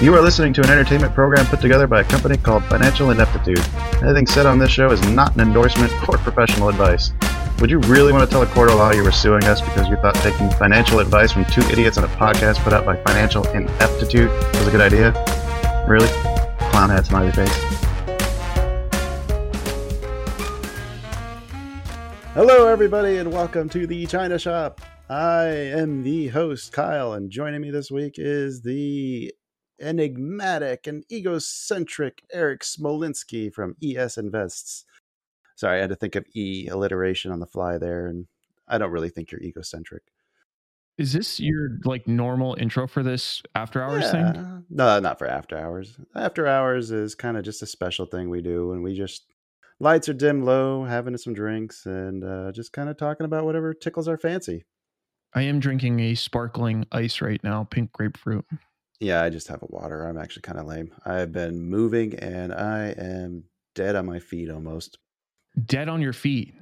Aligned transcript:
You 0.00 0.14
are 0.14 0.20
listening 0.20 0.52
to 0.52 0.62
an 0.62 0.70
entertainment 0.70 1.12
program 1.12 1.44
put 1.46 1.60
together 1.60 1.88
by 1.88 2.02
a 2.02 2.04
company 2.04 2.36
called 2.36 2.62
Financial 2.66 3.10
Ineptitude. 3.10 3.58
Anything 4.00 4.28
said 4.28 4.46
on 4.46 4.56
this 4.56 4.70
show 4.70 4.92
is 4.92 5.04
not 5.08 5.34
an 5.34 5.40
endorsement 5.40 5.92
or 6.08 6.16
professional 6.18 6.68
advice. 6.68 7.10
Would 7.60 7.68
you 7.68 7.80
really 7.80 8.12
want 8.12 8.24
to 8.24 8.30
tell 8.30 8.42
a 8.42 8.46
court 8.46 8.70
of 8.70 8.76
law 8.76 8.92
you 8.92 9.02
were 9.02 9.10
suing 9.10 9.42
us 9.42 9.60
because 9.60 9.88
you 9.88 9.96
thought 9.96 10.14
taking 10.14 10.50
financial 10.50 11.00
advice 11.00 11.32
from 11.32 11.46
two 11.46 11.62
idiots 11.62 11.98
on 11.98 12.04
a 12.04 12.08
podcast 12.10 12.58
put 12.62 12.72
out 12.72 12.86
by 12.86 12.94
Financial 13.02 13.44
Ineptitude 13.48 14.30
was 14.30 14.68
a 14.68 14.70
good 14.70 14.80
idea? 14.80 15.10
Really? 15.88 16.06
Clown 16.70 16.90
hat 16.90 17.06
smiley 17.06 17.32
face. 17.32 17.52
Hello, 22.34 22.68
everybody, 22.68 23.16
and 23.16 23.32
welcome 23.32 23.68
to 23.70 23.84
the 23.88 24.06
China 24.06 24.38
Shop. 24.38 24.80
I 25.10 25.46
am 25.46 26.04
the 26.04 26.28
host, 26.28 26.70
Kyle, 26.70 27.14
and 27.14 27.32
joining 27.32 27.62
me 27.62 27.72
this 27.72 27.90
week 27.90 28.14
is 28.16 28.62
the 28.62 29.32
enigmatic 29.80 30.86
and 30.86 31.04
egocentric 31.10 32.22
Eric 32.32 32.62
Smolinski 32.62 33.52
from 33.52 33.76
ES 33.82 34.18
Invests. 34.18 34.84
Sorry, 35.56 35.78
I 35.78 35.80
had 35.80 35.90
to 35.90 35.96
think 35.96 36.14
of 36.14 36.24
E 36.34 36.68
alliteration 36.68 37.32
on 37.32 37.40
the 37.40 37.46
fly 37.46 37.78
there, 37.78 38.06
and 38.06 38.26
I 38.68 38.78
don't 38.78 38.90
really 38.92 39.08
think 39.10 39.30
you're 39.32 39.42
egocentric. 39.42 40.02
Is 40.98 41.12
this 41.12 41.38
your 41.38 41.78
like 41.84 42.08
normal 42.08 42.56
intro 42.58 42.86
for 42.88 43.02
this 43.02 43.42
after 43.54 43.82
hours 43.82 44.04
Yeah. 44.04 44.32
thing? 44.32 44.64
No, 44.70 44.98
not 45.00 45.18
for 45.18 45.26
after 45.26 45.56
hours. 45.56 45.98
After 46.14 46.46
hours 46.46 46.90
is 46.90 47.14
kind 47.14 47.36
of 47.36 47.44
just 47.44 47.62
a 47.62 47.66
special 47.66 48.06
thing 48.06 48.30
we 48.30 48.42
do 48.42 48.68
when 48.68 48.82
we 48.82 48.94
just 48.96 49.26
lights 49.80 50.08
are 50.08 50.12
dim 50.14 50.44
low, 50.44 50.84
having 50.84 51.16
some 51.16 51.34
drinks, 51.34 51.86
and 51.86 52.24
uh, 52.24 52.50
just 52.52 52.72
kind 52.72 52.88
of 52.88 52.96
talking 52.96 53.24
about 53.24 53.44
whatever 53.44 53.72
tickles 53.74 54.08
our 54.08 54.18
fancy. 54.18 54.64
I 55.34 55.42
am 55.42 55.60
drinking 55.60 56.00
a 56.00 56.14
sparkling 56.14 56.84
ice 56.90 57.20
right 57.20 57.42
now, 57.44 57.62
pink 57.64 57.92
grapefruit. 57.92 58.44
Yeah, 59.00 59.22
I 59.22 59.30
just 59.30 59.48
have 59.48 59.62
a 59.62 59.66
water. 59.68 60.04
I'm 60.04 60.18
actually 60.18 60.42
kind 60.42 60.58
of 60.58 60.66
lame. 60.66 60.92
I've 61.04 61.32
been 61.32 61.60
moving 61.62 62.14
and 62.16 62.52
I 62.52 62.94
am 62.98 63.44
dead 63.74 63.94
on 63.96 64.06
my 64.06 64.18
feet 64.18 64.50
almost. 64.50 64.98
Dead 65.66 65.88
on 65.88 66.00
your 66.00 66.12
feet. 66.12 66.54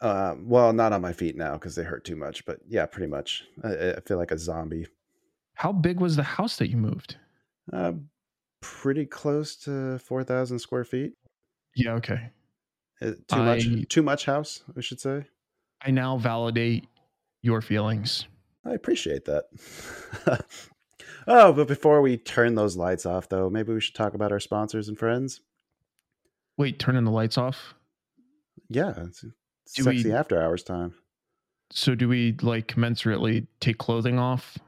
Uh, 0.00 0.34
well, 0.40 0.72
not 0.72 0.92
on 0.92 1.00
my 1.02 1.12
feet 1.12 1.36
now 1.36 1.52
because 1.54 1.74
they 1.74 1.82
hurt 1.82 2.04
too 2.04 2.16
much, 2.16 2.44
but 2.44 2.58
yeah, 2.66 2.86
pretty 2.86 3.06
much. 3.10 3.44
I, 3.62 3.92
I 3.92 4.00
feel 4.00 4.16
like 4.16 4.30
a 4.30 4.38
zombie. 4.38 4.86
How 5.54 5.72
big 5.72 6.00
was 6.00 6.16
the 6.16 6.22
house 6.22 6.56
that 6.56 6.70
you 6.70 6.76
moved? 6.76 7.16
Uh, 7.72 7.92
pretty 8.62 9.04
close 9.04 9.56
to 9.56 9.98
four 9.98 10.24
thousand 10.24 10.58
square 10.58 10.84
feet. 10.84 11.12
Yeah, 11.76 11.92
okay. 11.94 12.30
Uh, 13.02 13.12
Too 13.28 13.42
much. 13.42 13.88
Too 13.88 14.02
much 14.02 14.24
house, 14.24 14.62
we 14.74 14.82
should 14.82 15.00
say. 15.00 15.24
I 15.82 15.90
now 15.90 16.16
validate 16.16 16.86
your 17.42 17.60
feelings. 17.60 18.26
I 18.64 18.72
appreciate 18.72 19.26
that. 19.26 19.44
oh, 21.30 21.52
but 21.52 21.68
before 21.68 22.02
we 22.02 22.16
turn 22.16 22.54
those 22.56 22.76
lights 22.76 23.06
off, 23.06 23.28
though, 23.28 23.48
maybe 23.48 23.72
we 23.72 23.80
should 23.80 23.94
talk 23.94 24.14
about 24.14 24.32
our 24.32 24.40
sponsors 24.40 24.88
and 24.88 24.98
friends. 24.98 25.40
Wait, 26.58 26.78
turning 26.78 27.04
the 27.04 27.10
lights 27.10 27.38
off? 27.38 27.74
Yeah, 28.68 28.92
it's 29.06 29.20
Do 29.22 29.32
sexy 29.82 30.08
we- 30.08 30.12
after 30.12 30.40
hours 30.40 30.62
time. 30.62 30.94
So 31.72 31.94
do 31.94 32.08
we 32.08 32.36
like 32.42 32.66
commensurately 32.66 33.46
take 33.60 33.78
clothing 33.78 34.18
off? 34.18 34.58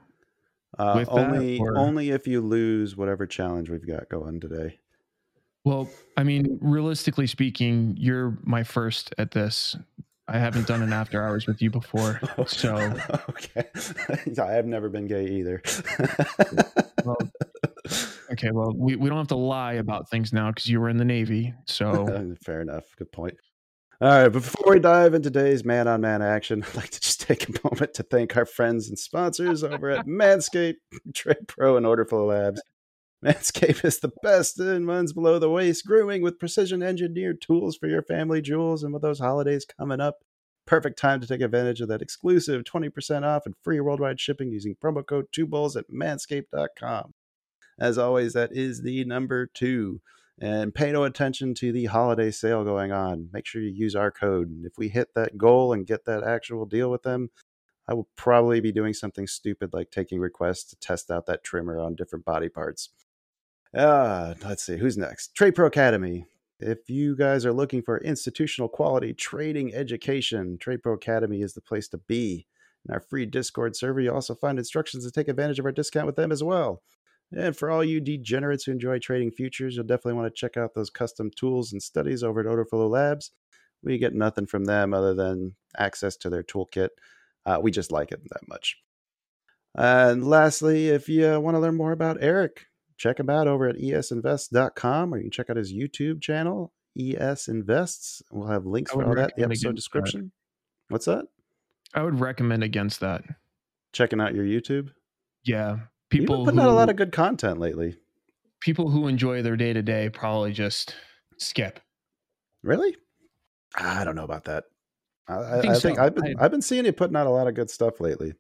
Uh, 0.79 0.99
that, 1.01 1.09
only, 1.11 1.59
or- 1.59 1.77
only 1.77 2.11
if 2.11 2.27
you 2.29 2.41
lose 2.41 2.97
whatever 2.97 3.27
challenge 3.27 3.69
we've 3.69 3.87
got 3.87 4.09
going 4.09 4.39
today. 4.41 4.79
Well, 5.65 5.89
I 6.17 6.23
mean, 6.25 6.59
realistically 6.61 7.27
speaking, 7.27 7.97
you're 7.99 8.39
my 8.45 8.63
first 8.65 9.15
at 9.19 9.33
this. 9.33 9.77
I 10.29 10.39
haven't 10.39 10.67
done 10.67 10.83
an 10.83 10.93
after 10.93 11.23
hours 11.23 11.47
with 11.47 11.61
you 11.61 11.71
before. 11.71 12.21
So 12.47 12.75
okay, 13.31 13.65
I 14.41 14.53
have 14.53 14.67
never 14.67 14.89
been 14.89 15.07
gay 15.07 15.27
either. 15.27 15.63
Well, 17.05 17.19
Okay, 18.31 18.53
well, 18.53 18.73
we, 18.77 18.95
we 18.95 19.09
don't 19.09 19.19
have 19.19 19.27
to 19.29 19.37
lie 19.37 19.73
about 19.73 20.09
things 20.09 20.33
now 20.33 20.51
because 20.51 20.69
you 20.69 20.81
were 20.81 20.89
in 20.89 20.99
the 20.99 21.05
Navy. 21.05 21.53
So 21.67 22.37
Fair 22.45 22.61
enough. 22.61 22.85
Good 22.97 23.11
point. 23.11 23.37
All 24.01 24.09
right, 24.09 24.29
but 24.29 24.43
before 24.43 24.73
we 24.73 24.81
dive 24.81 25.15
into 25.15 25.31
today's 25.31 25.65
man 25.65 25.87
on 25.87 26.01
man 26.01 26.23
action, 26.23 26.65
I'd 26.69 26.75
like 26.75 26.91
to 26.91 27.01
just 27.01 27.21
take 27.21 27.49
a 27.49 27.53
moment 27.65 27.95
to 27.95 28.03
thank 28.03 28.37
our 28.37 28.47
friends 28.47 28.89
and 28.89 28.99
sponsors 28.99 29.63
over 29.63 29.91
at 29.91 30.07
Manscaped, 30.07 30.77
Trade 31.15 31.47
Pro, 31.47 31.77
and 31.77 31.87
Orderflow 31.87 32.29
Labs. 32.29 32.61
Manscaped 33.25 33.85
is 33.85 34.01
the 34.01 34.13
best 34.23 34.59
in 34.59 34.85
men's 34.85 35.13
below 35.13 35.39
the 35.39 35.49
waist 35.49 35.87
grooming 35.87 36.23
with 36.23 36.41
precision 36.41 36.83
engineered 36.83 37.41
tools 37.41 37.77
for 37.77 37.87
your 37.87 38.03
family 38.03 38.43
jewels. 38.43 38.83
And 38.83 38.93
with 38.93 39.03
those 39.03 39.21
holidays 39.21 39.65
coming 39.65 40.01
up, 40.01 40.25
perfect 40.67 40.99
time 40.99 41.21
to 41.21 41.27
take 41.27 41.41
advantage 41.41 41.81
of 41.81 41.89
that 41.89 42.03
exclusive 42.03 42.65
20% 42.65 43.23
off 43.23 43.47
and 43.47 43.55
free 43.63 43.79
worldwide 43.79 44.19
shipping 44.19 44.51
using 44.51 44.75
promo 44.75 45.07
code 45.07 45.27
two 45.31 45.47
bulls 45.47 45.77
at 45.77 45.89
manscaped.com. 45.89 47.15
As 47.79 47.97
always, 47.97 48.33
that 48.33 48.51
is 48.53 48.83
the 48.83 49.05
number 49.05 49.47
two 49.47 50.01
and 50.41 50.75
pay 50.75 50.91
no 50.91 51.05
attention 51.05 51.55
to 51.55 51.71
the 51.71 51.85
holiday 51.85 52.31
sale 52.31 52.65
going 52.65 52.91
on. 52.91 53.29
Make 53.33 53.47
sure 53.47 53.63
you 53.63 53.71
use 53.71 53.95
our 53.95 54.11
code. 54.11 54.65
If 54.65 54.73
we 54.77 54.89
hit 54.89 55.15
that 55.15 55.39
goal 55.39 55.73
and 55.73 55.87
get 55.87 56.07
that 56.07 56.25
actual 56.25 56.67
deal 56.67 56.91
with 56.91 57.05
them, 57.05 57.31
I 57.87 57.95
will 57.95 58.09
probably 58.17 58.61
be 58.61 58.73
doing 58.73 58.95
something 58.95 59.29
stupid 59.29 59.73
like 59.73 59.91
taking 59.91 60.19
requests 60.19 60.65
to 60.71 60.77
test 60.77 61.11
out 61.11 61.27
that 61.27 61.45
trimmer 61.45 61.79
on 61.79 61.95
different 61.95 62.25
body 62.25 62.49
parts. 62.49 62.91
Uh, 63.75 64.35
let's 64.45 64.65
see, 64.65 64.77
who's 64.77 64.99
next? 64.99 65.35
Trade 65.35 65.55
Pro 65.55 65.67
Academy. 65.67 66.27
If 66.61 66.89
you 66.91 67.17
guys 67.17 67.47
are 67.47 67.53
looking 67.53 67.83
for 67.83 67.99
institutional 67.99 68.69
quality 68.69 69.15
trading 69.15 69.75
education, 69.75 70.59
Trade 70.59 70.83
Pro 70.83 70.93
Academy 70.93 71.43
is 71.43 71.55
the 71.55 71.61
place 71.61 71.89
to 71.89 71.99
be. 71.99 72.47
In 72.87 72.95
our 72.95 73.01
free 73.01 73.27
Discord 73.27 73.75
server, 73.75 74.01
you 74.01 74.13
also 74.13 74.35
find 74.35 74.59
instructions 74.59 75.05
to 75.05 75.11
take 75.11 75.29
advantage 75.29 75.59
of 75.59 75.65
our 75.65 75.73
discount 75.73 76.07
with 76.07 76.17
them 76.17 76.31
as 76.33 76.43
well. 76.43 76.83
And 77.33 77.57
for 77.57 77.71
all 77.71 77.83
you 77.83 78.01
degenerates 78.01 78.65
who 78.65 78.73
enjoy 78.73 78.99
trading 78.99 79.31
futures, 79.31 79.75
you'll 79.75 79.87
definitely 79.87 80.21
want 80.21 80.27
to 80.27 80.39
check 80.39 80.57
out 80.57 80.75
those 80.75 80.91
custom 80.91 81.31
tools 81.35 81.73
and 81.73 81.83
studies 81.83 82.23
over 82.23 82.41
at 82.41 82.47
Orderflow 82.47 82.91
Labs. 82.91 83.31
We 83.83 83.99
get 83.99 84.15
nothing 84.15 84.47
from 84.47 84.67
them 84.67 84.93
other 84.93 85.15
than 85.15 85.57
access 85.79 86.17
to 86.19 86.31
their 86.31 86.43
toolkit. 86.43 86.91
Uh, 87.47 87.59
we 87.63 87.71
just 87.71 87.91
like 87.91 88.13
it 88.13 88.21
that 88.29 88.47
much. 88.49 88.77
And 89.75 90.25
lastly, 90.27 90.91
if 90.91 91.09
you 91.09 91.41
want 91.41 91.55
to 91.55 91.61
learn 91.61 91.77
more 91.77 91.93
about 91.93 92.19
Eric, 92.21 92.67
check 93.03 93.19
him 93.19 93.29
out 93.29 93.49
over 93.49 93.69
at 93.69 93.77
esinvest.com 93.77 95.13
or 95.13 95.17
you 95.17 95.25
can 95.25 95.31
check 95.33 95.51
out 95.51 95.57
his 95.57 95.73
YouTube 95.73 96.23
channel, 96.23 96.73
ES 96.99 97.49
Invests. 97.49 98.23
We'll 98.31 98.47
have 98.49 98.65
links 98.65 98.93
for 98.93 99.05
all 99.05 99.15
that 99.17 99.33
in 99.37 99.41
the 99.41 99.45
episode 99.45 99.45
against 99.45 99.63
that. 99.65 99.75
description. 99.75 100.33
What's 100.89 101.07
that? 101.07 101.27
I 101.95 102.03
would 102.03 102.21
recommend 102.21 102.63
against 102.63 103.01
that. 103.01 103.25
Checking 103.93 104.21
out 104.21 104.35
your 104.35 104.45
YouTube. 104.45 104.91
Yeah, 105.45 105.79
People 106.11 106.37
people 106.37 106.45
putting 106.45 106.61
who, 106.61 106.67
out 106.67 106.71
a 106.71 106.75
lot 106.75 106.89
of 106.91 106.97
good 106.97 107.11
content 107.13 107.59
lately. 107.59 107.97
people 108.61 108.89
who 108.91 109.09
enjoy 109.09 109.43
their 109.43 109.57
day 109.57 109.73
to 109.73 109.83
day 109.83 110.09
probably 110.09 110.53
just 110.53 110.95
skip. 111.39 111.81
Really? 112.63 112.95
Ah, 113.77 114.01
I 114.01 114.05
don't 114.05 114.15
know 114.15 114.23
about 114.25 114.45
that. 114.45 114.65
I, 115.29 115.35
I, 115.35 115.59
I 115.59 115.61
think 115.61 115.77
think, 115.79 115.97
so. 115.97 116.05
I've 116.05 116.15
been 116.15 116.37
I- 116.39 116.45
I've 116.45 116.51
been 116.53 116.63
seeing 116.63 116.85
you 116.85 116.93
putting 116.93 117.17
out 117.17 117.27
a 117.27 117.31
lot 117.31 117.49
of 117.49 117.55
good 117.55 117.71
stuff 117.71 118.01
lately. 118.01 118.35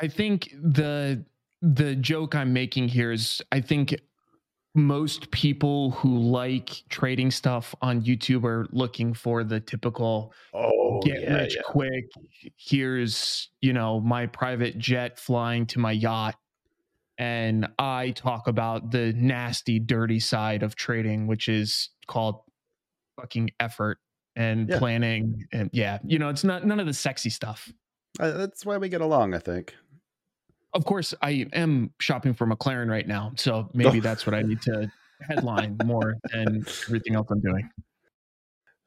I 0.00 0.06
think 0.06 0.50
the 0.62 1.24
the 1.62 1.94
joke 1.96 2.34
I'm 2.34 2.52
making 2.52 2.88
here 2.88 3.12
is 3.12 3.42
I 3.52 3.60
think 3.60 3.94
most 4.74 5.30
people 5.32 5.90
who 5.92 6.18
like 6.18 6.82
trading 6.88 7.30
stuff 7.30 7.74
on 7.82 8.02
YouTube 8.02 8.44
are 8.44 8.66
looking 8.70 9.12
for 9.14 9.42
the 9.42 9.58
typical 9.60 10.32
Oh, 10.54 11.00
get 11.02 11.28
rich 11.28 11.56
quick. 11.64 12.04
Here's, 12.56 13.48
you 13.60 13.72
know, 13.72 14.00
my 14.00 14.26
private 14.26 14.78
jet 14.78 15.18
flying 15.18 15.66
to 15.66 15.78
my 15.80 15.92
yacht. 15.92 16.36
And 17.16 17.66
I 17.78 18.10
talk 18.10 18.46
about 18.46 18.92
the 18.92 19.12
nasty, 19.14 19.80
dirty 19.80 20.20
side 20.20 20.62
of 20.62 20.76
trading, 20.76 21.26
which 21.26 21.48
is 21.48 21.90
called 22.06 22.42
fucking 23.20 23.50
effort 23.58 23.98
and 24.36 24.68
Yeah. 24.68 24.78
planning. 24.78 25.44
And 25.52 25.70
yeah, 25.72 25.98
you 26.04 26.20
know, 26.20 26.28
it's 26.28 26.44
not 26.44 26.64
none 26.64 26.78
of 26.78 26.86
the 26.86 26.94
sexy 26.94 27.30
stuff. 27.30 27.72
Uh, 28.20 28.30
that's 28.32 28.64
why 28.64 28.76
we 28.78 28.88
get 28.88 29.00
along. 29.00 29.34
I 29.34 29.38
think. 29.38 29.74
Of 30.78 30.84
course, 30.84 31.12
I 31.20 31.48
am 31.54 31.90
shopping 31.98 32.34
for 32.34 32.46
McLaren 32.46 32.88
right 32.88 33.06
now. 33.06 33.32
So 33.34 33.68
maybe 33.74 33.98
that's 33.98 34.24
what 34.24 34.34
I 34.34 34.42
need 34.42 34.62
to 34.62 34.88
headline 35.20 35.76
more 35.84 36.14
than 36.32 36.64
everything 36.86 37.16
else 37.16 37.26
I'm 37.32 37.40
doing. 37.40 37.68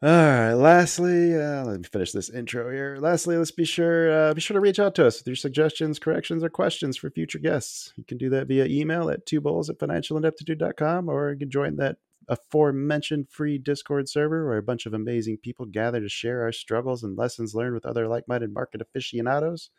All 0.02 0.10
right. 0.10 0.54
Lastly, 0.54 1.36
uh, 1.36 1.66
let 1.66 1.82
me 1.82 1.84
finish 1.84 2.14
this 2.14 2.30
intro 2.30 2.72
here. 2.72 2.96
Lastly, 2.98 3.36
let's 3.36 3.52
be 3.52 3.66
sure 3.66 4.30
uh, 4.30 4.34
be 4.34 4.40
sure 4.40 4.56
to 4.56 4.62
reach 4.62 4.80
out 4.80 4.96
to 4.96 5.06
us 5.06 5.20
with 5.20 5.28
your 5.28 5.36
suggestions, 5.36 6.00
corrections, 6.00 6.46
or 6.46 6.50
questions 6.50 6.96
for 6.96 7.10
future 7.10 7.40
guests. 7.40 7.92
You 7.98 8.06
can 8.06 8.18
do 8.18 8.30
that 8.30 8.48
via 8.48 8.68
email 8.68 9.10
at 9.10 9.26
two 9.26 9.42
bulls 9.42 9.70
at 9.70 9.78
financialineptitude.com 9.78 11.10
or 11.10 11.34
you 11.34 11.40
can 11.40 11.52
join 11.52 11.76
that 11.76 11.98
aforementioned 12.30 13.28
free 13.30 13.58
Discord 13.58 14.08
server 14.08 14.48
where 14.48 14.58
a 14.58 14.64
bunch 14.64 14.86
of 14.86 14.94
amazing 14.94 15.40
people 15.40 15.66
gather 15.66 16.00
to 16.00 16.08
share 16.08 16.44
our 16.44 16.54
struggles 16.54 17.04
and 17.04 17.18
lessons 17.18 17.54
learned 17.54 17.74
with 17.74 17.86
other 17.86 18.08
like 18.08 18.30
minded 18.30 18.54
market 18.54 18.80
aficionados. 18.80 19.72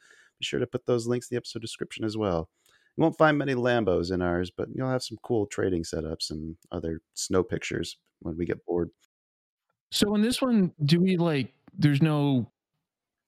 Be 0.42 0.46
sure 0.46 0.58
to 0.58 0.66
put 0.66 0.86
those 0.86 1.06
links 1.06 1.30
in 1.30 1.36
the 1.36 1.38
episode 1.38 1.62
description 1.62 2.04
as 2.04 2.16
well. 2.16 2.48
You 2.96 3.02
won't 3.02 3.16
find 3.16 3.38
many 3.38 3.54
Lambos 3.54 4.10
in 4.10 4.20
ours, 4.20 4.50
but 4.50 4.66
you'll 4.74 4.90
have 4.90 5.04
some 5.04 5.18
cool 5.22 5.46
trading 5.46 5.84
setups 5.84 6.32
and 6.32 6.56
other 6.72 7.00
snow 7.14 7.44
pictures 7.44 7.96
when 8.22 8.36
we 8.36 8.44
get 8.44 8.66
bored. 8.66 8.90
So 9.92 10.16
in 10.16 10.20
this 10.20 10.42
one, 10.42 10.72
do 10.84 10.98
we 10.98 11.16
like? 11.16 11.54
There's 11.78 12.02
no 12.02 12.50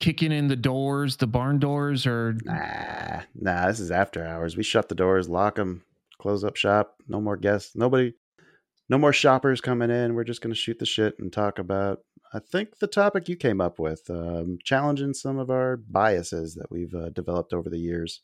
kicking 0.01 0.33
in 0.33 0.49
the 0.49 0.57
doors, 0.57 1.17
the 1.17 1.29
barn 1.29 1.61
doors, 1.61 2.05
or 2.05 2.37
Nah, 2.45 3.21
nah, 3.37 3.69
this 3.69 3.79
is 3.79 3.93
after 3.93 4.27
hours. 4.27 4.57
We 4.57 4.65
shut 4.65 4.89
the 4.89 4.97
doors, 4.97 5.29
lock 5.29 5.55
them, 5.55 5.85
close 6.21 6.43
up 6.43 6.57
shop. 6.57 6.97
No 7.07 7.21
more 7.21 7.37
guests. 7.37 7.77
Nobody, 7.77 8.15
no 8.89 8.99
more 8.99 9.13
shoppers 9.13 9.61
coming 9.61 9.91
in. 9.91 10.15
We're 10.15 10.25
just 10.25 10.41
going 10.41 10.53
to 10.53 10.59
shoot 10.61 10.79
the 10.79 10.87
shit 10.87 11.19
and 11.19 11.33
talk 11.33 11.59
about, 11.59 12.01
I 12.33 12.39
think, 12.39 12.79
the 12.79 12.87
topic 12.87 13.29
you 13.29 13.37
came 13.37 13.61
up 13.61 13.79
with, 13.79 14.03
um, 14.11 14.59
challenging 14.63 15.15
some 15.15 15.39
of 15.39 15.51
our 15.51 15.77
biases 15.77 16.55
that 16.55 16.71
we've 16.71 16.95
uh, 16.95 17.11
developed 17.11 17.53
over 17.53 17.71
the 17.71 17.79
years. 17.79 18.23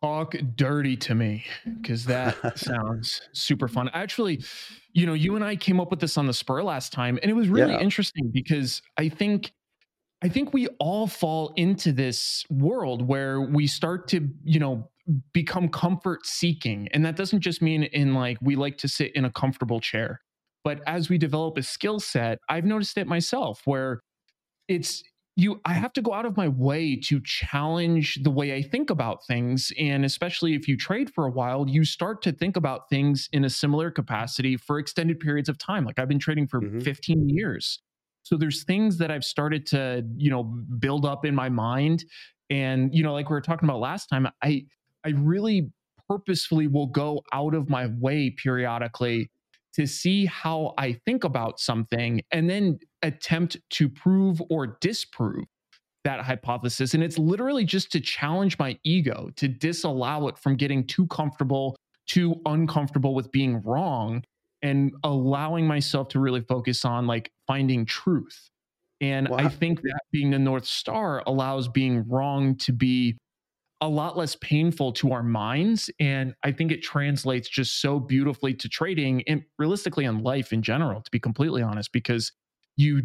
talk 0.00 0.36
dirty 0.54 0.96
to 0.96 1.14
me 1.16 1.44
because 1.80 2.04
that 2.06 2.36
sounds 2.58 3.20
super 3.32 3.66
fun. 3.66 3.90
Actually, 3.92 4.40
you 4.92 5.04
know, 5.06 5.14
you 5.14 5.34
and 5.34 5.44
I 5.44 5.56
came 5.56 5.80
up 5.80 5.90
with 5.90 5.98
this 6.00 6.16
on 6.16 6.26
the 6.26 6.32
spur 6.32 6.62
last 6.62 6.92
time, 6.92 7.18
and 7.22 7.30
it 7.30 7.34
was 7.34 7.48
really 7.48 7.72
Yeah. 7.74 7.80
interesting 7.80 8.30
because 8.32 8.82
I 8.96 9.08
think 9.08 9.52
I 10.22 10.28
think 10.28 10.52
we 10.52 10.66
all 10.78 11.06
fall 11.06 11.52
into 11.56 11.92
this 11.92 12.44
world 12.50 13.08
where 13.08 13.40
we 13.40 13.66
start 13.66 14.06
to, 14.08 14.28
you 14.44 14.60
know, 14.60 14.90
become 15.32 15.68
comfort 15.68 16.26
seeking. 16.26 16.88
And 16.92 17.04
that 17.06 17.16
doesn't 17.16 17.40
just 17.40 17.62
mean 17.62 17.84
in 17.84 18.14
like 18.14 18.38
we 18.42 18.54
like 18.54 18.76
to 18.78 18.88
sit 18.88 19.14
in 19.16 19.24
a 19.24 19.32
comfortable 19.32 19.80
chair. 19.80 20.20
But 20.62 20.82
as 20.86 21.08
we 21.08 21.16
develop 21.16 21.56
a 21.56 21.62
skill 21.62 22.00
set, 22.00 22.38
I've 22.50 22.66
noticed 22.66 22.98
it 22.98 23.06
myself 23.06 23.62
where 23.64 24.00
it's 24.68 25.02
you 25.36 25.60
I 25.64 25.74
have 25.74 25.92
to 25.94 26.02
go 26.02 26.14
out 26.14 26.26
of 26.26 26.36
my 26.36 26.48
way 26.48 26.96
to 27.04 27.20
challenge 27.24 28.18
the 28.22 28.30
way 28.30 28.54
I 28.54 28.62
think 28.62 28.90
about 28.90 29.26
things 29.26 29.72
and 29.78 30.04
especially 30.04 30.54
if 30.54 30.68
you 30.68 30.76
trade 30.76 31.12
for 31.14 31.26
a 31.26 31.30
while 31.30 31.68
you 31.68 31.84
start 31.84 32.22
to 32.22 32.32
think 32.32 32.56
about 32.56 32.88
things 32.90 33.28
in 33.32 33.44
a 33.44 33.50
similar 33.50 33.90
capacity 33.90 34.56
for 34.56 34.78
extended 34.78 35.20
periods 35.20 35.48
of 35.48 35.58
time 35.58 35.84
like 35.84 35.98
I've 35.98 36.08
been 36.08 36.18
trading 36.18 36.48
for 36.48 36.60
Mhm. 36.60 36.80
15 36.80 37.28
years 37.28 37.80
so 38.22 38.36
there's 38.36 38.64
things 38.64 38.98
that 38.98 39.10
I've 39.10 39.24
started 39.24 39.66
to 39.66 40.04
you 40.16 40.30
know 40.30 40.44
build 40.44 41.04
up 41.04 41.24
in 41.24 41.34
my 41.34 41.48
mind 41.48 42.04
and 42.50 42.94
you 42.94 43.02
know 43.02 43.12
like 43.12 43.28
we 43.28 43.34
were 43.34 43.40
talking 43.40 43.68
about 43.68 43.80
last 43.80 44.06
time 44.06 44.28
I 44.42 44.64
I 45.04 45.10
really 45.10 45.70
purposefully 46.08 46.66
will 46.66 46.88
go 46.88 47.22
out 47.32 47.54
of 47.54 47.70
my 47.70 47.86
way 47.98 48.30
periodically 48.30 49.30
to 49.72 49.86
see 49.86 50.26
how 50.26 50.74
I 50.78 50.94
think 51.06 51.24
about 51.24 51.60
something 51.60 52.20
and 52.32 52.50
then 52.50 52.78
attempt 53.02 53.56
to 53.70 53.88
prove 53.88 54.42
or 54.50 54.78
disprove 54.80 55.44
that 56.04 56.20
hypothesis. 56.20 56.94
And 56.94 57.02
it's 57.02 57.18
literally 57.18 57.64
just 57.64 57.92
to 57.92 58.00
challenge 58.00 58.58
my 58.58 58.78
ego, 58.84 59.30
to 59.36 59.48
disallow 59.48 60.28
it 60.28 60.38
from 60.38 60.56
getting 60.56 60.86
too 60.86 61.06
comfortable, 61.08 61.76
too 62.06 62.40
uncomfortable 62.46 63.14
with 63.14 63.30
being 63.30 63.60
wrong, 63.62 64.22
and 64.62 64.92
allowing 65.04 65.66
myself 65.66 66.08
to 66.08 66.20
really 66.20 66.42
focus 66.42 66.84
on 66.84 67.06
like 67.06 67.32
finding 67.46 67.86
truth. 67.86 68.50
And 69.00 69.28
Well, 69.28 69.40
I 69.40 69.44
I- 69.44 69.48
think 69.48 69.82
that 69.82 70.00
being 70.12 70.30
the 70.30 70.38
North 70.38 70.66
Star 70.66 71.22
allows 71.26 71.68
being 71.68 72.06
wrong 72.08 72.56
to 72.58 72.72
be 72.72 73.16
a 73.80 73.88
lot 73.88 74.16
less 74.16 74.36
painful 74.36 74.92
to 74.92 75.12
our 75.12 75.22
minds. 75.22 75.90
And 76.00 76.34
I 76.44 76.52
think 76.52 76.70
it 76.72 76.82
translates 76.82 77.48
just 77.48 77.80
so 77.80 77.98
beautifully 78.00 78.54
to 78.54 78.68
trading 78.68 79.22
and 79.28 79.44
realistically 79.58 80.06
on 80.06 80.22
life 80.22 80.52
in 80.52 80.62
general, 80.62 81.00
to 81.02 81.10
be 81.10 81.18
completely 81.20 81.62
honest, 81.62 81.92
because 81.92 82.32
you, 82.76 83.02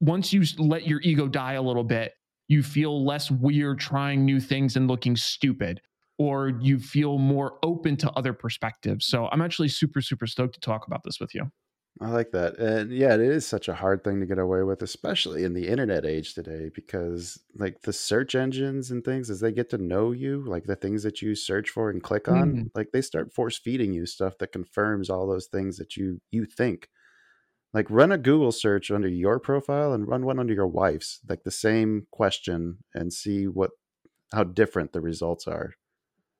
once 0.00 0.32
you 0.32 0.44
let 0.58 0.86
your 0.86 1.00
ego 1.02 1.28
die 1.28 1.54
a 1.54 1.62
little 1.62 1.84
bit, 1.84 2.14
you 2.48 2.62
feel 2.62 3.04
less 3.04 3.30
weird 3.30 3.78
trying 3.80 4.24
new 4.24 4.38
things 4.40 4.76
and 4.76 4.86
looking 4.88 5.16
stupid, 5.16 5.80
or 6.18 6.48
you 6.60 6.78
feel 6.78 7.18
more 7.18 7.58
open 7.62 7.96
to 7.98 8.10
other 8.12 8.32
perspectives. 8.32 9.06
So 9.06 9.28
I'm 9.28 9.42
actually 9.42 9.68
super, 9.68 10.00
super 10.00 10.26
stoked 10.26 10.54
to 10.54 10.60
talk 10.60 10.86
about 10.86 11.02
this 11.04 11.20
with 11.20 11.34
you. 11.34 11.50
I 11.98 12.10
like 12.10 12.32
that. 12.32 12.58
And 12.58 12.92
yeah, 12.92 13.14
it 13.14 13.20
is 13.20 13.46
such 13.46 13.68
a 13.68 13.74
hard 13.74 14.04
thing 14.04 14.20
to 14.20 14.26
get 14.26 14.38
away 14.38 14.62
with, 14.62 14.82
especially 14.82 15.44
in 15.44 15.54
the 15.54 15.66
internet 15.66 16.04
age 16.04 16.34
today, 16.34 16.70
because 16.74 17.42
like 17.54 17.80
the 17.82 17.92
search 17.92 18.34
engines 18.34 18.90
and 18.90 19.02
things, 19.02 19.30
as 19.30 19.40
they 19.40 19.50
get 19.50 19.70
to 19.70 19.78
know 19.78 20.12
you, 20.12 20.44
like 20.44 20.64
the 20.64 20.76
things 20.76 21.02
that 21.04 21.22
you 21.22 21.34
search 21.34 21.70
for 21.70 21.88
and 21.88 22.02
click 22.02 22.28
on, 22.28 22.58
Mm. 22.58 22.68
like 22.74 22.92
they 22.92 23.00
start 23.00 23.32
force 23.32 23.56
feeding 23.56 23.94
you 23.94 24.04
stuff 24.04 24.36
that 24.38 24.52
confirms 24.52 25.08
all 25.08 25.26
those 25.26 25.46
things 25.46 25.78
that 25.78 25.96
you 25.96 26.20
you 26.30 26.44
think. 26.44 26.90
Like 27.74 27.90
run 27.90 28.12
a 28.12 28.18
Google 28.18 28.52
search 28.52 28.90
under 28.90 29.08
your 29.08 29.40
profile 29.40 29.92
and 29.92 30.08
run 30.08 30.26
one 30.26 30.38
under 30.40 30.54
your 30.54 30.68
wife's, 30.68 31.20
like 31.28 31.44
the 31.44 31.50
same 31.52 32.06
question 32.12 32.78
and 32.94 33.12
see 33.12 33.46
what 33.48 33.72
how 34.32 34.44
different 34.44 34.92
the 34.92 35.00
results 35.02 35.46
are. 35.48 35.74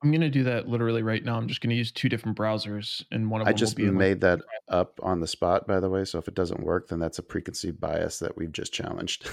I'm 0.03 0.11
going 0.11 0.21
to 0.21 0.29
do 0.29 0.43
that 0.43 0.67
literally 0.67 1.01
right 1.01 1.23
now. 1.23 1.37
I'm 1.37 1.47
just 1.47 1.59
going 1.59 1.71
to 1.71 1.75
use 1.75 1.91
two 1.91 2.07
different 2.07 2.37
browsers, 2.37 3.03
and 3.11 3.31
one 3.31 3.41
of 3.41 3.47
I 3.47 3.51
them 3.51 3.57
just 3.57 3.73
will 3.73 3.77
be 3.77 3.87
in, 3.87 3.95
like, 3.95 3.99
made 3.99 4.21
that 4.21 4.41
up 4.69 4.99
on 5.01 5.19
the 5.19 5.27
spot, 5.27 5.67
by 5.67 5.79
the 5.79 5.89
way. 5.89 6.05
So 6.05 6.19
if 6.19 6.27
it 6.27 6.35
doesn't 6.35 6.61
work, 6.61 6.89
then 6.89 6.99
that's 6.99 7.17
a 7.17 7.23
preconceived 7.23 7.79
bias 7.79 8.19
that 8.19 8.37
we've 8.37 8.51
just 8.51 8.71
challenged. 8.73 9.27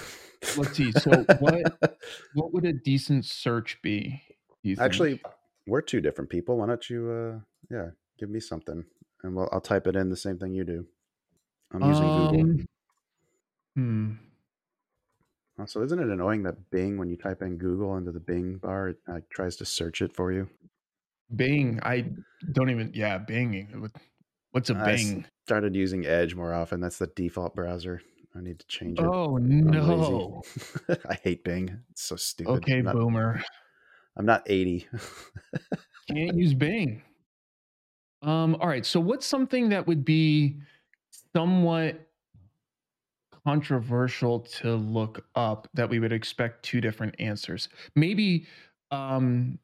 Let's 0.57 0.75
see. 0.75 0.91
So 0.91 1.23
what 1.39 1.77
what 2.33 2.53
would 2.53 2.65
a 2.65 2.73
decent 2.73 3.25
search 3.25 3.79
be? 3.83 4.21
do 4.63 4.69
you 4.69 4.75
think? 4.75 4.85
Actually, 4.85 5.21
we're 5.67 5.81
two 5.81 6.01
different 6.01 6.29
people. 6.31 6.57
Why 6.57 6.65
don't 6.65 6.89
you, 6.89 7.11
uh, 7.11 7.39
yeah, 7.69 7.89
give 8.17 8.31
me 8.31 8.39
something, 8.39 8.83
and 9.23 9.35
we'll 9.35 9.49
I'll 9.51 9.61
type 9.61 9.85
it 9.85 9.95
in 9.95 10.09
the 10.09 10.17
same 10.17 10.39
thing 10.39 10.53
you 10.53 10.63
do. 10.63 10.85
I'm 11.71 11.83
using 11.83 12.07
Google. 12.11 12.41
Um, 12.41 12.67
Hmm. 13.75 14.11
Also, 15.57 15.83
isn't 15.83 15.99
it 15.99 16.09
annoying 16.09 16.43
that 16.43 16.69
Bing, 16.69 16.97
when 16.97 17.09
you 17.09 17.15
type 17.15 17.41
in 17.41 17.57
Google 17.57 17.95
into 17.97 18.11
the 18.11 18.19
Bing 18.19 18.57
bar, 18.57 18.89
it 18.89 18.97
uh, 19.07 19.19
tries 19.29 19.55
to 19.57 19.65
search 19.65 20.01
it 20.01 20.13
for 20.13 20.31
you? 20.31 20.49
Bing. 21.33 21.79
I 21.81 22.05
don't 22.51 22.69
even. 22.69 22.91
Yeah, 22.93 23.17
Bing. 23.17 23.89
What's 24.51 24.69
a 24.69 24.75
I 24.75 24.95
Bing? 24.95 25.25
Started 25.45 25.75
using 25.75 26.05
Edge 26.05 26.35
more 26.35 26.53
often. 26.53 26.81
That's 26.81 26.97
the 26.97 27.07
default 27.07 27.55
browser. 27.55 28.01
I 28.35 28.41
need 28.41 28.59
to 28.59 28.67
change 28.67 28.99
it. 28.99 29.05
Oh 29.05 29.37
no. 29.37 30.41
I 31.09 31.13
hate 31.15 31.43
Bing. 31.45 31.79
It's 31.91 32.03
so 32.03 32.17
stupid. 32.17 32.51
Okay, 32.51 32.79
I'm 32.79 32.85
not, 32.85 32.95
boomer. 32.95 33.41
I'm 34.17 34.25
not 34.25 34.43
80. 34.45 34.87
Can't 36.09 36.35
use 36.35 36.53
Bing. 36.53 37.01
Um. 38.21 38.55
All 38.55 38.67
right. 38.67 38.85
So 38.85 38.99
what's 38.99 39.25
something 39.25 39.69
that 39.69 39.87
would 39.87 40.03
be 40.03 40.57
somewhat 41.33 42.04
controversial 43.45 44.39
to 44.41 44.75
look 44.75 45.25
up 45.35 45.67
that 45.73 45.89
we 45.89 45.99
would 45.99 46.11
expect 46.11 46.63
two 46.63 46.81
different 46.81 47.15
answers? 47.19 47.69
Maybe. 47.95 48.47
Um. 48.91 49.59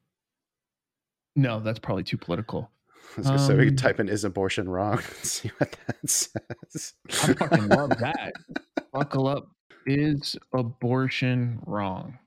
No, 1.34 1.60
that's 1.60 1.78
probably 1.78 2.04
too 2.04 2.18
political. 2.18 2.70
Gonna 3.16 3.38
say 3.38 3.54
we 3.54 3.62
Um, 3.62 3.68
could 3.70 3.78
type 3.78 4.00
in 4.00 4.08
"is 4.08 4.24
abortion 4.24 4.68
wrong" 4.68 4.98
and 5.06 5.06
see 5.24 5.50
what 5.58 5.76
that 5.86 6.08
says. 6.08 6.94
I 7.10 7.34
fucking 7.34 7.68
love 7.68 7.90
that. 7.98 8.32
Buckle 8.92 9.26
up. 9.28 9.48
Is 9.86 10.36
abortion 10.54 11.58
wrong? 11.66 12.18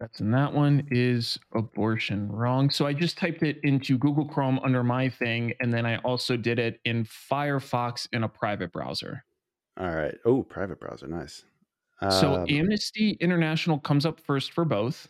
That's 0.00 0.20
in 0.20 0.30
that 0.32 0.52
one. 0.52 0.86
Is 0.90 1.38
abortion 1.54 2.30
wrong? 2.30 2.70
So 2.70 2.86
I 2.86 2.92
just 2.92 3.18
typed 3.18 3.42
it 3.42 3.58
into 3.62 3.98
Google 3.98 4.24
Chrome 4.26 4.58
under 4.60 4.82
my 4.84 5.08
thing, 5.08 5.52
and 5.60 5.72
then 5.72 5.86
I 5.86 5.96
also 5.98 6.36
did 6.36 6.58
it 6.58 6.80
in 6.84 7.04
Firefox 7.04 8.08
in 8.12 8.22
a 8.24 8.28
private 8.28 8.72
browser. 8.72 9.24
All 9.78 9.94
right. 9.94 10.14
Oh, 10.24 10.42
private 10.42 10.80
browser, 10.80 11.06
nice. 11.06 11.44
So 12.00 12.34
Um, 12.34 12.46
Amnesty 12.48 13.12
International 13.20 13.78
comes 13.78 14.06
up 14.06 14.20
first 14.20 14.52
for 14.52 14.64
both. 14.64 15.08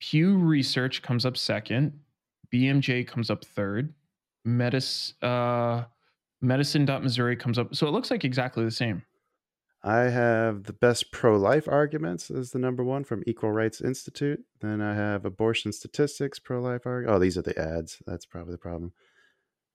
Pew 0.00 0.38
Research 0.38 1.02
comes 1.02 1.26
up 1.26 1.36
second. 1.36 1.98
BMJ 2.52 3.04
comes 3.06 3.30
up 3.30 3.44
third. 3.44 3.92
Medis, 4.46 5.12
uh, 5.22 5.84
Medicine.Missouri 6.40 7.36
comes 7.36 7.58
up. 7.58 7.74
So 7.74 7.86
it 7.86 7.90
looks 7.90 8.10
like 8.10 8.24
exactly 8.24 8.64
the 8.64 8.70
same. 8.70 9.02
I 9.82 10.02
have 10.02 10.64
the 10.64 10.72
best 10.72 11.12
pro-life 11.12 11.68
arguments 11.68 12.30
as 12.30 12.50
the 12.50 12.58
number 12.58 12.82
one 12.82 13.04
from 13.04 13.22
Equal 13.26 13.52
Rights 13.52 13.80
Institute. 13.80 14.44
Then 14.60 14.80
I 14.80 14.94
have 14.94 15.24
abortion 15.24 15.72
statistics, 15.72 16.38
pro-life 16.38 16.86
arguments. 16.86 17.16
Oh, 17.16 17.18
these 17.20 17.36
are 17.38 17.42
the 17.42 17.58
ads. 17.58 18.02
That's 18.06 18.26
probably 18.26 18.52
the 18.52 18.58
problem. 18.58 18.92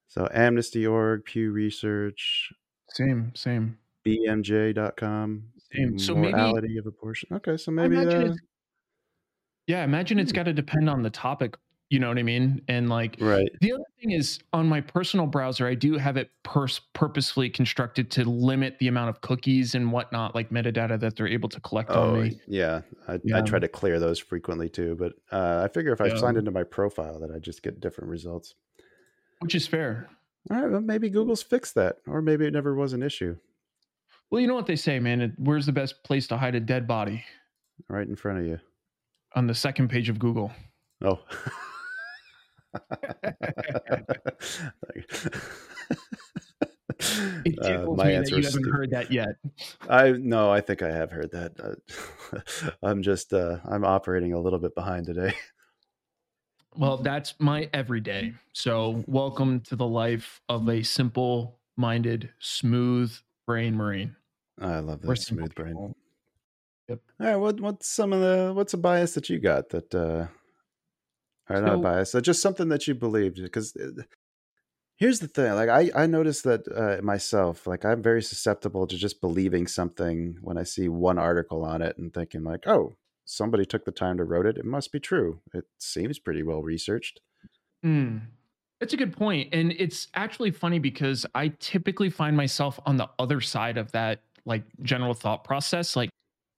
So 0.08 0.28
Amnesty.org, 0.34 1.26
Pew 1.26 1.52
Research, 1.52 2.52
Same, 2.94 3.32
same. 3.36 3.78
BMJ.com, 4.06 5.44
Same. 5.74 6.00
So 6.00 6.16
maybe- 6.16 6.32
morality 6.34 6.78
of 6.78 6.86
abortion. 6.86 7.30
Okay, 7.34 7.58
so 7.58 7.72
maybe 7.72 7.96
imagine 7.96 8.32
uh, 8.32 8.36
yeah, 9.68 9.84
imagine 9.84 10.20
it's 10.20 10.32
got 10.34 10.44
to 10.44 10.54
depend 10.54 10.90
on 10.90 11.04
the 11.04 11.10
topic. 11.10 11.56
You 11.90 12.00
know 12.00 12.08
what 12.08 12.18
I 12.18 12.24
mean? 12.24 12.62
And 12.68 12.90
like 12.90 13.18
right. 13.20 13.48
the 13.62 13.72
other 13.74 13.84
thing 14.02 14.12
is 14.12 14.40
on 14.52 14.68
my 14.68 14.82
personal 14.82 15.28
browser, 15.28 15.68
I 15.68 15.76
do 15.76 15.96
have 15.98 16.18
it 16.18 16.32
pers- 16.44 16.82
purposefully 16.94 17.50
constructed 17.52 18.10
to 18.12 18.24
limit 18.26 18.78
the 18.80 18.88
amount 18.88 19.10
of 19.10 19.22
cookies 19.22 19.76
and 19.76 19.92
whatnot, 19.92 20.34
like 20.34 20.50
metadata 20.50 21.00
that 21.00 21.16
they're 21.16 21.28
able 21.28 21.50
to 21.50 21.60
collect 21.62 21.92
on 21.92 22.10
Oh, 22.10 22.22
me. 22.24 22.40
yeah. 22.48 22.82
I, 23.08 23.20
I 23.36 23.42
try 23.42 23.60
to 23.60 23.68
clear 23.68 24.00
those 24.00 24.18
frequently 24.18 24.70
too, 24.70 24.96
but 24.96 25.14
uh, 25.32 25.62
I 25.64 25.72
figure 25.72 25.94
if 25.94 26.02
I 26.02 26.08
Yeah. 26.08 26.18
signed 26.18 26.38
into 26.38 26.52
my 26.52 26.64
profile 26.64 27.20
that 27.20 27.30
I 27.32 27.38
just 27.38 27.62
get 27.62 27.80
different 27.80 28.10
results. 28.10 28.56
which 29.40 29.54
is 29.54 29.68
fair. 29.68 30.10
All 30.52 30.62
right, 30.62 30.70
well, 30.70 30.82
maybe 30.82 31.10
Google's 31.10 31.42
fixed 31.42 31.76
that, 31.76 31.98
or 32.08 32.22
maybe 32.22 32.46
it 32.46 32.54
never 32.54 32.76
was 32.76 32.94
an 32.94 33.02
issue. 33.02 33.38
Well, 34.30 34.42
you 34.42 34.48
know 34.48 34.56
what 34.56 34.68
they 34.68 34.76
say, 34.76 35.00
man. 35.00 35.22
It, 35.22 35.32
where's 35.38 35.66
the 35.66 35.72
best 35.72 36.04
place 36.04 36.28
to 36.28 36.38
hide 36.38 36.56
a 36.56 36.60
dead 36.60 36.88
body? 36.88 37.24
Right 37.88 38.08
in 38.08 38.16
front 38.16 38.40
of 38.40 38.46
you. 38.46 38.60
On 39.36 39.48
the 39.48 39.56
second 39.56 39.90
page 39.90 40.10
of 40.10 40.20
Google. 40.20 40.52
Oh. 41.04 41.20
It 47.46 47.60
Uh, 47.60 47.86
my 47.92 48.06
me 48.06 48.12
that 48.12 48.18
answer 48.18 48.38
you 48.38 48.44
haven't 48.44 48.72
heard 48.72 48.92
that 48.92 49.12
yet. 49.12 49.36
I 49.90 50.12
no, 50.12 50.52
I 50.52 50.62
think 50.62 50.82
I 50.82 50.92
have 50.92 51.12
heard 51.12 51.32
that. 51.32 51.52
Uh, 51.60 52.70
I'm 52.84 53.02
just 53.02 53.34
uh, 53.34 53.58
I'm 53.66 53.84
operating 53.84 54.34
a 54.34 54.40
little 54.40 54.60
bit 54.60 54.76
behind 54.76 55.06
today. 55.06 55.34
Well, 56.76 56.98
that's 56.98 57.36
my 57.40 57.70
everyday. 57.74 58.34
So, 58.54 59.04
welcome 59.08 59.60
to 59.62 59.76
the 59.76 59.86
life 59.88 60.42
of 60.50 60.68
a 60.70 60.82
simple 60.84 61.60
minded, 61.78 62.30
smooth 62.40 63.14
brain 63.46 63.76
Marine. 63.76 64.16
I 64.60 64.80
love 64.80 65.04
We're 65.04 65.16
that 65.16 65.22
smooth 65.22 65.54
brain. 65.56 65.74
people. 65.74 65.96
All 66.90 66.98
right, 67.20 67.36
what 67.36 67.60
what's 67.60 67.88
some 67.88 68.12
of 68.14 68.22
the 68.22 68.54
what's 68.54 68.74
a 68.74 68.78
bias 68.78 69.14
that 69.14 69.30
you 69.30 69.40
got 69.40 69.70
that 69.70 69.94
uh 69.96 70.28
or 71.50 71.62
not 71.62 71.74
a 71.74 71.78
So- 71.78 71.82
bias, 71.82 72.16
uh, 72.16 72.22
just 72.22 72.42
something 72.42 72.70
that 72.70 72.88
you 72.88 72.96
believed 72.96 73.42
because 73.42 73.76
here's 74.98 75.20
the 75.20 75.28
thing, 75.28 75.54
like 75.54 75.70
I 75.70 75.92
I 75.96 76.06
noticed 76.08 76.44
that 76.44 76.68
uh, 76.68 77.02
myself, 77.04 77.68
like 77.68 77.86
I'm 77.86 78.02
very 78.02 78.22
susceptible 78.22 78.88
to 78.88 78.96
just 78.98 79.22
believing 79.22 79.68
something 79.68 80.38
when 80.42 80.58
I 80.58 80.64
see 80.64 80.88
one 80.88 81.18
article 81.18 81.64
on 81.66 81.82
it 81.82 81.98
and 81.98 82.14
thinking 82.14 82.44
like, 82.44 82.68
"Oh, 82.68 82.94
somebody 83.26 83.66
took 83.66 83.86
the 83.86 83.92
time 83.92 84.18
to 84.18 84.24
wrote 84.24 84.46
it, 84.46 84.58
it 84.58 84.66
must 84.66 84.92
be 84.92 85.00
true. 85.00 85.42
It 85.54 85.66
seems 85.80 86.20
pretty 86.20 86.44
well 86.44 86.62
researched." 86.62 87.20
Mm. 87.86 88.22
That's 88.80 88.94
a 88.94 88.98
good 88.98 89.16
point. 89.16 89.54
And 89.54 89.74
it's 89.78 90.08
actually 90.14 90.52
funny 90.52 90.80
because 90.80 91.26
I 91.36 91.54
typically 91.60 92.10
find 92.10 92.36
myself 92.36 92.80
on 92.86 92.98
the 92.98 93.10
other 93.18 93.40
side 93.40 93.78
of 93.78 93.92
that 93.94 94.24
like 94.46 94.64
general 94.82 95.14
thought 95.14 95.44
process. 95.46 95.96
Like 95.96 96.10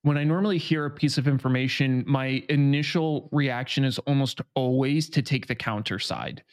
when 0.02 0.18
I 0.18 0.24
normally 0.24 0.58
hear 0.58 0.86
a 0.86 0.90
piece 0.90 1.18
of 1.18 1.28
information, 1.28 2.04
my 2.08 2.44
initial 2.50 3.30
reaction 3.32 3.84
is 3.84 4.00
almost 4.00 4.42
always 4.56 5.10
to 5.12 5.22
take 5.22 5.48
the 5.48 5.56
counter 5.56 6.00
side 6.00 6.44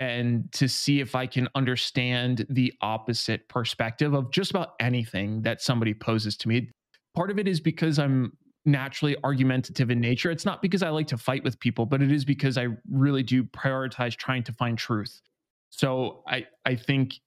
and 0.00 0.50
to 0.52 0.68
see 0.68 1.00
if 1.00 1.14
I 1.14 1.26
can 1.26 1.48
understand 1.54 2.46
the 2.50 2.72
opposite 2.80 3.48
perspective 3.48 4.12
of 4.12 4.30
just 4.30 4.50
about 4.50 4.72
anything 4.80 5.42
that 5.42 5.62
somebody 5.62 5.94
poses 5.94 6.36
to 6.38 6.48
me. 6.48 6.70
Part 7.14 7.30
of 7.30 7.38
it 7.38 7.46
is 7.46 7.60
because 7.60 7.98
I'm 7.98 8.36
naturally 8.64 9.16
argumentative 9.24 9.90
in 9.90 10.00
nature. 10.00 10.30
It's 10.30 10.44
not 10.46 10.62
because 10.62 10.82
I 10.82 10.90
like 10.90 11.06
to 11.08 11.18
fight 11.18 11.44
with 11.44 11.58
people, 11.60 11.86
but 11.86 12.02
it 12.02 12.10
is 12.12 12.24
because 12.24 12.56
I 12.58 12.68
really 12.90 13.22
do 13.22 13.44
prioritize 13.44 14.16
trying 14.16 14.42
to 14.44 14.52
find 14.52 14.78
truth. 14.78 15.20
So 15.70 16.22
I 16.28 16.46
I 16.64 16.76
think 16.76 17.20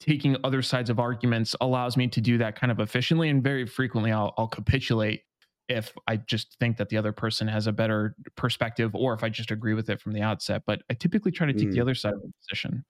taking 0.00 0.36
other 0.44 0.62
sides 0.62 0.90
of 0.90 0.98
arguments 0.98 1.56
allows 1.60 1.96
me 1.96 2.08
to 2.08 2.20
do 2.20 2.38
that 2.38 2.56
kind 2.56 2.70
of 2.72 2.80
efficiently 2.80 3.28
and 3.30 3.42
very 3.42 3.66
frequently 3.66 4.12
I'll, 4.12 4.34
I'll 4.36 4.48
capitulate 4.48 5.22
if 5.68 5.94
I 6.08 6.18
just 6.18 6.58
think 6.58 6.76
that 6.76 6.90
the 6.90 6.98
other 6.98 7.12
person 7.12 7.48
has 7.48 7.66
a 7.66 7.72
better 7.72 8.16
perspective 8.36 8.94
or 8.94 9.14
if 9.14 9.24
I 9.24 9.30
just 9.30 9.50
agree 9.50 9.74
with 9.74 9.88
it 9.90 10.00
from 10.00 10.12
the 10.12 10.20
outset. 10.22 10.64
But 10.66 10.82
I 10.90 10.94
typically 10.94 11.32
try 11.32 11.46
to 11.46 11.54
take 11.54 11.70
the 11.72 11.80
Mm. 11.80 11.82
other 11.82 11.94
side 11.94 12.12
of 12.14 12.20
the 12.22 12.32
position. 12.42 12.84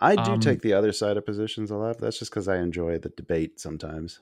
I 0.00 0.14
do 0.16 0.36
Um, 0.36 0.38
take 0.38 0.62
the 0.62 0.72
other 0.72 0.92
side 0.92 1.16
of 1.16 1.26
positions 1.26 1.68
a 1.70 1.76
lot. 1.76 1.98
That's 1.98 2.18
just 2.20 2.30
because 2.30 2.46
I 2.48 2.58
enjoy 2.58 2.98
the 2.98 3.08
debate 3.10 3.58
sometimes. 3.60 4.20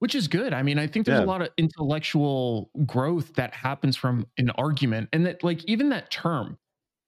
Which 0.00 0.14
is 0.14 0.28
good. 0.28 0.52
I 0.52 0.62
mean, 0.62 0.78
I 0.78 0.86
think 0.86 1.06
there's 1.06 1.20
Yeah. 1.20 1.24
a 1.24 1.26
lot 1.26 1.42
of 1.42 1.50
intellectual 1.56 2.70
growth 2.86 3.34
that 3.34 3.54
happens 3.54 3.96
from 3.96 4.26
an 4.38 4.50
argument, 4.50 5.08
and 5.12 5.24
that 5.26 5.44
like 5.44 5.64
even 5.66 5.90
that 5.90 6.10
term, 6.10 6.58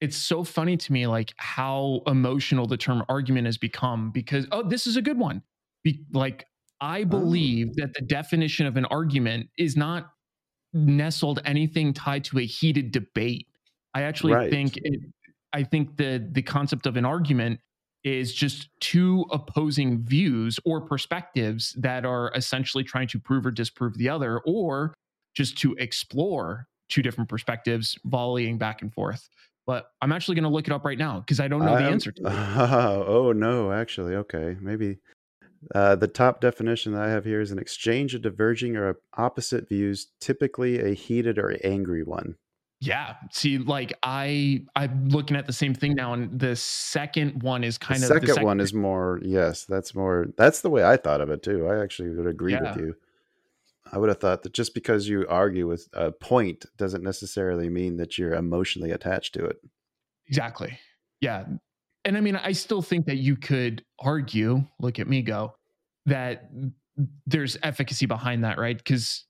it's 0.01 0.17
so 0.17 0.45
funny 0.45 0.77
to 0.77 0.93
me 0.93 1.07
like 1.07 1.33
how 1.39 2.03
emotional 2.07 2.67
the 2.67 2.77
term 2.77 3.05
argument 3.09 3.47
has 3.47 3.59
become 3.59 4.11
because 4.13 4.47
oh, 4.53 4.63
this 4.63 4.87
is 4.87 4.97
a 4.97 5.03
good 5.03 5.19
one. 5.19 5.43
Be, 5.85 6.05
like 6.13 6.47
I 6.81 7.03
oh. 7.03 7.05
believe 7.07 7.75
that 7.77 7.95
the 7.95 8.03
definition 8.03 8.67
of 8.67 8.77
an 8.77 8.85
argument 8.87 9.49
is 9.59 9.77
not 9.77 10.13
nestled 10.75 11.41
anything 11.45 11.93
tied 11.93 12.25
to 12.25 12.39
a 12.39 12.47
heated 12.47 12.93
debate. 12.93 13.47
I 13.95 14.03
actually 14.03 14.35
Right. 14.35 14.51
think 14.51 14.77
it, 14.79 15.01
I 15.53 15.65
think 15.65 15.97
the 15.97 16.27
the 16.33 16.43
concept 16.43 16.87
of 16.87 16.97
an 16.97 17.05
argument 17.05 17.61
is 18.05 18.33
just 18.35 18.69
two 18.81 19.25
opposing 19.31 20.03
views 20.03 20.59
or 20.65 20.81
perspectives 20.81 21.73
that 21.79 22.05
are 22.05 22.33
essentially 22.35 22.83
trying 22.85 23.09
to 23.09 23.19
prove 23.19 23.47
or 23.47 23.51
disprove 23.51 23.97
the 23.99 24.09
other, 24.09 24.41
or 24.41 24.95
just 25.35 25.57
to 25.59 25.75
explore 25.79 26.67
two 26.89 27.03
different 27.03 27.31
perspectives, 27.31 27.97
volleying 28.05 28.59
back 28.59 28.83
and 28.83 28.93
forth. 28.93 29.29
But 29.67 29.87
I'm 30.01 30.13
actually 30.13 30.35
going 30.35 30.45
to 30.45 30.51
look 30.51 30.67
it 30.67 30.73
up 30.73 30.85
right 30.85 30.99
now 30.99 31.21
because 31.21 31.39
I 31.39 31.49
don't 31.49 31.61
know 31.61 31.77
the 31.77 31.85
I'm- 31.85 31.93
answer 31.93 32.13
to 32.13 32.23
it. 32.23 32.29
oh 32.33 33.33
no, 33.33 33.73
actually, 33.73 34.17
okay, 34.17 34.57
maybe. 34.61 34.99
Uh, 35.77 35.95
the 35.95 36.09
top 36.09 36.41
definition 36.41 36.93
that 36.93 37.03
I 37.03 37.11
have 37.11 37.25
here 37.25 37.41
is 37.41 37.53
an 37.53 37.59
exchange 37.61 38.17
of 38.17 38.23
diverging 38.23 38.77
or 38.77 38.99
opposite 39.17 39.69
views, 39.69 40.09
typically 40.21 40.81
a 40.81 40.93
heated 40.93 41.39
or 41.39 41.57
angry 41.63 42.03
one. 42.03 42.35
Yeah. 42.85 43.15
See, 43.31 43.59
like 43.59 43.93
I, 44.03 44.65
I'm 44.75 45.09
looking 45.09 45.37
at 45.37 45.47
the 45.47 45.53
same 45.53 45.73
thing 45.73 45.95
now, 45.95 46.15
and 46.15 46.37
the 46.37 46.57
second 46.57 47.41
one 47.45 47.63
is 47.63 47.79
kind 47.79 48.03
of 48.03 48.09
the 48.09 48.17
of 48.17 48.27
second 48.27 48.43
one 48.45 48.59
is 48.59 48.75
more, 48.75 49.21
yes, 49.23 49.65
that's 49.65 49.95
more, 49.95 50.27
that's 50.37 50.63
the 50.63 50.71
way 50.71 50.83
I 50.83 50.97
thought 50.97 51.21
of 51.21 51.31
it 51.31 51.45
too. 51.45 51.69
I 51.69 51.81
actually 51.81 52.11
would 52.11 52.27
agree 52.27 52.55
Yeah. 52.55 52.75
with 52.75 52.77
you. 52.79 52.97
I 53.93 53.99
would 53.99 54.09
have 54.09 54.19
thought 54.19 54.43
that 54.43 54.53
just 54.53 54.75
because 54.75 55.09
you 55.09 55.25
argue 55.29 55.69
with 55.69 55.89
a 55.93 56.11
point 56.11 56.67
doesn't 56.77 57.05
necessarily 57.05 57.69
mean 57.69 57.99
that 57.99 58.19
you're 58.19 58.35
emotionally 58.35 58.91
attached 58.91 59.35
to 59.35 59.45
it. 59.45 59.59
Exactly. 60.27 60.77
Yeah. 61.21 61.45
And 62.05 62.17
I 62.17 62.21
mean, 62.21 62.35
I 62.35 62.51
still 62.51 62.83
think 62.83 63.07
that 63.07 63.19
you 63.19 63.37
could 63.37 63.85
argue, 64.01 64.67
look 64.81 64.99
at 64.99 65.07
me 65.07 65.23
go, 65.23 65.55
that 66.07 66.51
there's 67.29 67.57
efficacy 67.63 68.07
behind 68.07 68.43
that, 68.43 68.59
right? 68.59 68.77
Because 68.77 69.25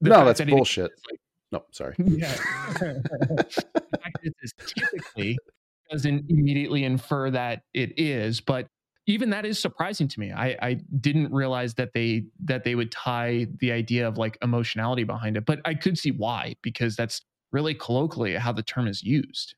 No, 0.00 0.24
that's 0.24 0.40
bullshit. 0.42 0.92
No, 1.52 1.64
sorry. 1.70 1.94
yeah. 1.98 2.34
the 2.80 3.98
fact 4.02 4.18
that 4.24 4.32
this 4.40 4.52
typically 4.66 5.38
doesn't 5.90 6.24
immediately 6.30 6.84
infer 6.84 7.30
that 7.30 7.62
it 7.74 7.92
is, 7.98 8.40
but 8.40 8.66
even 9.06 9.30
that 9.30 9.44
is 9.44 9.58
surprising 9.58 10.08
to 10.08 10.20
me. 10.20 10.32
I, 10.32 10.56
I 10.62 10.74
didn't 11.00 11.32
realize 11.32 11.74
that 11.74 11.92
they 11.92 12.24
that 12.44 12.64
they 12.64 12.74
would 12.74 12.90
tie 12.90 13.46
the 13.58 13.72
idea 13.72 14.08
of 14.08 14.16
like 14.16 14.38
emotionality 14.42 15.04
behind 15.04 15.36
it, 15.36 15.44
but 15.44 15.60
I 15.64 15.74
could 15.74 15.98
see 15.98 16.12
why 16.12 16.54
because 16.62 16.96
that's 16.96 17.22
really 17.50 17.74
colloquially 17.74 18.34
how 18.34 18.52
the 18.52 18.62
term 18.62 18.86
is 18.86 19.02
used. 19.02 19.54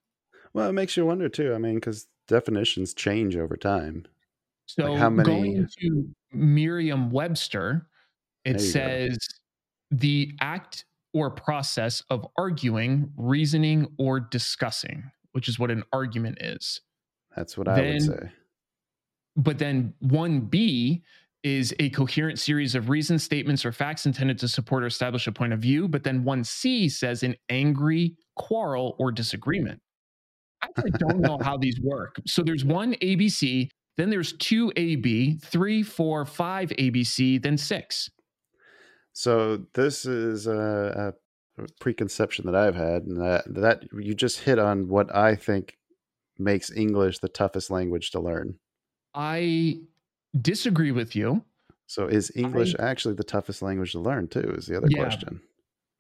Well, 0.53 0.69
it 0.69 0.73
makes 0.73 0.97
you 0.97 1.07
wonder 1.07 1.29
too. 1.29 1.55
I 1.55 1.59
mean, 1.59 1.77
because 1.77 2.07
definitions 2.27 2.95
change 2.95 3.37
over 3.37 3.57
time. 3.57 4.07
So 4.67 4.97
how 4.97 5.11
many- 5.11 5.29
going 5.29 5.69
to 5.81 6.09
Merriam-Webster, 6.33 7.87
it 8.45 8.53
you 8.53 8.59
go. 8.59 8.65
says 8.65 9.19
the 9.91 10.33
act 10.41 10.87
or 11.15 11.31
process 11.31 12.03
of 12.11 12.27
arguing, 12.37 13.11
reasoning, 13.17 13.87
or 13.99 14.21
discussing, 14.21 15.11
which 15.33 15.49
is 15.49 15.59
what 15.59 15.71
an 15.71 15.85
argument 15.93 16.39
is. 16.43 16.81
That's 17.35 17.57
what 17.57 17.69
I 17.69 17.81
would 17.81 18.03
say. 18.03 18.31
But 19.37 19.59
then 19.59 19.95
1B 20.05 21.03
is 21.43 21.75
a 21.79 21.91
coherent 21.91 22.39
series 22.39 22.75
of 22.75 22.89
reasons, 22.89 23.23
statements, 23.23 23.65
or 23.65 23.73
facts 23.73 24.07
intended 24.07 24.39
to 24.39 24.49
support 24.49 24.83
or 24.83 24.87
establish 24.87 25.27
a 25.27 25.33
point 25.33 25.53
of 25.53 25.61
view. 25.61 25.89
But 25.89 26.03
then 26.03 26.25
1C 26.25 26.91
says 26.91 27.23
an 27.23 27.37
angry 27.49 28.17
quarrel 28.37 28.97
or 28.99 29.13
disagreement. 29.13 29.81
I 30.63 30.67
actually 30.67 30.93
don't 30.93 31.21
know 31.21 31.39
how 31.43 31.57
these 31.57 31.79
work. 31.81 32.17
So 32.27 32.43
there's 32.43 32.65
one 32.65 32.95
ABC, 32.95 33.69
then 33.97 34.11
there's 34.11 34.33
two 34.35 34.73
AB, 34.77 35.39
three, 35.39 35.83
four, 35.83 36.25
five 36.25 36.71
ABC, 36.71 37.43
then 37.43 37.59
six. 37.59 38.11
So 39.15 39.59
this 39.75 40.05
is 40.05 40.47
a, 40.47 41.15
a 41.59 41.63
preconception 41.81 42.47
that 42.47 42.55
I've 42.57 42.75
had, 42.75 43.05
and 43.05 43.21
that, 43.21 43.45
that 43.55 43.85
you 43.93 44.13
just 44.15 44.41
hit 44.41 44.59
on 44.59 44.89
what 44.89 45.15
I 45.15 45.37
think 45.37 45.79
makes 46.37 46.71
English 46.71 47.21
the 47.21 47.29
toughest 47.29 47.71
language 47.71 48.11
to 48.11 48.21
learn. 48.21 48.59
I 49.15 49.79
disagree 50.39 50.91
with 50.91 51.15
you. 51.15 51.45
So 51.87 52.09
is 52.09 52.33
English 52.35 52.75
actually 52.81 53.15
the 53.15 53.23
toughest 53.25 53.63
language 53.63 53.93
to 53.93 54.01
learn 54.01 54.27
too? 54.27 54.53
Is 54.59 54.67
the 54.67 54.77
other 54.79 54.89
Yeah. 54.91 55.03
question. 55.03 55.41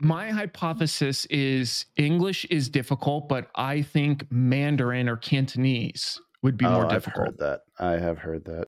My 0.00 0.30
hypothesis 0.33 1.25
is 1.26 1.87
English 1.97 2.44
is 2.47 2.68
difficult, 2.68 3.28
but 3.28 3.49
I 3.54 3.83
think 3.83 4.26
Mandarin 4.30 5.09
or 5.09 5.16
Cantonese 5.16 6.21
would 6.42 6.56
be 6.56 6.64
oh, 6.66 6.73
more 6.73 6.87
I've 6.87 6.90
difficult. 6.90 7.26
heard 7.26 7.38
that. 7.38 7.61
I 7.78 7.92
have 7.92 8.18
heard 8.18 8.44
that. 8.47 8.66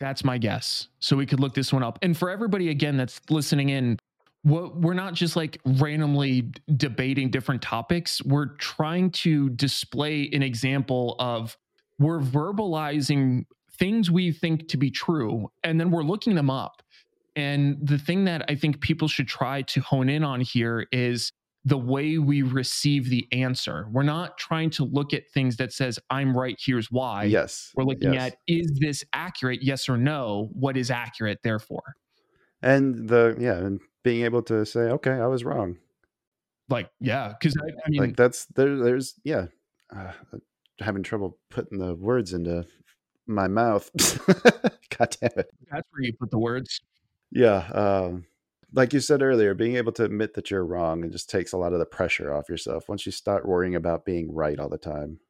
That's 0.00 0.24
my 0.24 0.38
guess. 0.38 0.88
So 1.00 1.16
we 1.16 1.26
could 1.26 1.40
look 1.40 1.54
this 1.54 1.72
one 1.72 1.82
up. 1.82 1.98
And 2.02 2.16
for 2.16 2.30
everybody 2.30 2.70
again 2.70 2.96
that's 2.96 3.20
listening 3.30 3.70
in, 3.70 3.98
we're 4.44 4.94
not 4.94 5.14
just 5.14 5.34
like 5.36 5.60
randomly 5.64 6.52
debating 6.76 7.30
different 7.30 7.60
topics. 7.60 8.22
We're 8.22 8.54
trying 8.56 9.10
to 9.10 9.50
display 9.50 10.30
an 10.32 10.42
example 10.42 11.16
of 11.18 11.56
we're 11.98 12.20
verbalizing 12.20 13.44
things 13.78 14.10
we 14.10 14.32
think 14.32 14.68
to 14.68 14.76
be 14.76 14.90
true 14.90 15.50
and 15.64 15.78
then 15.80 15.90
we're 15.90 16.02
looking 16.02 16.34
them 16.34 16.50
up. 16.50 16.82
And 17.36 17.78
the 17.82 17.98
thing 17.98 18.24
that 18.24 18.44
I 18.48 18.54
think 18.54 18.80
people 18.80 19.06
should 19.06 19.28
try 19.28 19.62
to 19.62 19.80
hone 19.80 20.08
in 20.08 20.24
on 20.24 20.40
here 20.40 20.86
is 20.92 21.32
the 21.68 21.78
way 21.78 22.18
we 22.18 22.42
receive 22.42 23.10
the 23.10 23.26
answer. 23.32 23.86
We're 23.90 24.02
not 24.02 24.38
trying 24.38 24.70
to 24.70 24.84
look 24.84 25.12
at 25.12 25.28
things 25.28 25.56
that 25.56 25.72
says 25.72 25.98
I'm 26.10 26.36
right, 26.36 26.56
here's 26.58 26.90
why. 26.90 27.24
Yes. 27.24 27.72
We're 27.74 27.84
looking 27.84 28.14
yes. 28.14 28.32
at 28.32 28.38
is 28.46 28.78
this 28.80 29.04
accurate? 29.12 29.62
Yes 29.62 29.88
or 29.88 29.96
no? 29.96 30.48
What 30.52 30.76
is 30.76 30.90
accurate 30.90 31.40
therefore? 31.42 31.94
and 32.62 33.08
the 33.08 33.36
yeah, 33.38 33.54
and 33.54 33.80
being 34.02 34.24
able 34.24 34.42
to 34.42 34.64
say, 34.64 34.80
okay, 34.80 35.12
I 35.12 35.26
was 35.26 35.44
wrong. 35.44 35.76
Like, 36.68 36.90
yeah, 37.00 37.34
because 37.38 37.56
I, 37.56 37.66
I 37.66 37.88
mean 37.88 38.00
like 38.00 38.16
that's 38.16 38.46
there. 38.46 38.76
There's 38.76 39.14
yeah, 39.24 39.46
uh, 39.94 40.12
having 40.80 41.02
trouble 41.02 41.38
putting 41.50 41.78
the 41.78 41.94
words 41.94 42.32
into 42.32 42.66
my 43.26 43.48
mouth. 43.48 43.90
God 44.98 45.16
damn 45.20 45.30
it. 45.36 45.50
that's 45.70 45.88
where 45.90 46.02
you 46.02 46.12
put 46.18 46.30
the 46.30 46.38
words. 46.38 46.80
Yeah. 47.30 47.58
Um, 47.72 48.24
like 48.72 48.92
you 48.92 49.00
said 49.00 49.22
earlier, 49.22 49.54
being 49.54 49.76
able 49.76 49.92
to 49.92 50.04
admit 50.04 50.34
that 50.34 50.50
you're 50.50 50.64
wrong 50.64 51.02
and 51.02 51.12
just 51.12 51.30
takes 51.30 51.52
a 51.52 51.56
lot 51.58 51.72
of 51.72 51.78
the 51.78 51.86
pressure 51.86 52.32
off 52.34 52.48
yourself 52.48 52.88
once 52.88 53.06
you 53.06 53.12
start 53.12 53.46
worrying 53.46 53.74
about 53.74 54.04
being 54.04 54.32
right 54.32 54.58
all 54.58 54.68
the 54.68 54.78
time. 54.78 55.20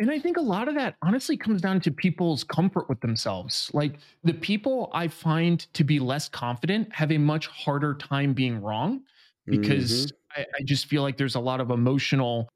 And 0.00 0.10
I 0.12 0.20
think 0.20 0.36
a 0.36 0.40
lot 0.42 0.68
of 0.68 0.76
that 0.76 0.96
honestly 1.02 1.36
comes 1.36 1.60
down 1.60 1.80
to 1.80 1.90
people's 1.90 2.44
comfort 2.44 2.88
with 2.88 3.00
themselves. 3.00 3.68
Like 3.74 3.98
the 4.22 4.34
people 4.34 4.90
I 4.94 5.08
find 5.08 5.60
to 5.74 5.82
be 5.82 5.98
less 5.98 6.28
confident 6.28 6.92
have 6.94 7.10
a 7.10 7.18
much 7.18 7.48
harder 7.48 7.94
time 7.94 8.32
being 8.32 8.60
wrong 8.60 9.02
because 9.50 10.06
Mhm. 10.06 10.14
I, 10.36 10.42
I 10.56 10.62
just 10.64 10.86
feel 10.86 11.02
like 11.02 11.16
there's 11.16 11.34
a 11.34 11.40
lot 11.40 11.60
of 11.60 11.70
emotional 11.70 12.48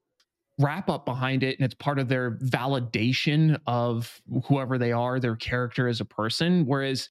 wrap 0.58 0.90
up 0.90 1.06
behind 1.06 1.42
it 1.42 1.58
and 1.58 1.64
it's 1.64 1.74
part 1.74 1.98
of 1.98 2.08
their 2.08 2.32
validation 2.38 3.60
of 3.66 4.22
whoever 4.46 4.78
they 4.78 4.92
are, 4.92 5.20
their 5.20 5.36
character 5.36 5.88
as 5.88 6.00
a 6.00 6.04
person. 6.06 6.66
Whereas 6.66 7.10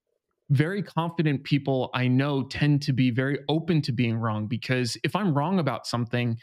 very 0.52 0.84
confident 0.84 1.44
people 1.46 1.90
I 1.94 2.08
know 2.08 2.44
tend 2.44 2.82
to 2.84 2.94
be 2.94 3.12
very 3.12 3.40
open 3.50 3.82
to 3.84 3.92
being 3.94 4.18
wrong 4.18 4.48
because 4.48 4.98
if 5.04 5.16
I'm 5.16 5.34
wrong 5.34 5.60
about 5.60 5.88
something, 5.88 6.38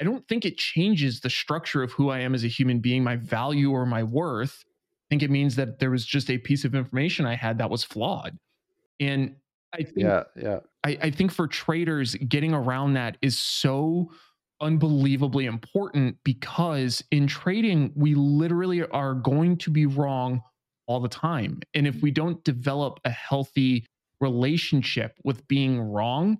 I 0.00 0.04
don't 0.04 0.26
think 0.28 0.44
it 0.44 0.58
changes 0.58 1.20
the 1.20 1.30
structure 1.30 1.82
of 1.82 1.92
who 1.92 2.10
I 2.10 2.20
am 2.20 2.34
as 2.34 2.44
a 2.44 2.48
human 2.48 2.80
being, 2.80 3.04
my 3.04 3.16
value 3.16 3.70
or 3.70 3.86
my 3.86 4.02
worth. 4.02 4.64
I 4.66 5.06
think 5.10 5.22
it 5.22 5.30
means 5.30 5.56
that 5.56 5.78
there 5.78 5.90
was 5.90 6.04
just 6.04 6.30
a 6.30 6.38
piece 6.38 6.64
of 6.64 6.74
information 6.74 7.26
I 7.26 7.36
had 7.36 7.58
that 7.58 7.70
was 7.70 7.84
flawed. 7.84 8.36
And 9.00 9.36
I 9.72 9.84
think 9.84 9.94
Yeah. 9.96 10.24
Yeah. 10.36 10.60
I, 10.84 10.98
I 11.02 11.10
think 11.10 11.32
for 11.32 11.46
traders, 11.46 12.14
getting 12.16 12.54
around 12.54 12.94
that 12.94 13.18
is 13.22 13.38
so 13.38 14.12
unbelievably 14.60 15.46
important 15.46 16.16
because 16.24 17.02
in 17.10 17.26
trading, 17.26 17.92
we 17.96 18.14
literally 18.14 18.82
are 18.88 19.14
going 19.14 19.58
to 19.58 19.70
be 19.70 19.86
wrong 19.86 20.42
all 20.86 21.00
the 21.00 21.08
time. 21.08 21.60
And 21.74 21.86
if 21.86 22.02
we 22.02 22.10
don't 22.10 22.42
develop 22.44 22.98
a 23.04 23.10
healthy 23.10 23.86
relationship 24.20 25.12
with 25.24 25.46
being 25.48 25.80
wrong, 25.80 26.38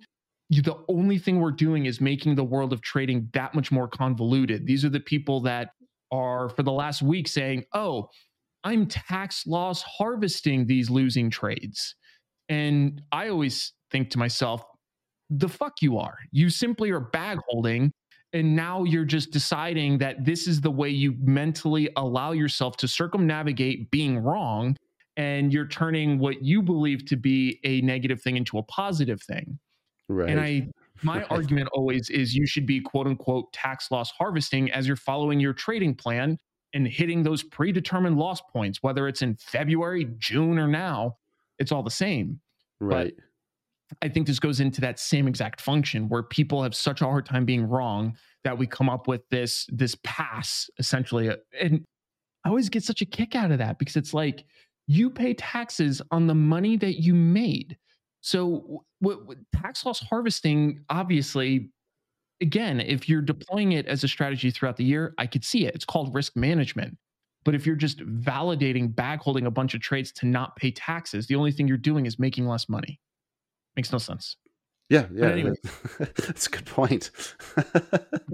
you, 0.49 0.61
the 0.61 0.83
only 0.89 1.17
thing 1.17 1.39
we're 1.39 1.51
doing 1.51 1.85
is 1.85 2.01
making 2.01 2.35
the 2.35 2.43
world 2.43 2.73
of 2.73 2.81
trading 2.81 3.29
that 3.33 3.55
much 3.55 3.71
more 3.71 3.87
convoluted. 3.87 4.65
These 4.65 4.85
are 4.85 4.89
the 4.89 4.99
people 4.99 5.41
that 5.41 5.69
are, 6.11 6.49
for 6.49 6.63
the 6.63 6.71
last 6.71 7.01
week, 7.01 7.27
saying, 7.27 7.63
oh, 7.73 8.09
I'm 8.63 8.85
tax 8.85 9.45
loss 9.47 9.81
harvesting 9.81 10.65
these 10.65 10.89
losing 10.89 11.29
trades. 11.29 11.95
And 12.49 13.01
I 13.11 13.29
always 13.29 13.73
think 13.91 14.09
to 14.11 14.19
myself, 14.19 14.63
the 15.29 15.49
fuck 15.49 15.81
you 15.81 15.97
are. 15.97 16.17
You 16.31 16.49
simply 16.49 16.91
are 16.91 16.99
bag 16.99 17.39
holding. 17.49 17.91
And 18.33 18.55
now 18.55 18.83
you're 18.83 19.05
just 19.05 19.31
deciding 19.31 19.99
that 19.99 20.25
this 20.25 20.47
is 20.47 20.61
the 20.61 20.71
way 20.71 20.89
you 20.89 21.15
mentally 21.19 21.89
allow 21.95 22.31
yourself 22.31 22.77
to 22.77 22.87
circumnavigate 22.87 23.91
being 23.91 24.17
wrong. 24.17 24.75
And 25.15 25.53
you're 25.53 25.67
turning 25.67 26.17
what 26.17 26.43
you 26.43 26.63
believe 26.63 27.05
to 27.05 27.15
be 27.15 27.59
a 27.63 27.81
negative 27.81 28.21
thing 28.21 28.35
into 28.35 28.57
a 28.57 28.63
positive 28.63 29.21
thing. 29.21 29.59
Right. 30.09 30.29
And 30.29 30.39
I, 30.39 30.67
my 31.03 31.19
Right. 31.19 31.27
argument 31.29 31.69
always 31.73 32.09
is 32.09 32.33
you 32.33 32.47
should 32.47 32.65
be 32.65 32.81
quote 32.81 33.05
unquote 33.05 33.53
tax 33.53 33.91
loss 33.91 34.11
harvesting 34.11 34.71
as 34.71 34.87
you're 34.87 34.95
following 34.95 35.39
your 35.39 35.53
trading 35.53 35.93
plan 35.93 36.37
and 36.73 36.87
hitting 36.87 37.21
those 37.21 37.43
predetermined 37.43 38.17
loss 38.17 38.41
points, 38.51 38.81
whether 38.81 39.07
it's 39.07 39.21
in 39.21 39.35
February, 39.35 40.07
June, 40.17 40.57
or 40.57 40.67
now, 40.67 41.17
it's 41.59 41.71
all 41.71 41.83
the 41.83 41.91
same. 41.91 42.39
right. 42.79 43.13
I 44.01 44.09
think 44.09 44.27
this 44.27 44.39
goes 44.39 44.59
into 44.59 44.81
that 44.81 44.99
same 44.99 45.27
exact 45.27 45.61
function 45.61 46.09
where 46.09 46.23
people 46.23 46.63
have 46.63 46.75
such 46.75 47.01
a 47.01 47.05
hard 47.05 47.25
time 47.25 47.45
being 47.45 47.67
wrong 47.67 48.15
that 48.43 48.57
we 48.57 48.67
come 48.67 48.89
up 48.89 49.07
with 49.07 49.21
this 49.29 49.67
this 49.71 49.95
pass 50.03 50.69
essentially 50.79 51.29
uh, 51.29 51.35
and 51.59 51.83
I 52.45 52.49
always 52.49 52.69
get 52.69 52.83
such 52.83 53.01
a 53.01 53.05
kick 53.05 53.35
out 53.35 53.51
of 53.51 53.59
that 53.59 53.79
because 53.79 53.95
it's 53.95 54.13
like 54.13 54.45
you 54.87 55.09
pay 55.09 55.33
taxes 55.33 56.01
on 56.11 56.27
the 56.27 56.35
money 56.35 56.75
that 56.77 57.01
you 57.01 57.13
made. 57.13 57.77
So 58.19 58.83
tax 59.55 59.85
loss 59.85 59.99
harvesting 59.99 60.83
obviously 60.89 61.69
again 62.41 62.79
if 62.79 63.07
you're 63.07 63.21
deploying 63.21 63.73
it 63.73 63.85
as 63.87 64.03
a 64.03 64.07
strategy 64.07 64.51
throughout 64.51 64.77
the 64.77 64.83
year 64.83 65.13
I 65.17 65.27
could 65.27 65.43
see 65.43 65.65
it. 65.65 65.75
It's 65.75 65.85
called 65.85 66.13
risk 66.13 66.35
management. 66.35 66.97
But 67.45 67.55
if 67.55 67.65
you're 67.65 67.75
just 67.75 67.99
validating 67.99 68.93
bag 68.93 69.19
holding 69.19 69.45
a 69.45 69.51
bunch 69.51 69.73
of 69.73 69.81
trades 69.81 70.11
to 70.13 70.25
not 70.25 70.55
pay 70.55 70.71
taxes, 70.71 71.27
the 71.27 71.35
only 71.35 71.51
thing 71.51 71.67
you're 71.67 71.77
doing 71.77 72.05
is 72.05 72.17
making 72.17 72.47
less 72.47 72.69
money. 72.69 72.99
Makes 73.75 73.91
no 73.91 73.97
sense. 73.97 74.37
Yeah. 74.89 75.07
Yeah. 75.13 75.29
anyway. 75.29 75.53
That's 75.99 76.47
a 76.47 76.49
good 76.49 76.65
point. 76.65 77.11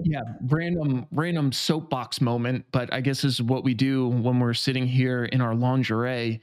Yeah, 0.02 0.22
random 0.44 1.06
random 1.10 1.52
soapbox 1.52 2.20
moment, 2.22 2.64
but 2.72 2.90
I 2.92 3.02
guess 3.02 3.20
this 3.20 3.34
is 3.34 3.42
what 3.42 3.64
we 3.64 3.74
do 3.74 4.08
when 4.08 4.40
we're 4.40 4.54
sitting 4.54 4.86
here 4.86 5.26
in 5.26 5.42
our 5.42 5.54
lingerie 5.54 6.40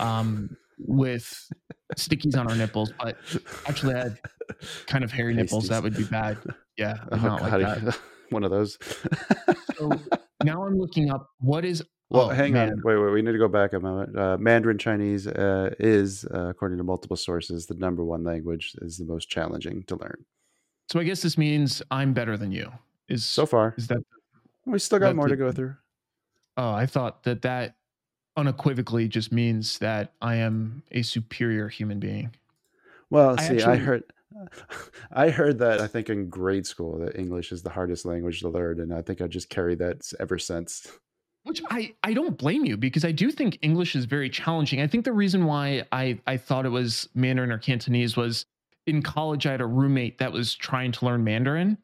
um 0.00 0.56
with 0.78 1.50
stickies 1.94 2.38
on 2.38 2.48
our 2.48 2.56
nipples, 2.56 2.92
but 2.98 3.18
actually 3.66 3.94
I 3.94 3.98
had 3.98 4.18
kind 4.86 5.04
of 5.04 5.12
hairy 5.12 5.34
nipples. 5.34 5.68
That 5.68 5.82
would 5.82 5.94
be 5.96 6.04
bad. 6.04 6.38
Yeah, 6.78 6.96
Oh, 7.02 7.08
I'm 7.16 7.22
not 7.22 7.42
like 7.42 7.50
God, 7.52 7.80
that. 7.82 7.98
One 8.30 8.44
of 8.44 8.50
those. 8.50 8.78
So 9.76 9.90
now 10.44 10.64
I'm 10.64 10.78
looking 10.78 11.10
up 11.10 11.28
what 11.38 11.64
is 11.64 11.82
Well, 12.10 12.26
oh, 12.26 12.28
hang 12.30 12.52
man. 12.52 12.70
on. 12.70 12.82
Wait, 12.84 12.96
wait. 12.96 13.10
We 13.12 13.22
need 13.22 13.32
to 13.32 13.38
go 13.38 13.48
back 13.48 13.72
a 13.72 13.80
moment. 13.80 14.16
Uh, 14.16 14.36
Mandarin 14.38 14.78
Chinese 14.78 15.26
uh, 15.26 15.74
is, 15.78 16.24
uh, 16.34 16.48
according 16.48 16.78
to 16.78 16.84
multiple 16.84 17.16
sources, 17.16 17.66
the 17.66 17.74
number 17.74 18.04
one 18.04 18.24
language 18.24 18.74
is 18.82 18.96
the 18.98 19.04
most 19.04 19.28
challenging 19.28 19.82
to 19.84 19.96
learn. 19.96 20.24
So 20.90 21.00
I 21.00 21.04
guess 21.04 21.20
this 21.22 21.36
means 21.36 21.82
I'm 21.90 22.12
better 22.12 22.36
than 22.36 22.52
you. 22.52 22.70
Is 23.08 23.24
So 23.24 23.46
far, 23.46 23.74
is 23.76 23.86
that 23.88 23.98
we 24.64 24.78
still 24.78 24.98
got 24.98 25.14
more 25.14 25.28
to 25.28 25.36
go 25.36 25.52
through. 25.52 25.74
Oh, 26.56 26.72
I 26.72 26.86
thought 26.86 27.22
that 27.24 27.42
that 27.42 27.76
unequivocally 28.36 29.08
just 29.08 29.30
means 29.32 29.78
that 29.78 30.12
I 30.20 30.36
am 30.36 30.82
a 30.90 31.02
superior 31.02 31.68
human 31.68 32.00
being. 32.00 32.30
Well, 33.10 33.36
I 33.38 33.42
see, 33.42 33.54
I 33.54 33.56
actually- 33.56 33.78
heard, 33.78 34.04
I 35.12 35.30
heard 35.30 35.58
that 35.58 35.80
I 35.80 35.86
think 35.86 36.10
in 36.10 36.28
grade 36.28 36.66
school 36.66 36.98
that 36.98 37.18
English 37.18 37.52
is 37.52 37.62
the 37.62 37.70
hardest 37.70 38.04
language 38.04 38.40
to 38.40 38.48
learn, 38.48 38.80
and 38.80 38.92
I 38.92 39.02
think 39.02 39.20
I 39.20 39.26
just 39.26 39.48
carried 39.48 39.78
that 39.78 40.12
ever 40.20 40.38
since. 40.38 40.86
Which 41.44 41.62
I, 41.70 41.94
I 42.02 42.12
don't 42.12 42.36
blame 42.36 42.64
you 42.64 42.76
because 42.76 43.04
I 43.04 43.12
do 43.12 43.30
think 43.30 43.58
English 43.62 43.94
is 43.94 44.04
very 44.04 44.28
challenging. 44.28 44.80
I 44.80 44.88
think 44.88 45.04
the 45.04 45.12
reason 45.12 45.44
why 45.44 45.84
I, 45.92 46.18
I 46.26 46.36
thought 46.36 46.66
it 46.66 46.70
was 46.70 47.08
Mandarin 47.14 47.52
or 47.52 47.58
Cantonese 47.58 48.16
was 48.16 48.44
in 48.86 49.00
college, 49.00 49.46
I 49.46 49.52
had 49.52 49.60
a 49.60 49.66
roommate 49.66 50.18
that 50.18 50.32
was 50.32 50.54
trying 50.54 50.90
to 50.92 51.04
learn 51.04 51.22
Mandarin. 51.22 51.78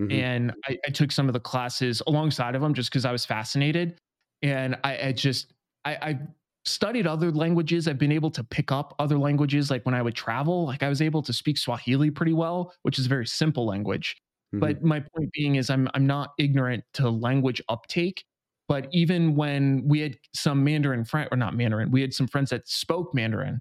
Mhm. 0.00 0.12
And 0.12 0.54
I, 0.66 0.78
I 0.86 0.90
took 0.90 1.12
some 1.12 1.28
of 1.28 1.34
the 1.34 1.40
classes 1.40 2.02
alongside 2.06 2.54
of 2.54 2.62
him 2.62 2.72
just 2.72 2.90
because 2.90 3.04
I 3.04 3.12
was 3.12 3.26
fascinated. 3.26 3.98
And 4.40 4.76
I, 4.82 5.08
I 5.08 5.12
just, 5.12 5.52
I, 5.84 5.94
I 5.94 6.18
studied 6.64 7.06
other 7.06 7.30
languages. 7.32 7.88
I've 7.88 7.98
been 7.98 8.12
able 8.12 8.30
to 8.32 8.44
pick 8.44 8.70
up 8.72 8.94
other 8.98 9.18
languages. 9.18 9.70
Like 9.70 9.84
when 9.84 9.94
I 9.94 10.02
would 10.02 10.14
travel, 10.14 10.66
like 10.66 10.82
I 10.82 10.88
was 10.88 11.02
able 11.02 11.22
to 11.22 11.32
speak 11.32 11.58
Swahili 11.58 12.10
pretty 12.10 12.32
well, 12.32 12.72
which 12.82 12.98
is 12.98 13.06
a 13.06 13.08
very 13.08 13.26
simple 13.26 13.66
language. 13.66 14.16
Mhm. 14.54 14.60
But 14.60 14.82
my 14.82 15.00
point 15.00 15.30
being 15.32 15.56
is 15.56 15.70
I'm 15.70 15.88
I'm 15.94 16.06
not 16.06 16.32
ignorant 16.38 16.84
to 16.94 17.10
language 17.10 17.62
uptake. 17.68 18.24
But 18.68 18.88
even 18.92 19.34
when 19.34 19.82
we 19.86 20.00
had 20.00 20.18
some 20.34 20.64
Mandarin 20.64 21.04
friend 21.04 21.28
or 21.32 21.36
not 21.36 21.54
Mandarin, 21.56 21.90
we 21.90 22.00
had 22.00 22.14
some 22.14 22.28
friends 22.28 22.50
that 22.50 22.66
spoke 22.68 23.14
Mandarin, 23.14 23.60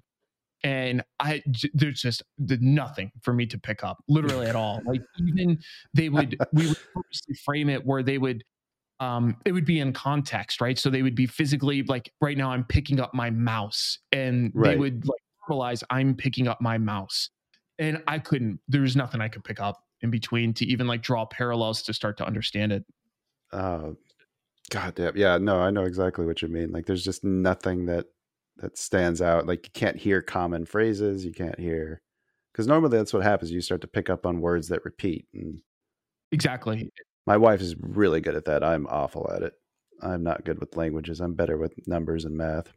and 0.64 1.04
I 1.20 1.44
there's 1.74 2.02
just 2.02 2.24
nothing 2.40 3.12
for 3.24 3.34
me 3.34 3.46
to 3.48 3.60
pick 3.60 3.84
up 3.84 4.04
literally 4.10 4.48
at 4.48 4.56
all. 4.56 4.82
Like 4.86 5.02
even 5.28 5.60
they 5.94 6.10
would 6.10 6.38
we 6.54 6.68
would 6.68 6.78
purposely 6.94 7.36
frame 7.46 7.70
it 7.70 7.86
where 7.86 8.04
they 8.04 8.18
would 8.20 8.44
um 9.02 9.36
it 9.46 9.52
would 9.52 9.66
be 9.66 9.80
in 9.80 9.92
context, 9.92 10.62
right? 10.62 10.80
So 10.80 10.90
they 10.90 11.02
would 11.02 11.16
be 11.16 11.26
physically 11.26 11.84
like 11.84 12.14
right 12.22 12.38
now 12.38 12.52
I'm 12.52 12.64
picking 12.64 13.02
up 13.02 13.14
my 13.14 13.30
mouse, 13.30 14.00
and 14.14 14.54
they 14.56 14.76
would 14.78 15.06
like 15.06 15.20
verbalize 15.50 15.84
I'm 15.90 16.16
picking 16.16 16.48
up 16.48 16.62
my 16.62 16.78
mouse, 16.78 17.30
and 17.80 18.02
I 18.08 18.20
couldn't. 18.20 18.60
There 18.70 18.82
was 18.82 18.96
nothing 18.96 19.20
I 19.20 19.28
could 19.28 19.44
pick 19.44 19.60
up 19.60 19.84
in 20.02 20.12
between 20.12 20.54
to 20.54 20.66
even 20.66 20.88
like 20.88 21.02
draw 21.02 21.26
parallels 21.26 21.82
to 21.84 21.94
start 21.94 22.18
to 22.18 22.26
understand 22.26 22.72
it. 22.72 22.86
Uh, 23.52 23.92
God 24.70 24.96
damn. 24.96 25.18
Yeah, 25.18 25.38
no, 25.38 25.60
I 25.60 25.72
know 25.72 25.84
exactly 25.84 26.26
what 26.26 26.42
you 26.42 26.48
mean. 26.48 26.72
Like, 26.72 26.86
there's 26.86 27.04
just 27.04 27.24
nothing 27.24 27.88
that 27.88 28.06
that 28.58 28.78
stands 28.78 29.22
out. 29.22 29.48
Like, 29.48 29.66
you 29.66 29.72
can't 29.74 29.98
hear 29.98 30.22
common 30.22 30.66
phrases. 30.66 31.26
You 31.26 31.34
can't 31.34 31.60
hear 31.60 32.02
because 32.54 32.68
normally 32.68 32.98
that's 32.98 33.14
what 33.14 33.24
happens. 33.24 33.52
You 33.52 33.62
start 33.62 33.82
to 33.82 33.88
pick 33.88 34.10
up 34.10 34.26
on 34.26 34.42
words 34.42 34.68
that 34.70 34.86
repeat. 34.86 35.28
And 35.34 35.62
Exactly. 36.32 36.90
My 37.28 37.38
wife 37.38 37.62
is 37.62 37.76
really 37.80 38.22
good 38.22 38.36
at 38.36 38.46
that. 38.46 38.64
I'm 38.64 38.88
awful 38.88 39.32
at 39.34 39.44
it. 39.44 39.54
I'm 40.02 40.24
not 40.24 40.46
good 40.46 40.60
with 40.60 40.76
languages. 40.76 41.20
I'm 41.20 41.34
better 41.36 41.58
with 41.58 41.74
numbers 41.88 42.26
and 42.26 42.36
math. 42.36 42.74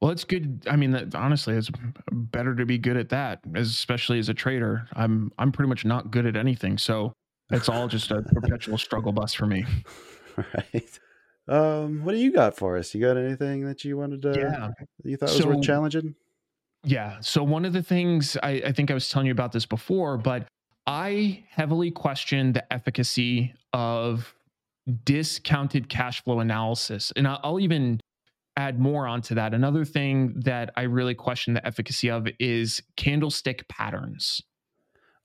Well, 0.00 0.10
it's 0.10 0.24
good. 0.24 0.66
I 0.68 0.76
mean, 0.76 0.90
that, 0.90 1.14
honestly, 1.14 1.54
it's 1.54 1.70
better 2.12 2.54
to 2.54 2.66
be 2.66 2.76
good 2.76 2.98
at 2.98 3.08
that, 3.08 3.40
especially 3.54 4.18
as 4.18 4.28
a 4.28 4.34
trader. 4.34 4.86
I'm 4.92 5.32
I'm 5.38 5.52
pretty 5.52 5.70
much 5.70 5.86
not 5.86 6.10
good 6.10 6.26
at 6.26 6.36
anything. 6.36 6.76
So 6.76 7.12
It's 7.50 7.68
all 7.70 7.88
just 7.88 8.10
a 8.10 8.20
perpetual 8.34 8.76
struggle 8.76 9.12
bus 9.12 9.32
for 9.32 9.46
me. 9.46 9.64
right. 10.36 10.98
Um, 11.48 12.04
what 12.04 12.12
do 12.12 12.18
you 12.18 12.32
got 12.32 12.56
for 12.56 12.76
us? 12.76 12.94
You 12.94 13.00
got 13.00 13.16
anything 13.16 13.64
that 13.66 13.84
you 13.84 13.96
wanted 13.96 14.20
to 14.22 14.34
Yeah. 14.38 14.68
you 15.04 15.16
thought 15.16 15.30
was 15.30 15.46
worth 15.46 15.62
challenging? 15.62 16.14
Yeah. 16.84 17.18
So 17.20 17.42
one 17.42 17.64
of 17.64 17.72
the 17.72 17.82
things 17.82 18.36
I, 18.42 18.62
I 18.66 18.72
think 18.72 18.90
I 18.90 18.94
was 18.94 19.08
telling 19.08 19.26
you 19.26 19.32
about 19.32 19.52
this 19.52 19.64
before, 19.64 20.18
but 20.18 20.46
I 20.86 21.44
heavily 21.48 21.90
question 21.90 22.52
the 22.52 22.70
efficacy 22.72 23.54
of 23.76 24.34
discounted 25.04 25.90
cash 25.90 26.24
flow 26.24 26.40
analysis. 26.40 27.12
And 27.14 27.28
I'll, 27.28 27.60
even 27.60 28.00
add 28.56 28.80
more 28.80 29.06
onto 29.06 29.34
that. 29.34 29.52
Another 29.52 29.84
thing 29.84 30.32
that 30.46 30.72
I 30.78 30.82
really 30.82 31.14
question 31.14 31.52
the 31.52 31.66
efficacy 31.66 32.10
of 32.10 32.26
is 32.40 32.82
candlestick 32.96 33.68
patterns. 33.68 34.40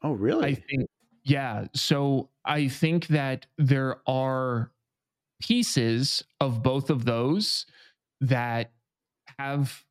Oh, 0.03 0.11
really? 0.11 0.45
I 0.45 0.55
think, 0.55 0.89
yeah. 1.23 1.67
So 1.73 2.29
I 2.43 2.67
think 2.67 3.07
that 3.07 3.45
there 3.57 4.01
are 4.05 4.71
pieces 5.41 6.25
of 6.41 6.61
both 6.61 6.89
of 6.89 7.05
those 7.05 7.65
that 8.19 8.73
have 9.39 9.85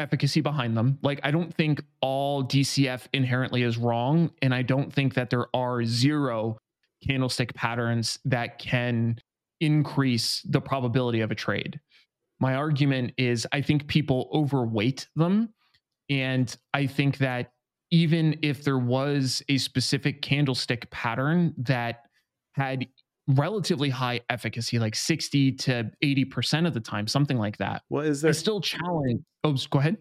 efficacy 0.00 0.40
behind 0.40 0.76
them. 0.76 0.98
Like, 1.00 1.20
I 1.22 1.30
don't 1.30 1.54
think 1.54 1.80
all 2.00 2.42
DCF 2.42 3.06
inherently 3.12 3.62
is 3.62 3.78
wrong. 3.78 4.32
And 4.42 4.52
I 4.52 4.62
don't 4.62 4.92
think 4.92 5.14
that 5.14 5.30
there 5.30 5.46
are 5.54 5.84
zero 5.84 6.58
candlestick 7.06 7.54
patterns 7.54 8.18
that 8.24 8.58
can 8.58 9.18
increase 9.60 10.42
the 10.48 10.60
probability 10.60 11.20
of 11.20 11.30
a 11.30 11.34
trade. 11.34 11.80
My 12.40 12.54
argument 12.54 13.12
is 13.16 13.46
I 13.52 13.60
think 13.60 13.86
people 13.86 14.28
overweight 14.32 15.08
them. 15.16 15.50
And 16.10 16.54
I 16.74 16.86
think 16.86 17.18
that 17.18 17.52
even 17.90 18.38
if 18.42 18.64
there 18.64 18.78
was 18.78 19.42
a 19.48 19.58
specific 19.58 20.20
candlestick 20.20 20.90
pattern 20.90 21.54
that 21.58 22.02
had 22.52 22.86
relatively 23.28 23.88
high 23.88 24.20
efficacy, 24.28 24.78
like 24.78 24.94
60 24.94 25.52
to 25.52 25.90
80% 26.02 26.66
of 26.66 26.74
the 26.74 26.80
time, 26.80 27.06
something 27.06 27.38
like 27.38 27.56
that, 27.58 27.82
well, 27.88 28.04
is 28.04 28.24
I 28.24 28.32
still 28.32 28.60
challenge. 28.60 29.22
Oh, 29.44 29.56
go 29.70 29.78
ahead. 29.78 29.96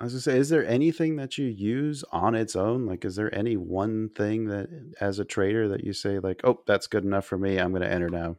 I 0.00 0.04
was 0.04 0.14
gonna 0.14 0.20
say, 0.22 0.38
is 0.38 0.48
there 0.48 0.66
anything 0.66 1.16
that 1.16 1.36
you 1.36 1.44
use 1.46 2.04
on 2.10 2.34
its 2.34 2.56
own? 2.56 2.86
Like, 2.86 3.04
is 3.04 3.16
there 3.16 3.34
any 3.34 3.56
one 3.58 4.08
thing 4.08 4.46
that, 4.46 4.70
as 5.00 5.18
a 5.18 5.26
trader, 5.26 5.68
that 5.68 5.84
you 5.84 5.92
say 5.92 6.18
like, 6.18 6.40
"Oh, 6.42 6.62
that's 6.66 6.86
good 6.86 7.04
enough 7.04 7.26
for 7.26 7.36
me. 7.36 7.58
I'm 7.58 7.70
going 7.70 7.82
to 7.82 7.90
enter 7.92 8.08
now," 8.08 8.38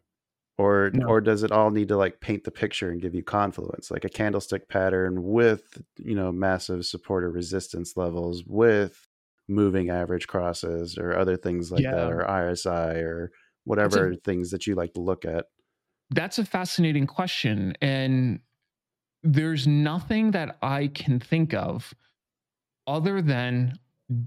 or 0.57 0.93
No. 0.93 1.07
or 1.07 1.21
does 1.21 1.43
it 1.43 1.51
all 1.51 1.71
need 1.71 1.89
to 1.89 1.97
like 1.97 2.21
paint 2.21 2.45
the 2.45 2.51
picture 2.51 2.89
and 2.91 3.01
give 3.01 3.15
you 3.15 3.23
confluence, 3.23 3.91
like 3.91 4.05
a 4.05 4.09
candlestick 4.09 4.69
pattern 4.69 5.23
with 5.23 5.83
you 5.97 6.15
know 6.15 6.31
massive 6.31 6.85
support 6.85 7.23
or 7.25 7.31
resistance 7.31 7.97
levels 7.97 8.43
with 8.47 9.07
moving 9.49 9.89
average 9.91 10.27
crosses 10.27 10.97
or 10.97 11.15
other 11.17 11.37
things 11.37 11.71
like 11.71 11.89
Yeah. 11.89 11.91
that, 11.91 12.11
or 12.11 12.21
RSI 12.29 12.95
or 13.03 13.31
whatever 13.65 14.15
things 14.15 14.51
that 14.51 14.67
you 14.67 14.75
like 14.75 14.93
to 14.95 15.01
look 15.01 15.25
at? 15.25 15.47
That's 16.09 16.37
a 16.37 16.45
fascinating 16.45 17.07
question. 17.07 17.73
And 17.81 18.41
there's 19.23 19.67
nothing 19.67 20.31
that 20.31 20.57
I 20.61 20.87
can 20.87 21.19
think 21.19 21.53
of 21.53 21.93
other 22.87 23.21
than 23.21 23.73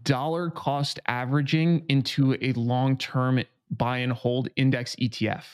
dollar 0.03 0.51
cost 0.51 1.01
averaging 1.07 1.85
into 1.89 2.37
a 2.41 2.53
long 2.53 2.97
term 2.97 3.43
buy 3.71 3.99
and 3.99 4.13
hold 4.13 4.49
index 4.57 4.95
ETF. 4.97 5.45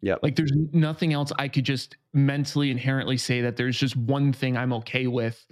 Yeah. 0.00 0.16
Like 0.22 0.36
there's 0.36 0.52
nothing 0.72 1.12
else 1.12 1.32
I 1.38 1.48
could 1.48 1.64
just 1.64 1.96
mentally 2.12 2.70
inherently 2.70 3.16
say 3.16 3.40
that 3.40 3.56
there's 3.56 3.78
just 3.78 3.96
one 3.96 4.32
thing 4.32 4.56
I'm 4.56 4.72
okay 4.74 5.06
with. 5.08 5.44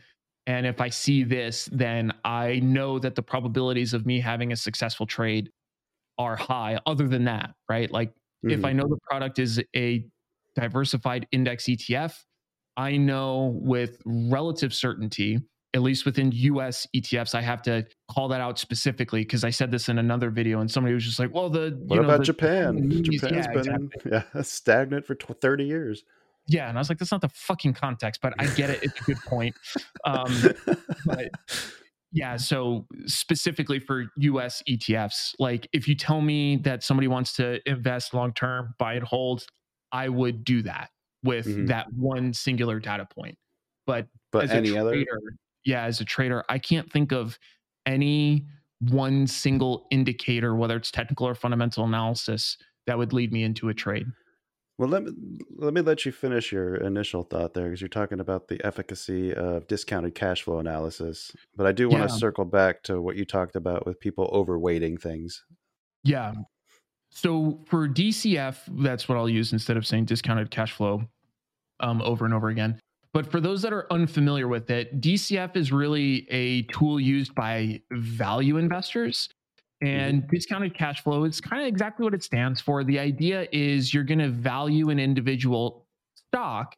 And 0.47 0.67
if 0.67 0.81
I 0.81 0.89
see 0.89 1.25
this, 1.25 1.69
then 1.73 2.13
I 2.25 2.61
know 2.61 3.01
that 3.01 3.17
the 3.17 3.23
probabilities 3.23 3.93
of 3.93 4.07
me 4.07 4.21
having 4.21 4.53
a 4.53 4.57
successful 4.57 5.07
trade 5.07 5.51
are 6.19 6.37
high. 6.37 6.79
Other 6.87 7.09
than 7.09 7.25
that, 7.25 7.55
right? 7.69 7.91
Like 7.91 8.15
if 8.45 8.61
Mhm. 8.61 8.67
I 8.67 8.73
know 8.73 8.87
the 8.87 8.99
product 9.11 9.41
is 9.41 9.61
a 9.75 10.07
diversified 10.55 11.27
index 11.33 11.65
ETF, 11.65 12.25
I 12.77 12.97
know 12.97 13.59
with 13.63 14.01
relative 14.05 14.75
certainty, 14.75 15.41
at 15.75 15.83
least 15.83 16.05
within 16.05 16.33
US 16.33 16.87
ETFs, 16.95 17.35
I 17.35 17.43
have 17.43 17.63
to 17.63 17.87
call 18.11 18.29
that 18.29 18.41
out 18.41 18.59
specifically 18.59 19.21
because 19.21 19.45
I 19.45 19.51
said 19.51 19.71
this 19.71 19.89
in 19.89 19.99
another 19.99 20.31
video 20.31 20.61
and 20.61 20.71
somebody 20.71 20.95
was 20.95 21.05
just 21.05 21.19
like, 21.19 21.33
well, 21.35 21.51
the 21.51 21.79
what 21.87 21.97
know, 21.97 22.05
about 22.05 22.19
the 22.19 22.25
Japan? 22.25 22.77
Japanese- 23.03 23.21
Japan's 23.21 23.67
yeah, 23.67 23.77
been 23.77 23.91
yeah 24.35 24.43
stagnant 24.43 25.07
for 25.07 25.15
tw- 25.15 25.41
thirty 25.41 25.65
years. 25.65 26.05
Yeah, 26.49 26.69
and 26.69 26.79
I 26.79 26.81
was 26.81 26.89
like, 26.89 26.99
that's 26.99 27.11
not 27.11 27.23
the 27.23 27.29
fucking 27.29 27.75
context, 27.75 28.21
but 28.21 28.33
I 28.39 28.47
get 28.47 28.71
it. 28.71 28.79
It's 28.83 29.01
a 29.01 29.05
good 29.05 29.21
point. 29.27 29.57
Um, 30.05 30.33
but 31.05 31.31
yeah, 32.13 32.37
so 32.37 32.87
specifically 33.07 33.81
for 33.81 34.07
US 34.17 34.63
ETFs, 34.69 35.35
like 35.41 35.69
if 35.73 35.89
you 35.89 35.97
tell 35.97 36.21
me 36.21 36.57
that 36.59 36.85
somebody 36.85 37.09
wants 37.09 37.35
to 37.35 37.59
invest 37.69 38.15
long 38.15 38.33
term, 38.33 38.75
buy 38.79 38.95
and 38.95 39.05
hold, 39.05 39.45
I 39.91 40.09
would 40.09 40.45
do 40.45 40.63
that 40.63 40.91
with 41.27 41.47
Mhm. 41.47 41.67
that 41.69 41.93
one 41.93 42.33
singular 42.33 42.79
data 42.81 43.07
point. 43.07 43.37
But 43.87 44.09
but 44.33 44.45
as 44.45 44.51
any 44.53 44.71
a 44.75 44.81
other? 44.81 44.93
trader, 44.93 45.21
yeah, 45.65 45.85
as 45.85 46.01
a 46.01 46.05
trader, 46.05 46.45
I 46.49 46.59
can't 46.59 46.91
think 46.91 47.13
of 47.13 47.39
any 47.85 48.47
one 48.81 49.27
single 49.27 49.87
indicator, 49.91 50.55
whether 50.55 50.77
it's 50.77 50.91
technical 50.91 51.27
or 51.27 51.35
fundamental 51.35 51.85
analysis, 51.85 52.57
that 52.87 52.99
would 52.99 53.13
lead 53.13 53.33
me 53.33 53.43
into 53.43 53.69
a 53.69 53.75
trade. 53.75 54.07
Well, 54.79 54.91
let 54.91 55.05
me 55.05 55.13
let 55.57 55.73
me 55.73 55.81
let 55.81 56.05
you 56.05 56.13
finish 56.13 56.53
your 56.53 56.75
initial 56.75 57.23
thought 57.23 57.55
there, 57.55 57.65
because 57.65 57.81
you're 57.81 57.89
talking 57.89 58.21
about 58.21 58.49
the 58.49 58.63
efficacy 58.67 59.33
of 59.33 59.67
discounted 59.69 60.15
cash 60.15 60.43
flow 60.43 60.59
analysis. 60.59 61.33
But 61.55 61.67
I 61.67 61.73
do 61.73 61.89
want 61.89 62.03
Yeah. 62.03 62.07
to 62.09 62.13
circle 62.13 62.45
back 62.45 62.83
to 62.85 63.01
what 63.01 63.17
you 63.17 63.25
talked 63.25 63.57
about 63.57 63.87
with 63.87 63.99
people 64.01 64.29
overweighting 64.35 65.01
things. 65.01 65.43
Yeah. 66.05 66.35
So 67.11 67.65
for 67.67 67.89
DCF, 67.89 68.69
that's 68.83 69.09
what 69.09 69.17
I'll 69.17 69.31
use 69.31 69.53
instead 69.55 69.79
of 69.79 69.87
saying 69.87 70.05
discounted 70.05 70.51
cash 70.51 70.73
flow 70.73 71.09
um, 71.81 72.03
over 72.03 72.25
and 72.25 72.35
over 72.35 72.49
again. 72.49 72.81
But 73.13 73.31
for 73.31 73.41
those 73.41 73.63
that 73.63 73.73
are 73.73 73.87
unfamiliar 73.91 74.47
with 74.47 74.69
it, 74.69 75.01
DCF 75.01 75.57
is 75.57 75.73
really 75.73 76.27
a 76.31 76.63
tool 76.65 77.01
used 77.01 77.35
by 77.35 77.81
value 77.91 78.59
investors. 78.59 79.29
And 79.83 80.27
discounted 80.29 80.75
cash 80.75 81.03
flow 81.03 81.25
is 81.25 81.41
kind 81.41 81.63
of 81.63 81.69
exactly 81.69 82.05
what 82.05 82.15
it 82.15 82.23
stands 82.23 82.61
for. 82.61 82.83
The 82.83 82.99
idea 82.99 83.47
is 83.53 83.93
you're 83.93 84.05
going 84.05 84.19
to 84.19 84.29
value 84.29 84.91
an 84.91 84.99
individual 84.99 85.87
stock 86.15 86.75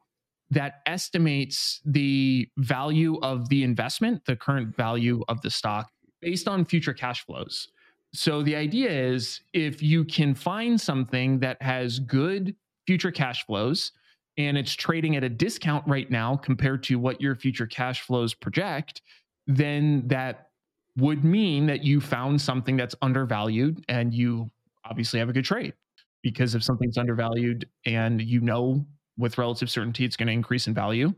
that 0.51 0.81
estimates 0.87 1.81
the 1.85 2.49
value 2.57 3.19
of 3.21 3.49
the 3.49 3.63
investment, 3.63 4.25
the 4.25 4.37
current 4.37 4.77
value 4.77 5.23
of 5.29 5.41
the 5.43 5.51
stock, 5.51 5.91
based 6.21 6.49
on 6.49 6.65
future 6.65 6.95
cash 6.95 7.25
flows. 7.25 7.69
So 8.15 8.43
the 8.43 8.57
idea 8.57 8.91
is 8.91 9.41
if 9.53 9.83
you 9.83 10.05
can 10.05 10.35
find 10.35 10.81
something 10.81 11.41
that 11.41 11.61
has 11.61 11.99
good 11.99 12.57
future 12.87 13.11
cash 13.11 13.45
flows 13.45 13.93
and 14.39 14.57
it's 14.57 14.73
trading 14.73 15.17
at 15.17 15.25
a 15.25 15.29
discount 15.29 15.85
right 15.87 16.11
now 16.11 16.37
compared 16.37 16.83
to 16.85 16.99
what 16.99 17.21
your 17.21 17.35
future 17.35 17.67
cash 17.67 18.03
flows 18.03 18.33
project, 18.33 19.03
then 19.49 20.05
that 20.07 20.51
would 20.97 21.25
mean 21.25 21.67
that 21.67 21.85
you 21.85 22.01
found 22.01 22.41
something 22.41 22.77
that's 22.77 22.95
undervalued 23.03 23.85
and 23.89 24.15
you 24.15 24.51
obviously 24.85 25.19
have 25.19 25.29
a 25.29 25.33
good 25.33 25.45
trade. 25.45 25.75
Because 26.23 26.55
if 26.55 26.63
something's 26.63 26.97
undervalued 26.97 27.69
and 27.85 28.23
you 28.23 28.41
know 28.41 28.87
with 29.17 29.39
relative 29.39 29.69
certainty 29.71 30.05
it's 30.05 30.17
going 30.17 30.29
to 30.29 30.33
increase 30.33 30.67
in 30.67 30.75
value, 30.75 31.13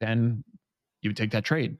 then 0.00 0.44
you 1.00 1.10
would 1.10 1.16
take 1.16 1.30
that 1.30 1.44
trade. 1.44 1.78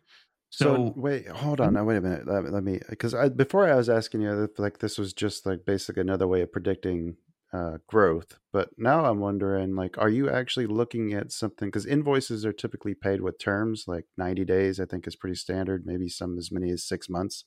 So, 0.50 0.64
So, 0.76 0.92
wait, 0.96 1.28
hold 1.28 1.60
on. 1.60 1.68
Mm-hmm. 1.68 1.76
Now, 1.76 1.84
wait 1.84 1.96
a 1.96 2.00
minute. 2.00 2.26
Let, 2.26 2.52
let 2.52 2.64
me, 2.64 2.80
because 2.88 3.14
I 3.14 3.28
before 3.28 3.68
I 3.68 3.74
was 3.74 3.88
asking 3.88 4.22
you 4.22 4.44
if, 4.44 4.58
like 4.58 4.78
this 4.78 4.96
was 4.96 5.12
just 5.12 5.44
like 5.44 5.64
basically 5.66 6.00
another 6.00 6.26
way 6.26 6.40
of 6.40 6.52
predicting 6.52 7.16
uh, 7.56 7.78
growth, 7.86 8.38
but 8.52 8.68
now 8.76 9.06
I'm 9.06 9.20
wondering 9.20 9.74
like, 9.74 9.96
are 9.98 10.08
you 10.08 10.28
actually 10.28 10.66
looking 10.66 11.12
at 11.14 11.32
something? 11.32 11.68
Because 11.68 11.86
invoices 11.86 12.44
are 12.44 12.52
typically 12.52 12.94
paid 12.94 13.22
with 13.22 13.38
terms, 13.38 13.84
like 13.86 14.04
90 14.18 14.44
days. 14.44 14.78
I 14.78 14.84
think 14.84 15.06
is 15.06 15.16
pretty 15.16 15.36
standard. 15.36 15.84
Maybe 15.86 16.08
some 16.08 16.36
as 16.38 16.52
many 16.52 16.70
as 16.70 16.84
six 16.86 17.08
months. 17.08 17.44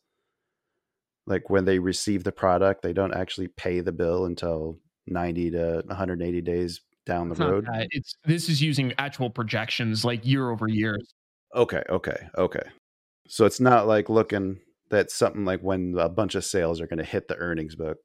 Like 1.27 1.49
when 1.49 1.65
they 1.65 1.77
receive 1.77 2.23
the 2.23 2.31
product, 2.31 2.81
they 2.81 2.93
don't 2.93 3.13
actually 3.13 3.49
pay 3.49 3.81
the 3.81 3.91
bill 3.91 4.25
until 4.25 4.79
90 5.05 5.51
to 5.51 5.83
180 5.85 6.41
days 6.41 6.81
down 7.05 7.29
the 7.29 7.33
it's 7.33 7.39
road. 7.39 7.67
It's 7.91 8.15
this 8.25 8.49
is 8.49 8.61
using 8.61 8.93
actual 8.97 9.29
projections 9.29 10.03
like 10.03 10.25
year 10.25 10.49
over 10.49 10.67
year. 10.67 10.97
Okay, 11.55 11.83
okay, 11.89 12.29
okay. 12.37 12.63
So 13.27 13.45
it's 13.45 13.59
not 13.59 13.85
like 13.87 14.09
looking 14.09 14.59
that's 14.89 15.13
something 15.13 15.45
like 15.45 15.61
when 15.61 15.95
a 15.99 16.09
bunch 16.09 16.33
of 16.33 16.43
sales 16.43 16.81
are 16.81 16.87
going 16.87 16.97
to 16.97 17.03
hit 17.03 17.27
the 17.27 17.35
earnings 17.35 17.75
book. 17.75 17.97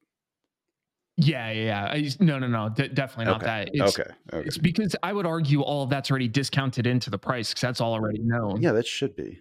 Yeah, 1.17 1.51
yeah, 1.53 1.65
yeah. 1.65 1.85
I, 1.93 2.11
no, 2.21 2.39
no, 2.39 2.47
no. 2.49 2.69
De- 2.71 2.89
definitely 2.89 3.27
not 3.27 3.43
Okay, 3.43 3.47
that. 3.47 3.71
It's, 3.73 3.99
okay, 3.99 4.11
okay. 4.33 4.47
It's 4.47 4.59
because 4.59 4.97
I 5.03 5.13
would 5.13 5.27
argue 5.27 5.61
all 5.63 5.85
of 5.85 5.91
that's 5.91 6.11
already 6.11 6.29
discounted 6.29 6.87
into 6.87 7.09
the 7.09 7.19
price 7.19 7.51
because 7.51 7.61
that's 7.61 7.81
all 7.81 7.93
already 7.93 8.19
known. 8.21 8.61
Yeah, 8.61 8.73
that 8.73 8.87
should 8.87 9.15
be. 9.15 9.41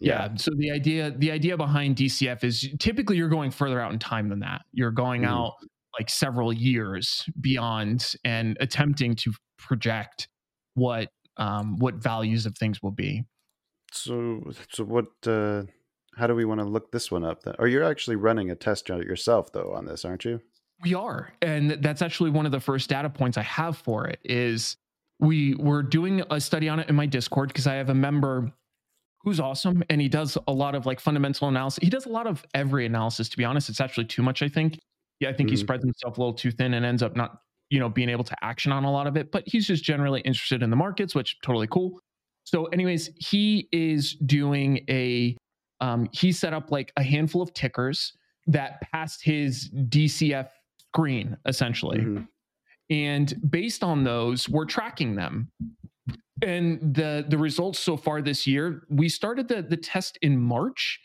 Yeah. 0.00 0.34
So 0.36 0.50
the 0.56 0.70
idea 0.72 1.12
the 1.16 1.30
idea 1.30 1.56
behind 1.56 1.96
DCF 1.96 2.42
is 2.42 2.68
typically 2.80 3.16
you're 3.16 3.28
going 3.28 3.52
further 3.52 3.80
out 3.80 3.92
in 3.92 3.98
time 3.98 4.28
than 4.28 4.40
that. 4.40 4.62
You're 4.72 4.90
going 4.90 5.22
Mhm. 5.22 5.28
out 5.28 5.52
like 5.98 6.10
several 6.10 6.52
years 6.52 7.24
beyond 7.40 8.14
and 8.24 8.56
attempting 8.60 9.14
to 9.14 9.32
project 9.56 10.28
what 10.74 11.10
um, 11.36 11.78
what 11.78 11.94
values 11.94 12.44
of 12.44 12.56
things 12.58 12.82
will 12.82 12.90
be. 12.90 13.24
So, 13.92 14.42
so 14.72 14.84
what? 14.84 15.06
Uh, 15.24 15.64
how 16.16 16.26
do 16.26 16.34
we 16.34 16.44
want 16.44 16.60
to 16.60 16.64
look 16.66 16.90
this 16.92 17.10
one 17.10 17.24
up? 17.24 17.44
Then, 17.44 17.54
or 17.58 17.68
you're 17.68 17.84
actually 17.84 18.16
running 18.16 18.50
a 18.50 18.56
test 18.56 18.88
yourself 18.88 19.52
though 19.52 19.72
on 19.74 19.86
this, 19.86 20.04
aren't 20.04 20.24
you? 20.24 20.40
We 20.82 20.94
are. 20.94 21.32
And 21.40 21.70
that's 21.82 22.02
actually 22.02 22.30
one 22.30 22.46
of 22.46 22.52
the 22.52 22.60
first 22.60 22.88
data 22.90 23.08
points 23.08 23.38
I 23.38 23.42
have 23.42 23.76
for 23.78 24.06
it 24.06 24.20
is 24.24 24.76
we 25.20 25.54
were 25.54 25.82
doing 25.82 26.22
a 26.30 26.40
study 26.40 26.68
on 26.68 26.80
it 26.80 26.88
in 26.88 26.96
my 26.96 27.06
Discord 27.06 27.48
because 27.48 27.66
I 27.66 27.74
have 27.74 27.88
a 27.88 27.94
member 27.94 28.52
who's 29.22 29.40
awesome 29.40 29.82
and 29.88 30.00
he 30.00 30.08
does 30.08 30.36
a 30.48 30.52
lot 30.52 30.74
of 30.74 30.86
like 30.86 31.00
fundamental 31.00 31.48
analysis. 31.48 31.78
He 31.82 31.90
does 31.90 32.06
a 32.06 32.10
lot 32.10 32.26
of 32.26 32.44
every 32.54 32.86
analysis 32.86 33.28
to 33.30 33.36
be 33.36 33.44
honest. 33.44 33.68
It's 33.70 33.80
actually 33.80 34.06
too 34.06 34.22
much 34.22 34.42
I 34.42 34.48
think. 34.48 34.78
Yeah, 35.20 35.30
I 35.30 35.32
think 35.32 35.50
he 35.50 35.56
Mhm. 35.56 35.60
spreads 35.60 35.84
himself 35.84 36.18
a 36.18 36.20
little 36.20 36.34
too 36.34 36.50
thin 36.50 36.74
and 36.74 36.84
ends 36.84 37.02
up 37.02 37.16
not, 37.16 37.40
you 37.70 37.78
know, 37.80 37.88
being 37.88 38.08
able 38.10 38.24
to 38.24 38.44
action 38.44 38.72
on 38.72 38.84
a 38.84 38.90
lot 38.92 39.06
of 39.06 39.16
it, 39.16 39.30
but 39.32 39.44
he's 39.46 39.66
just 39.66 39.84
generally 39.84 40.20
interested 40.22 40.62
in 40.62 40.70
the 40.70 40.76
markets, 40.76 41.14
which 41.14 41.40
totally 41.42 41.68
cool. 41.68 42.00
So 42.44 42.66
anyways, 42.66 43.10
he 43.18 43.68
is 43.72 44.14
doing 44.14 44.84
a 44.90 45.36
um 45.80 46.08
he 46.12 46.32
set 46.32 46.52
up 46.52 46.70
like 46.70 46.92
a 46.96 47.02
handful 47.02 47.40
of 47.42 47.54
tickers 47.54 48.12
that 48.46 48.80
passed 48.92 49.22
his 49.24 49.70
DCF 49.88 50.50
screen 50.94 51.36
essentially. 51.46 51.98
Mhm. 51.98 52.28
And 52.90 53.50
based 53.50 53.82
on 53.82 54.04
those, 54.04 54.48
we're 54.48 54.66
tracking 54.66 55.16
them. 55.16 55.50
And 56.42 56.94
the 56.94 57.24
the 57.28 57.38
results 57.38 57.78
so 57.78 57.96
far 57.96 58.20
this 58.20 58.46
year, 58.46 58.86
we 58.90 59.08
started 59.08 59.48
the 59.48 59.62
the 59.62 59.76
test 59.76 60.18
in 60.22 60.38
March, 60.38 61.00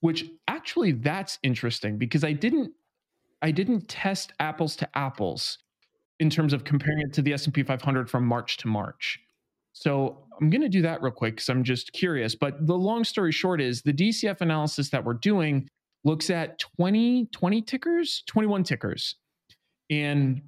which 0.00 0.24
actually 0.46 0.92
that's 0.92 1.38
interesting 1.42 1.98
because 1.98 2.24
I 2.24 2.32
didn't 2.32 2.72
I 3.42 3.50
didn't 3.50 3.88
test 3.88 4.32
apples 4.40 4.76
to 4.76 4.98
apples 4.98 5.58
in 6.20 6.30
terms 6.30 6.52
of 6.52 6.64
comparing 6.64 7.00
it 7.00 7.12
to 7.14 7.22
the 7.22 7.32
S&P 7.32 7.62
500 7.62 8.10
from 8.10 8.26
March 8.26 8.56
to 8.58 8.68
March. 8.68 9.20
So 9.72 10.26
I'm 10.40 10.50
going 10.50 10.62
to 10.62 10.68
do 10.68 10.82
that 10.82 11.00
real 11.02 11.12
quick 11.12 11.36
because 11.36 11.48
I'm 11.48 11.62
just 11.62 11.92
curious. 11.92 12.34
But 12.34 12.66
the 12.66 12.76
long 12.76 13.04
story 13.04 13.30
short 13.30 13.60
is 13.60 13.82
the 13.82 13.92
DCF 13.92 14.40
analysis 14.40 14.88
that 14.90 15.04
we're 15.04 15.14
doing 15.14 15.68
looks 16.04 16.30
at 16.30 16.58
20, 16.58 17.26
20 17.26 17.62
tickers, 17.62 18.22
21 18.26 18.64
tickers. 18.64 19.16
And 19.90 20.42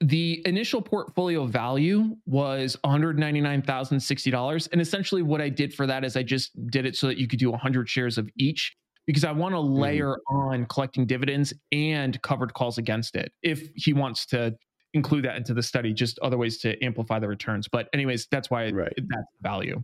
the 0.00 0.42
initial 0.46 0.82
portfolio 0.82 1.46
value 1.46 2.16
was 2.26 2.76
$199,060. 2.84 4.68
And 4.72 4.80
essentially, 4.80 5.22
what 5.22 5.40
I 5.40 5.48
did 5.48 5.72
for 5.72 5.86
that 5.86 6.04
is 6.04 6.16
I 6.16 6.22
just 6.22 6.50
did 6.70 6.84
it 6.84 6.96
so 6.96 7.06
that 7.06 7.16
you 7.18 7.26
could 7.26 7.38
do 7.38 7.50
100 7.50 7.88
shares 7.88 8.18
of 8.18 8.28
each 8.36 8.76
because 9.06 9.24
I 9.24 9.32
want 9.32 9.54
to 9.54 9.58
mm-hmm. 9.58 9.74
layer 9.74 10.16
on 10.28 10.66
collecting 10.66 11.06
dividends 11.06 11.54
and 11.72 12.20
covered 12.22 12.52
calls 12.54 12.76
against 12.76 13.16
it 13.16 13.32
if 13.42 13.70
he 13.74 13.92
wants 13.92 14.26
to 14.26 14.54
include 14.92 15.24
that 15.24 15.36
into 15.36 15.54
the 15.54 15.62
study, 15.62 15.92
just 15.92 16.18
other 16.20 16.36
ways 16.38 16.58
to 16.58 16.82
amplify 16.84 17.18
the 17.18 17.28
returns. 17.28 17.68
But, 17.68 17.88
anyways, 17.92 18.26
that's 18.30 18.50
why 18.50 18.70
Right. 18.70 18.92
that's 18.96 19.08
the 19.08 19.42
value. 19.42 19.82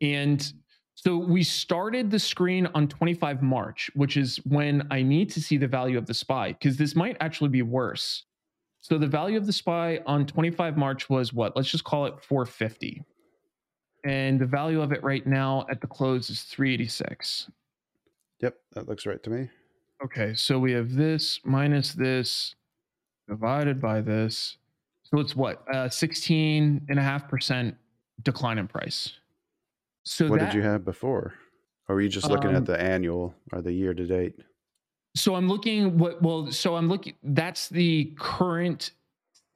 And 0.00 0.52
so 0.94 1.16
we 1.18 1.42
started 1.42 2.10
the 2.10 2.18
screen 2.18 2.68
on 2.74 2.88
25 2.88 3.42
March, 3.42 3.90
which 3.94 4.16
is 4.16 4.36
when 4.44 4.86
I 4.90 5.02
need 5.02 5.28
to 5.30 5.40
see 5.40 5.56
the 5.56 5.66
value 5.66 5.98
of 5.98 6.06
the 6.06 6.14
SPY 6.14 6.52
because 6.52 6.76
this 6.76 6.94
might 6.94 7.16
actually 7.20 7.50
be 7.50 7.62
worse. 7.62 8.24
So 8.80 8.98
the 8.98 9.06
value 9.06 9.36
of 9.36 9.46
the 9.46 9.52
SPY 9.52 10.00
on 10.06 10.26
25 10.26 10.76
March 10.76 11.10
was 11.10 11.32
what? 11.32 11.56
Let's 11.56 11.70
just 11.70 11.84
call 11.84 12.06
it 12.06 12.14
450. 12.22 13.02
And 14.04 14.38
the 14.38 14.46
value 14.46 14.80
of 14.82 14.92
it 14.92 15.02
right 15.02 15.26
now 15.26 15.66
at 15.70 15.80
the 15.80 15.86
close 15.86 16.30
is 16.30 16.42
386. 16.42 17.50
Yep, 18.40 18.56
that 18.72 18.88
looks 18.88 19.06
right 19.06 19.22
to 19.22 19.30
me. 19.30 19.48
Okay, 20.04 20.34
so 20.34 20.58
we 20.58 20.72
have 20.72 20.94
this 20.94 21.40
minus 21.44 21.92
this 21.92 22.54
divided 23.28 23.80
by 23.80 24.00
this. 24.00 24.58
So 25.02 25.18
it's 25.18 25.34
what? 25.34 25.64
Uh 25.72 25.88
16 25.88 26.86
and 26.88 26.98
a 26.98 27.02
half 27.02 27.28
percent 27.28 27.76
decline 28.22 28.58
in 28.58 28.68
price. 28.68 29.14
So 30.04 30.28
what 30.28 30.40
that, 30.40 30.52
did 30.52 30.54
you 30.54 30.62
have 30.62 30.84
before? 30.84 31.34
Or 31.88 31.96
were 31.96 32.00
you 32.00 32.08
just 32.08 32.28
looking 32.28 32.50
Um, 32.50 32.56
at 32.56 32.66
the 32.66 32.80
annual 32.80 33.34
or 33.52 33.60
the 33.60 33.72
year 33.72 33.94
to 33.94 34.06
date? 34.06 34.34
So 35.16 35.34
I'm 35.34 35.48
looking 35.48 35.98
what 35.98 36.22
well 36.22 36.50
so 36.50 36.76
I'm 36.76 36.88
looking 36.88 37.14
that's 37.22 37.68
the 37.68 38.12
current 38.18 38.92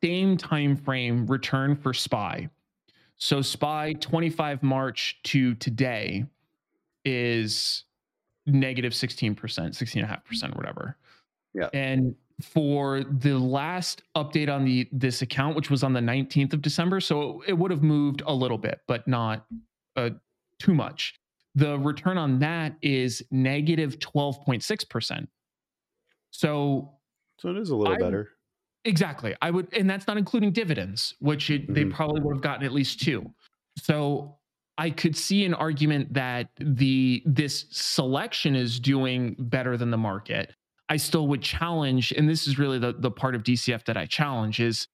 same 0.03 0.37
time 0.37 0.77
frame 0.77 1.27
return 1.27 1.75
for 1.75 1.93
SPY. 1.93 2.49
So 3.17 3.43
SPY 3.43 3.95
25 3.95 4.63
March 4.63 5.19
to 5.25 5.55
today 5.57 6.25
is 7.05 7.85
negative 8.47 8.93
16%, 8.93 9.35
16.5%, 9.37 10.57
whatever. 10.57 10.97
Yeah. 11.53 11.69
And 11.75 12.15
for 12.41 13.03
the 13.03 13.37
last 13.37 14.03
update 14.17 14.49
on 14.49 14.65
the 14.65 14.89
this 14.93 15.23
account, 15.23 15.57
which 15.57 15.71
was 15.71 15.83
on 15.83 15.93
the 15.93 16.01
19th 16.01 16.53
of 16.53 16.63
December, 16.63 17.01
so 17.01 17.43
it 17.47 17.53
would 17.55 17.73
have 17.73 17.83
moved 17.83 18.23
a 18.27 18.33
little 18.33 18.59
bit, 18.59 18.81
but 18.87 19.09
not 19.09 19.47
uh, 19.97 20.11
too 20.59 20.75
much. 20.75 21.15
The 21.55 21.79
return 21.79 22.19
on 22.19 22.39
that 22.41 22.77
is 22.83 23.23
negative 23.31 23.99
12.6%. 23.99 25.27
So 26.31 26.95
So 27.39 27.51
it 27.51 27.57
is 27.57 27.71
a 27.71 27.77
little 27.77 27.95
I- 27.95 27.99
better. 27.99 28.31
Exactly. 28.85 29.35
I 29.43 29.51
would, 29.51 29.73
and 29.75 29.89
that's 29.91 30.07
not 30.07 30.17
including 30.19 30.53
dividends, 30.53 31.15
which 31.19 31.51
it, 31.51 31.73
they 31.73 31.85
Mhm. 31.85 31.93
probably 31.93 32.21
would 32.23 32.37
have 32.37 32.43
gotten 32.43 32.65
at 32.65 32.73
least 32.73 33.01
two. 33.01 33.35
So 33.77 34.39
I 34.79 34.91
could 34.91 35.17
see 35.17 35.45
an 35.45 35.53
argument 35.53 36.15
that 36.15 36.51
the 36.59 37.23
this 37.27 37.67
selection 37.71 38.55
is 38.55 38.79
doing 38.79 39.35
better 39.39 39.77
than 39.77 39.91
the 39.91 39.99
market. 39.99 40.55
I 40.89 40.97
still 40.97 41.27
would 41.29 41.43
challenge, 41.43 42.13
and 42.13 42.29
this 42.29 42.47
is 42.47 42.59
really 42.59 42.79
the 42.79 42.93
the 42.93 43.11
part 43.11 43.35
of 43.35 43.43
DCF 43.43 43.85
that 43.87 43.97
I 43.97 44.07
challenge 44.07 44.61
is 44.61 44.87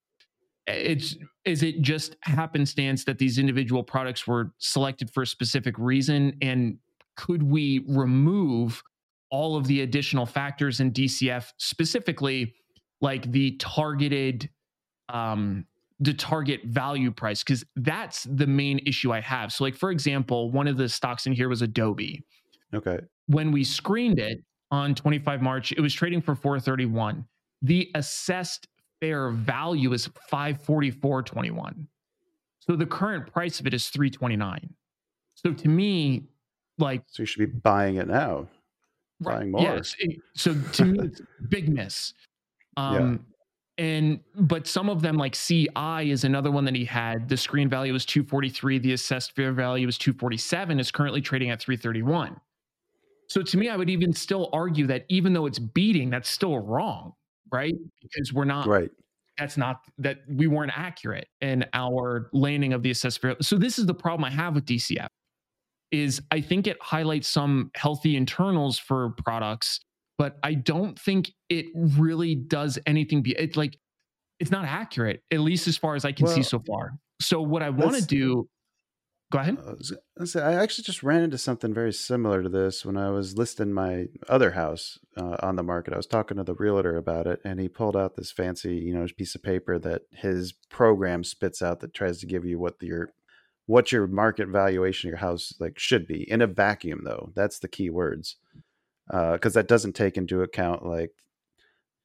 it's 0.67 1.17
is 1.45 1.63
it 1.63 1.83
just 1.83 2.17
happenstance 2.23 3.05
that 3.05 3.19
these 3.19 3.39
individual 3.39 3.83
products 3.83 4.27
were 4.27 4.53
selected 4.59 5.11
for 5.11 5.23
a 5.23 5.27
specific 5.27 5.79
reason 5.79 6.37
and 6.41 6.79
could 7.17 7.43
we 7.43 7.85
remove 7.89 8.83
all 9.31 9.57
of 9.57 9.67
the 9.67 9.83
additional 9.83 10.27
factors 10.27 10.81
in 10.81 10.93
DCF 10.93 11.53
specifically 11.59 12.55
like 13.01 13.31
the 13.31 13.57
targeted 13.59 14.49
um 15.11 15.67
the 16.01 16.15
target 16.15 16.61
value 16.65 17.11
price 17.11 17.43
because 17.43 17.65
that's 17.77 18.25
the 18.25 18.47
main 18.47 18.81
issue 18.81 19.13
I 19.13 19.21
have. 19.21 19.53
So 19.53 19.65
like 19.65 19.77
for 19.77 19.91
example, 19.91 20.51
one 20.51 20.67
of 20.67 20.77
the 20.77 20.89
stocks 20.89 21.27
in 21.27 21.33
here 21.33 21.49
was 21.49 21.63
Adobe. 21.63 22.25
Okay. 22.75 22.99
When 23.27 23.53
we 23.53 23.65
screened 23.65 24.19
it 24.19 24.39
on 24.71 24.95
25 24.95 25.41
March, 25.41 25.73
it 25.73 25.81
was 25.81 25.95
trading 25.95 26.21
for 26.21 26.35
431. 26.35 27.25
The 27.63 27.91
assessed 27.95 28.67
fair 29.01 29.31
value 29.31 29.93
is 29.93 30.09
544.21. 30.33 31.87
So 32.61 32.77
the 32.77 32.87
current 32.87 33.31
price 33.33 33.61
of 33.61 33.67
it 33.67 33.75
is 33.75 33.89
329. 33.89 34.73
So 35.35 35.53
to 35.53 35.69
me, 35.69 36.25
like 36.79 37.03
So 37.07 37.23
you 37.23 37.27
should 37.27 37.41
be 37.41 37.59
buying 37.61 37.97
it 37.97 38.09
now. 38.09 38.49
Buying 39.21 39.51
more. 39.51 39.63
Yes. 39.63 39.95
it- 39.99 40.21
so 40.35 40.55
to 40.73 40.85
me, 40.85 40.99
it's 41.07 41.21
big 41.49 41.69
miss. 41.69 42.15
Um, 42.77 43.25
and 43.79 44.21
but 44.37 44.67
some 44.67 44.89
of 44.89 45.03
them, 45.03 45.17
like 45.17 45.35
CI, 45.35 46.11
is 46.11 46.25
another 46.25 46.51
one 46.51 46.65
that 46.65 46.75
he 46.75 46.85
had. 46.85 47.29
The 47.29 47.37
screen 47.37 47.69
value 47.69 47.93
was 47.93 48.05
243. 48.07 48.79
The 48.79 48.93
assessed 48.93 49.33
fair 49.35 49.53
value 49.53 49.87
is 49.89 49.99
247. 49.99 50.79
Is 50.81 50.91
currently 50.91 51.21
trading 51.21 51.51
at 51.51 51.61
331. 51.61 52.41
So 53.29 53.43
to 53.43 53.57
me, 53.57 53.69
I 53.69 53.77
would 53.77 53.91
even 53.91 54.13
still 54.13 54.49
argue 54.53 54.87
that 54.89 55.05
even 55.09 55.33
though 55.33 55.47
it's 55.47 55.59
beating, 55.59 56.11
that's 56.11 56.29
still 56.29 56.59
wrong, 56.59 57.15
right? 57.55 57.75
Because 58.03 58.33
we're 58.33 58.45
not 58.45 58.67
Right. 58.67 58.91
that's 59.39 59.57
not 59.57 59.77
that 59.99 60.19
we 60.29 60.47
weren't 60.47 60.73
accurate 60.77 61.29
in 61.41 61.65
our 61.73 62.29
landing 62.33 62.73
of 62.73 62.83
the 62.83 62.91
assessment. 62.91 63.45
So 63.45 63.57
this 63.57 63.79
is 63.79 63.87
the 63.87 63.95
problem 63.95 64.25
I 64.25 64.31
have 64.31 64.55
with 64.55 64.67
DCF 64.67 65.09
is 65.91 66.21
I 66.31 66.41
think 66.41 66.67
it 66.67 66.77
highlights 66.83 67.29
some 67.29 67.71
healthy 67.77 68.17
internals 68.17 68.79
for 68.79 69.11
products, 69.25 69.81
but 70.19 70.37
I 70.43 70.55
don't 70.55 70.99
think 70.99 71.33
it 71.49 71.67
really 71.75 72.35
does 72.35 72.79
anything. 72.87 73.23
Be 73.23 73.33
it 73.33 73.57
like 73.57 73.79
it's 74.41 74.51
not 74.51 74.65
accurate, 74.65 75.23
at 75.33 75.41
least 75.41 75.69
as 75.69 75.77
far 75.77 75.95
as 75.95 76.05
I 76.05 76.13
can 76.13 76.27
see 76.27 76.43
so 76.43 76.61
far. 76.67 76.93
So 77.21 77.41
what 77.41 77.63
I 77.63 77.71
want 77.71 77.95
to 77.95 78.05
do, 78.05 78.49
go 79.31 79.39
ahead. 79.39 79.59
I 80.21 80.39
I 80.41 80.55
actually 80.55 80.85
just 80.85 81.03
ran 81.03 81.23
into 81.23 81.39
something 81.39 81.75
very 81.75 81.93
similar 81.93 82.43
to 82.43 82.49
this 82.49 82.85
when 82.85 82.97
I 82.97 83.11
was 83.11 83.37
listing 83.37 83.73
my 83.73 84.07
other 84.29 84.53
house 84.53 84.99
uh, 85.17 85.37
on 85.43 85.57
the 85.57 85.63
market. 85.63 85.93
I 85.93 85.97
was 85.97 86.07
talking 86.07 86.37
to 86.37 86.45
the 86.45 86.55
realtor 86.55 86.97
about 86.97 87.27
it, 87.27 87.41
and 87.45 87.61
he 87.61 87.69
pulled 87.69 87.97
out 87.97 88.17
this 88.17 88.33
fancy, 88.33 88.77
you 88.77 88.95
know, 88.95 89.07
piece 89.17 89.35
of 89.35 89.43
paper 89.43 89.79
that 89.79 90.03
his 90.13 90.53
program 90.71 91.25
spits 91.25 91.63
out 91.63 91.81
that 91.81 91.95
tries 91.95 92.21
to 92.21 92.27
give 92.27 92.45
you 92.45 92.59
what 92.59 92.75
your 92.81 93.11
what 93.67 93.93
your 93.93 94.07
market 94.07 94.49
valuation 94.49 95.09
of 95.09 95.13
your 95.13 95.19
house 95.19 95.55
like 95.59 95.79
should 95.79 96.07
be 96.07 96.31
in 96.31 96.43
a 96.43 96.47
vacuum. 96.47 97.03
Though 97.05 97.33
that's 97.35 97.59
the 97.59 97.69
key 97.69 97.91
words, 97.91 98.37
because 99.11 99.55
that 99.55 99.69
doesn't 99.69 99.95
take 99.95 100.17
into 100.17 100.43
account 100.43 100.87
like 100.87 101.11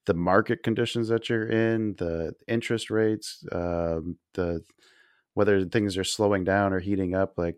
the 0.05 0.13
market 0.13 0.63
conditions 0.63 1.10
that 1.10 1.29
you're 1.29 1.47
in, 1.47 1.93
the 1.97 2.34
interest 2.47 2.89
rates, 2.89 3.43
um, 3.51 4.17
the 4.34 4.63
whether 5.33 5.63
things 5.65 5.97
are 5.97 6.03
slowing 6.03 6.43
down 6.43 6.73
or 6.73 6.79
heating 6.79 7.13
up 7.15 7.33
like 7.37 7.57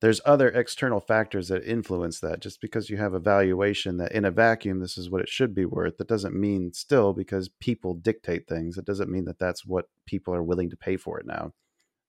there's 0.00 0.20
other 0.24 0.48
external 0.48 1.00
factors 1.00 1.48
that 1.48 1.64
influence 1.64 2.20
that 2.20 2.40
just 2.40 2.60
because 2.60 2.88
you 2.88 2.96
have 2.96 3.14
a 3.14 3.18
valuation 3.18 3.96
that 3.96 4.12
in 4.12 4.24
a 4.24 4.30
vacuum 4.30 4.78
this 4.80 4.96
is 4.96 5.10
what 5.10 5.20
it 5.20 5.28
should 5.28 5.54
be 5.54 5.64
worth 5.64 5.96
that 5.98 6.08
doesn't 6.08 6.38
mean 6.38 6.72
still 6.72 7.12
because 7.12 7.48
people 7.60 7.94
dictate 7.94 8.46
things 8.46 8.78
it 8.78 8.84
doesn't 8.84 9.10
mean 9.10 9.24
that 9.24 9.38
that's 9.38 9.66
what 9.66 9.86
people 10.06 10.34
are 10.34 10.42
willing 10.42 10.70
to 10.70 10.76
pay 10.76 10.96
for 10.96 11.18
it 11.18 11.26
now 11.26 11.52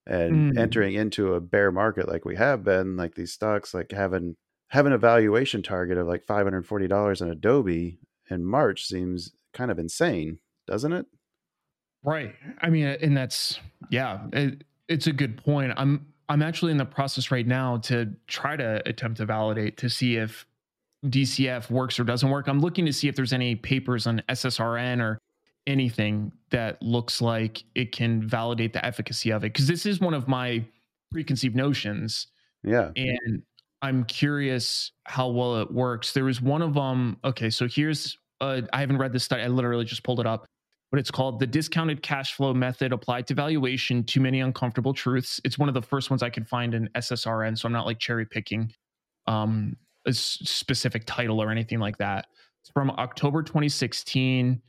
and 0.06 0.54
Mm. 0.54 0.58
entering 0.58 0.94
into 0.96 1.34
a 1.34 1.42
bear 1.42 1.72
market 1.72 2.08
like 2.08 2.26
we 2.26 2.36
have 2.36 2.64
been 2.64 2.96
like 2.98 3.16
these 3.16 3.32
stocks 3.34 3.74
like 3.74 3.92
having 3.92 4.36
having 4.70 4.94
a 4.94 4.98
valuation 4.98 5.64
target 5.64 5.98
of 5.98 6.08
like 6.08 6.26
$540 6.26 7.22
in 7.22 7.30
adobe 7.30 8.00
in 8.30 8.46
march 8.46 8.86
seems 8.86 9.32
kind 9.54 9.72
of 9.72 9.80
insane 9.80 10.40
doesn't 10.68 10.94
it? 10.94 11.08
Right. 12.04 12.36
I 12.62 12.70
mean, 12.70 12.86
and 12.86 13.18
that's 13.18 13.60
yeah, 13.90 14.28
it, 14.32 14.64
it's 14.90 15.08
a 15.08 15.14
good 15.14 15.38
point. 15.38 15.72
I'm 15.78 16.06
I'm 16.28 16.42
actually 16.42 16.72
in 16.72 16.78
the 16.78 16.86
process 16.86 17.32
right 17.32 17.48
now 17.48 17.78
to 17.78 18.14
try 18.28 18.56
to 18.56 18.82
attempt 18.88 19.18
to 19.18 19.26
validate 19.26 19.78
to 19.78 19.90
see 19.90 20.18
if 20.18 20.46
DCF 21.06 21.72
works 21.72 22.00
or 22.00 22.04
doesn't 22.04 22.30
work. 22.30 22.48
I'm 22.48 22.60
looking 22.60 22.86
to 22.86 22.94
see 22.94 23.08
if 23.08 23.16
there's 23.16 23.34
any 23.34 23.56
papers 23.56 24.06
on 24.06 24.22
SSRN 24.30 25.02
or 25.02 25.20
anything 25.66 26.32
that 26.50 26.82
looks 26.82 27.22
like 27.22 27.64
it 27.76 27.92
can 27.92 28.28
validate 28.28 28.74
the 28.74 28.86
efficacy 28.86 29.32
of 29.32 29.44
it 29.44 29.54
because 29.54 29.68
this 29.68 29.86
is 29.86 30.00
one 30.00 30.14
of 30.14 30.28
my 30.28 30.64
preconceived 31.12 31.56
notions. 31.56 32.28
Yeah. 32.64 32.92
And 32.96 33.44
I'm 33.82 34.04
curious 34.04 34.92
how 35.06 35.30
well 35.30 35.58
it 35.58 35.72
works. 35.72 36.14
There 36.14 36.26
was 36.26 36.42
one 36.42 36.62
of 36.62 36.74
them. 36.74 37.18
Okay, 37.24 37.50
so 37.50 37.68
here's 37.68 38.18
uh, 38.42 38.62
I 38.74 38.82
haven't 38.82 38.98
read 38.98 39.14
this 39.14 39.24
study. 39.24 39.42
I 39.42 39.48
literally 39.48 39.86
just 39.86 40.04
pulled 40.04 40.20
it 40.20 40.26
up, 40.26 40.46
but 40.92 41.00
it's 41.00 41.12
called 41.12 41.40
the 41.40 41.48
discounted 41.48 42.02
cash 42.02 42.34
flow 42.34 42.54
method 42.54 42.92
applied 42.92 43.28
to 43.28 43.34
valuation. 43.34 44.04
Too 44.04 44.20
many 44.20 44.40
uncomfortable 44.40 44.94
truths. 44.94 45.40
It's 45.44 45.58
one 45.58 45.70
of 45.70 45.76
the 45.76 45.82
first 45.82 46.10
ones 46.10 46.24
I 46.24 46.30
could 46.30 46.48
find 46.48 46.74
in 46.74 46.90
SSRN, 46.96 47.58
so 47.58 47.68
I'm 47.68 47.74
not 47.74 47.86
like 47.86 48.00
cherry 48.00 48.26
picking 48.26 48.74
um, 49.28 49.76
a 50.08 50.14
specific 50.14 51.04
title 51.06 51.42
or 51.42 51.52
anything 51.52 51.80
like 51.80 51.98
that. 51.98 52.28
It's 52.62 52.72
from 52.72 52.90
October 52.92 53.44
2016, 53.44 54.62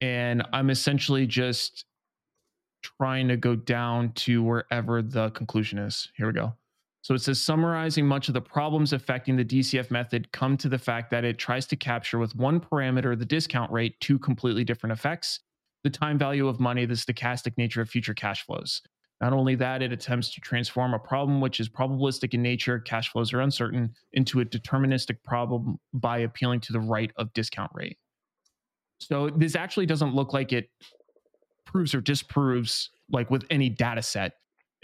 and 0.00 0.42
I'm 0.52 0.70
essentially 0.70 1.26
just 1.26 1.84
trying 2.82 3.28
to 3.28 3.36
go 3.36 3.54
down 3.54 4.12
to 4.12 4.42
wherever 4.42 5.02
the 5.02 5.30
conclusion 5.30 5.78
is. 5.78 6.08
Here 6.16 6.26
we 6.26 6.32
go. 6.32 6.54
So 7.04 7.12
it 7.12 7.20
says 7.20 7.38
summarizing 7.38 8.06
much 8.06 8.28
of 8.28 8.34
the 8.34 8.40
problems 8.40 8.94
affecting 8.94 9.36
the 9.36 9.44
DCF 9.44 9.90
method 9.90 10.32
come 10.32 10.56
to 10.56 10.70
the 10.70 10.78
fact 10.78 11.10
that 11.10 11.22
it 11.22 11.36
tries 11.36 11.66
to 11.66 11.76
capture 11.76 12.18
with 12.18 12.34
one 12.34 12.58
parameter, 12.58 13.16
the 13.16 13.26
discount 13.26 13.70
rate, 13.70 14.00
two 14.00 14.18
completely 14.18 14.64
different 14.64 14.94
effects 14.94 15.40
the 15.82 15.90
time 15.90 16.16
value 16.16 16.48
of 16.48 16.58
money, 16.60 16.86
the 16.86 16.94
stochastic 16.94 17.58
nature 17.58 17.82
of 17.82 17.90
future 17.90 18.14
cash 18.14 18.46
flows. 18.46 18.80
Not 19.20 19.34
only 19.34 19.54
that, 19.56 19.82
it 19.82 19.92
attempts 19.92 20.32
to 20.32 20.40
transform 20.40 20.94
a 20.94 20.98
problem 20.98 21.42
which 21.42 21.60
is 21.60 21.68
probabilistic 21.68 22.32
in 22.32 22.40
nature, 22.40 22.78
cash 22.78 23.10
flows 23.10 23.34
are 23.34 23.42
uncertain, 23.42 23.94
into 24.14 24.40
a 24.40 24.46
deterministic 24.46 25.22
problem 25.22 25.78
by 25.92 26.20
appealing 26.20 26.60
to 26.60 26.72
the 26.72 26.80
right 26.80 27.12
of 27.16 27.30
discount 27.34 27.70
rate. 27.74 27.98
So 28.98 29.28
this 29.28 29.54
actually 29.54 29.84
doesn't 29.84 30.14
look 30.14 30.32
like 30.32 30.54
it 30.54 30.70
proves 31.66 31.94
or 31.94 32.00
disproves 32.00 32.88
like 33.10 33.30
with 33.30 33.44
any 33.50 33.68
data 33.68 34.00
set 34.00 34.32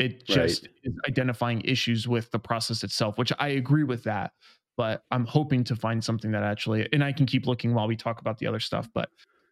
it 0.00 0.26
just 0.26 0.62
right. 0.62 0.70
is 0.84 0.94
identifying 1.06 1.60
issues 1.60 2.08
with 2.08 2.30
the 2.30 2.38
process 2.38 2.82
itself, 2.82 3.18
which 3.18 3.32
I 3.38 3.48
agree 3.48 3.84
with 3.84 4.02
that. 4.04 4.32
But 4.76 5.02
I'm 5.10 5.26
hoping 5.26 5.62
to 5.64 5.76
find 5.76 6.02
something 6.02 6.30
that 6.32 6.42
actually, 6.42 6.88
and 6.92 7.04
I 7.04 7.12
can 7.12 7.26
keep 7.26 7.46
looking 7.46 7.74
while 7.74 7.86
we 7.86 7.96
talk 7.96 8.20
about 8.20 8.38
the 8.38 8.46
other 8.46 8.60
stuff, 8.60 8.88
but 8.94 9.10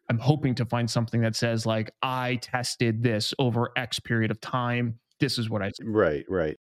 I'm 0.09 0.19
hoping 0.19 0.55
to 0.55 0.65
find 0.65 0.91
something 0.91 1.21
that 1.21 1.37
says, 1.37 1.67
like, 1.67 1.91
I 2.01 2.37
tested 2.37 3.03
this 3.03 3.35
over 3.39 3.71
X 3.77 4.01
period 4.01 4.31
of 4.31 4.41
time. 4.41 4.99
This 5.21 5.37
is 5.37 5.51
what 5.51 5.61
I 5.61 5.69
see. 5.69 5.85
Right, 5.85 6.25
right. 6.31 6.57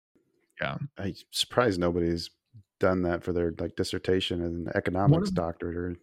Yeah. 0.61 0.77
I'm 0.99 1.15
surprised 1.31 1.81
nobody's 1.81 2.29
done 2.79 3.03
that 3.03 3.25
for 3.25 3.33
their 3.33 3.55
like 3.59 3.75
dissertation 3.75 4.43
and 4.43 4.69
economics 4.77 5.31
doctorate 5.31 5.77
or 5.77 5.97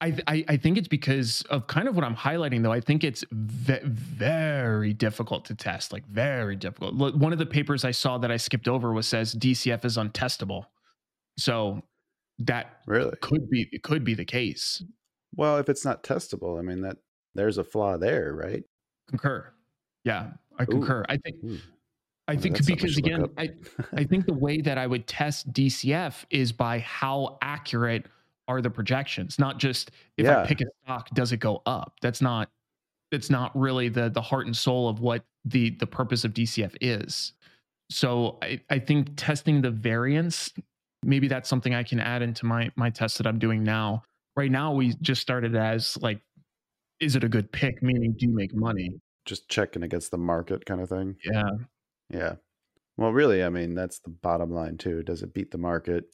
I, 0.00 0.16
I, 0.26 0.44
I 0.48 0.56
think 0.56 0.78
it's 0.78 0.88
because 0.88 1.42
of 1.50 1.66
kind 1.66 1.86
of 1.86 1.94
what 1.94 2.04
I'm 2.04 2.16
highlighting 2.16 2.62
though. 2.62 2.72
I 2.72 2.80
think 2.80 3.04
it's 3.04 3.22
ve- 3.30 3.80
very 3.84 4.94
difficult 4.94 5.44
to 5.46 5.54
test, 5.54 5.92
like 5.92 6.06
very 6.06 6.56
difficult. 6.56 6.94
One 6.94 7.32
of 7.32 7.38
the 7.38 7.46
papers 7.46 7.84
I 7.84 7.90
saw 7.90 8.16
that 8.18 8.30
I 8.30 8.38
skipped 8.38 8.66
over 8.66 8.92
was 8.92 9.06
says 9.06 9.34
DCF 9.34 9.84
is 9.84 9.98
untestable. 9.98 10.64
So 11.36 11.82
that 12.38 12.80
really 12.86 13.14
could 13.20 13.50
be 13.50 13.68
it 13.72 13.82
could 13.82 14.02
be 14.02 14.14
the 14.14 14.24
case. 14.24 14.82
Well, 15.36 15.58
if 15.58 15.68
it's 15.68 15.84
not 15.84 16.02
testable, 16.02 16.58
I 16.58 16.62
mean 16.62 16.80
that 16.80 16.96
there's 17.34 17.58
a 17.58 17.64
flaw 17.64 17.98
there, 17.98 18.34
right? 18.34 18.64
Concur. 19.08 19.52
Yeah, 20.04 20.30
I 20.58 20.64
concur. 20.64 21.00
Ooh. 21.00 21.04
I 21.08 21.16
think 21.18 21.36
Ooh. 21.44 21.58
I 22.26 22.36
think 22.36 22.64
because 22.64 22.96
again, 22.96 23.26
I 23.36 23.50
I 23.92 24.04
think 24.04 24.26
the 24.26 24.34
way 24.34 24.60
that 24.62 24.78
I 24.78 24.86
would 24.86 25.06
test 25.06 25.52
DCF 25.52 26.24
is 26.30 26.52
by 26.52 26.78
how 26.78 27.38
accurate 27.42 28.06
are 28.50 28.60
the 28.60 28.70
projections, 28.70 29.38
not 29.38 29.58
just 29.58 29.92
if 30.16 30.26
yeah. 30.26 30.42
I 30.42 30.46
pick 30.46 30.60
a 30.60 30.64
stock, 30.82 31.08
does 31.10 31.30
it 31.32 31.38
go 31.38 31.62
up? 31.66 31.94
That's 32.02 32.20
not 32.20 32.50
that's 33.12 33.30
not 33.30 33.56
really 33.58 33.88
the 33.88 34.08
the 34.10 34.20
heart 34.20 34.46
and 34.46 34.56
soul 34.56 34.88
of 34.88 35.00
what 35.00 35.24
the 35.44 35.70
the 35.78 35.86
purpose 35.86 36.24
of 36.24 36.34
DCF 36.34 36.76
is. 36.80 37.32
So 37.90 38.38
I, 38.42 38.60
I 38.68 38.78
think 38.78 39.10
testing 39.16 39.62
the 39.62 39.70
variance, 39.70 40.52
maybe 41.04 41.28
that's 41.28 41.48
something 41.48 41.74
I 41.74 41.84
can 41.84 42.00
add 42.00 42.22
into 42.22 42.44
my 42.44 42.70
my 42.76 42.90
test 42.90 43.18
that 43.18 43.26
I'm 43.26 43.38
doing 43.38 43.62
now. 43.62 44.02
Right 44.36 44.50
now, 44.50 44.72
we 44.72 44.94
just 45.00 45.22
started 45.22 45.54
as 45.54 45.96
like, 46.00 46.20
is 47.00 47.16
it 47.16 47.24
a 47.24 47.28
good 47.28 47.50
pick? 47.52 47.82
Meaning, 47.82 48.14
do 48.18 48.26
you 48.26 48.34
make 48.34 48.54
money? 48.54 48.90
Just 49.26 49.48
checking 49.48 49.82
against 49.84 50.10
the 50.10 50.18
market 50.18 50.66
kind 50.66 50.80
of 50.80 50.88
thing. 50.88 51.16
Yeah. 51.24 51.50
Yeah. 52.12 52.34
Well, 52.96 53.12
really, 53.12 53.44
I 53.44 53.48
mean, 53.48 53.74
that's 53.74 54.00
the 54.00 54.10
bottom 54.10 54.50
line 54.50 54.76
too. 54.76 55.02
Does 55.02 55.22
it 55.22 55.32
beat 55.32 55.50
the 55.50 55.58
market? 55.58 56.04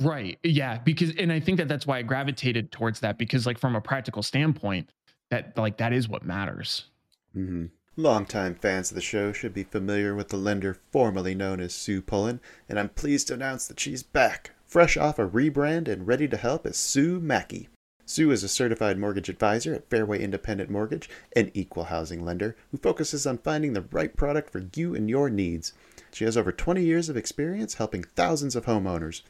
Right. 0.00 0.38
Yeah. 0.42 0.78
Because, 0.78 1.14
and 1.16 1.32
I 1.32 1.40
think 1.40 1.58
that 1.58 1.68
that's 1.68 1.86
why 1.86 1.98
I 1.98 2.02
gravitated 2.02 2.72
towards 2.72 3.00
that 3.00 3.18
because, 3.18 3.46
like, 3.46 3.58
from 3.58 3.76
a 3.76 3.80
practical 3.80 4.22
standpoint, 4.22 4.90
that, 5.30 5.56
like, 5.56 5.76
that 5.78 5.92
is 5.92 6.08
what 6.08 6.24
matters. 6.24 6.86
Mm-hmm. 7.36 7.66
Longtime 7.96 8.54
fans 8.54 8.90
of 8.90 8.94
the 8.94 9.02
show 9.02 9.32
should 9.32 9.52
be 9.52 9.64
familiar 9.64 10.14
with 10.14 10.28
the 10.30 10.38
lender 10.38 10.78
formerly 10.92 11.34
known 11.34 11.60
as 11.60 11.74
Sue 11.74 12.00
Pullen, 12.00 12.40
and 12.66 12.78
I'm 12.78 12.88
pleased 12.88 13.28
to 13.28 13.34
announce 13.34 13.66
that 13.66 13.78
she's 13.78 14.02
back, 14.02 14.52
fresh 14.66 14.96
off 14.96 15.18
a 15.18 15.28
rebrand 15.28 15.88
and 15.88 16.06
ready 16.06 16.26
to 16.28 16.38
help 16.38 16.64
as 16.64 16.78
Sue 16.78 17.20
Mackey. 17.20 17.68
Sue 18.06 18.30
is 18.30 18.42
a 18.42 18.48
certified 18.48 18.98
mortgage 18.98 19.28
advisor 19.28 19.74
at 19.74 19.90
Fairway 19.90 20.22
Independent 20.22 20.70
Mortgage, 20.70 21.10
an 21.36 21.50
equal 21.52 21.84
housing 21.84 22.24
lender 22.24 22.56
who 22.70 22.78
focuses 22.78 23.26
on 23.26 23.36
finding 23.36 23.74
the 23.74 23.84
right 23.92 24.16
product 24.16 24.50
for 24.50 24.64
you 24.74 24.94
and 24.94 25.10
your 25.10 25.28
needs. 25.28 25.74
She 26.12 26.24
has 26.24 26.36
over 26.36 26.50
20 26.50 26.82
years 26.82 27.08
of 27.10 27.16
experience 27.16 27.74
helping 27.74 28.04
thousands 28.04 28.56
of 28.56 28.64
homeowners. 28.64 29.20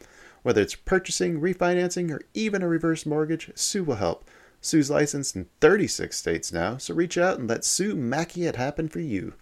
Whether 0.42 0.62
it's 0.62 0.74
purchasing, 0.74 1.40
refinancing, 1.40 2.10
or 2.10 2.22
even 2.34 2.62
a 2.62 2.68
reverse 2.68 3.06
mortgage, 3.06 3.50
Sue 3.54 3.84
will 3.84 3.94
help. 3.96 4.28
Sue's 4.60 4.90
licensed 4.90 5.36
in 5.36 5.46
36 5.60 6.16
states 6.16 6.52
now, 6.52 6.76
so 6.76 6.94
reach 6.94 7.16
out 7.18 7.38
and 7.38 7.48
let 7.48 7.64
Sue 7.64 7.96
Mackey 7.96 8.46
it 8.46 8.56
happen 8.56 8.88
for 8.88 9.00
you. 9.00 9.34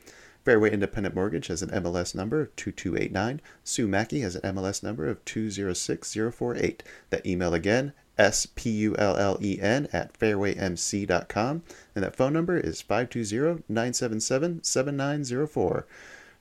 Fairway 0.45 0.73
Independent 0.73 1.15
Mortgage 1.15 1.47
has 1.49 1.61
an 1.63 1.69
MLS 1.71 2.15
number 2.15 2.41
of 2.41 2.57
2289. 2.57 3.43
Sue 3.63 3.87
Mackey 3.87 4.23
has 4.23 4.37
an 4.37 4.57
MLS 4.57 4.83
number 4.83 5.07
of 5.07 5.23
206048. 5.25 6.83
That 7.11 7.27
email 7.27 7.55
again, 7.55 7.93
S 8.21 8.45
P 8.45 8.71
U 8.71 8.95
L 8.99 9.17
L 9.17 9.39
E 9.41 9.59
N 9.59 9.89
at 9.95 10.13
fairwaymc.com. 10.19 11.63
And 11.95 12.05
that 12.05 12.15
phone 12.15 12.35
number 12.35 12.59
is 12.59 12.83
520 12.83 13.65
977 13.69 14.63
7904. 14.63 15.87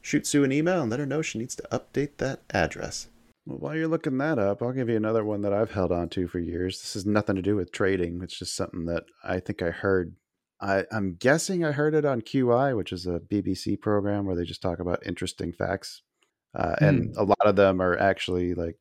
Shoot 0.01 0.27
Sue 0.27 0.43
an 0.43 0.51
email 0.51 0.81
and 0.81 0.91
let 0.91 0.99
her 0.99 1.05
know 1.05 1.21
she 1.21 1.39
needs 1.39 1.55
to 1.55 1.63
update 1.71 2.17
that 2.17 2.41
address. 2.51 3.07
Well, 3.45 3.59
while 3.59 3.75
you're 3.75 3.87
looking 3.87 4.17
that 4.17 4.37
up, 4.37 4.61
I'll 4.61 4.73
give 4.73 4.89
you 4.89 4.97
another 4.97 5.23
one 5.23 5.41
that 5.41 5.53
I've 5.53 5.71
held 5.71 5.93
on 5.93 6.09
to 6.09 6.27
for 6.27 6.39
years. 6.39 6.81
This 6.81 6.95
has 6.95 7.05
nothing 7.05 7.37
to 7.37 7.41
do 7.41 7.55
with 7.55 7.71
trading. 7.71 8.19
It's 8.21 8.37
just 8.37 8.55
something 8.55 8.85
that 8.85 9.05
I 9.23 9.39
think 9.39 9.61
I 9.61 9.71
heard. 9.71 10.15
I, 10.61 10.83
I'm 10.91 11.15
guessing 11.15 11.63
I 11.63 11.71
heard 11.71 11.95
it 11.95 12.03
on 12.03 12.21
QI, 12.21 12.75
which 12.75 12.91
is 12.91 13.07
a 13.07 13.21
BBC 13.21 13.79
program 13.79 14.25
where 14.25 14.35
they 14.35 14.43
just 14.43 14.61
talk 14.61 14.79
about 14.79 15.05
interesting 15.05 15.53
facts. 15.53 16.01
Uh, 16.53 16.75
mm. 16.81 16.87
And 16.87 17.15
a 17.15 17.23
lot 17.23 17.45
of 17.45 17.55
them 17.55 17.81
are 17.81 17.97
actually 17.97 18.53
like 18.53 18.75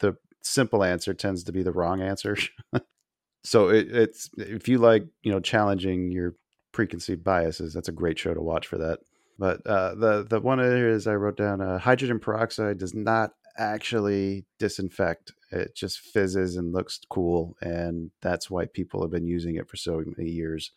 the 0.00 0.16
simple 0.42 0.84
answer 0.84 1.14
tends 1.14 1.44
to 1.44 1.52
be 1.52 1.62
the 1.62 1.72
wrong 1.72 2.02
answer. 2.02 2.36
so 3.44 3.68
it, 3.68 3.90
it's 3.90 4.30
if 4.36 4.68
you 4.68 4.78
like, 4.78 5.06
you 5.22 5.32
know, 5.32 5.40
challenging 5.40 6.10
your 6.10 6.34
preconceived 6.72 7.24
biases, 7.24 7.72
that's 7.72 7.88
a 7.88 7.92
great 7.92 8.18
show 8.18 8.34
to 8.34 8.40
watch 8.40 8.66
for 8.66 8.78
that. 8.78 9.00
But 9.38 9.66
uh, 9.66 9.94
the 9.94 10.26
the 10.28 10.40
one 10.40 10.60
is 10.60 11.06
I 11.06 11.14
wrote 11.14 11.36
down 11.36 11.60
uh, 11.60 11.78
hydrogen 11.78 12.18
peroxide 12.18 12.78
does 12.78 12.94
not 12.94 13.32
actually 13.56 14.44
disinfect. 14.58 15.32
It 15.50 15.74
just 15.74 16.00
fizzes 16.00 16.56
and 16.56 16.72
looks 16.72 17.00
cool, 17.10 17.56
and 17.60 18.10
that's 18.20 18.50
why 18.50 18.66
people 18.66 19.02
have 19.02 19.10
been 19.10 19.26
using 19.26 19.56
it 19.56 19.68
for 19.68 19.76
so 19.76 20.02
many 20.16 20.30
years. 20.30 20.70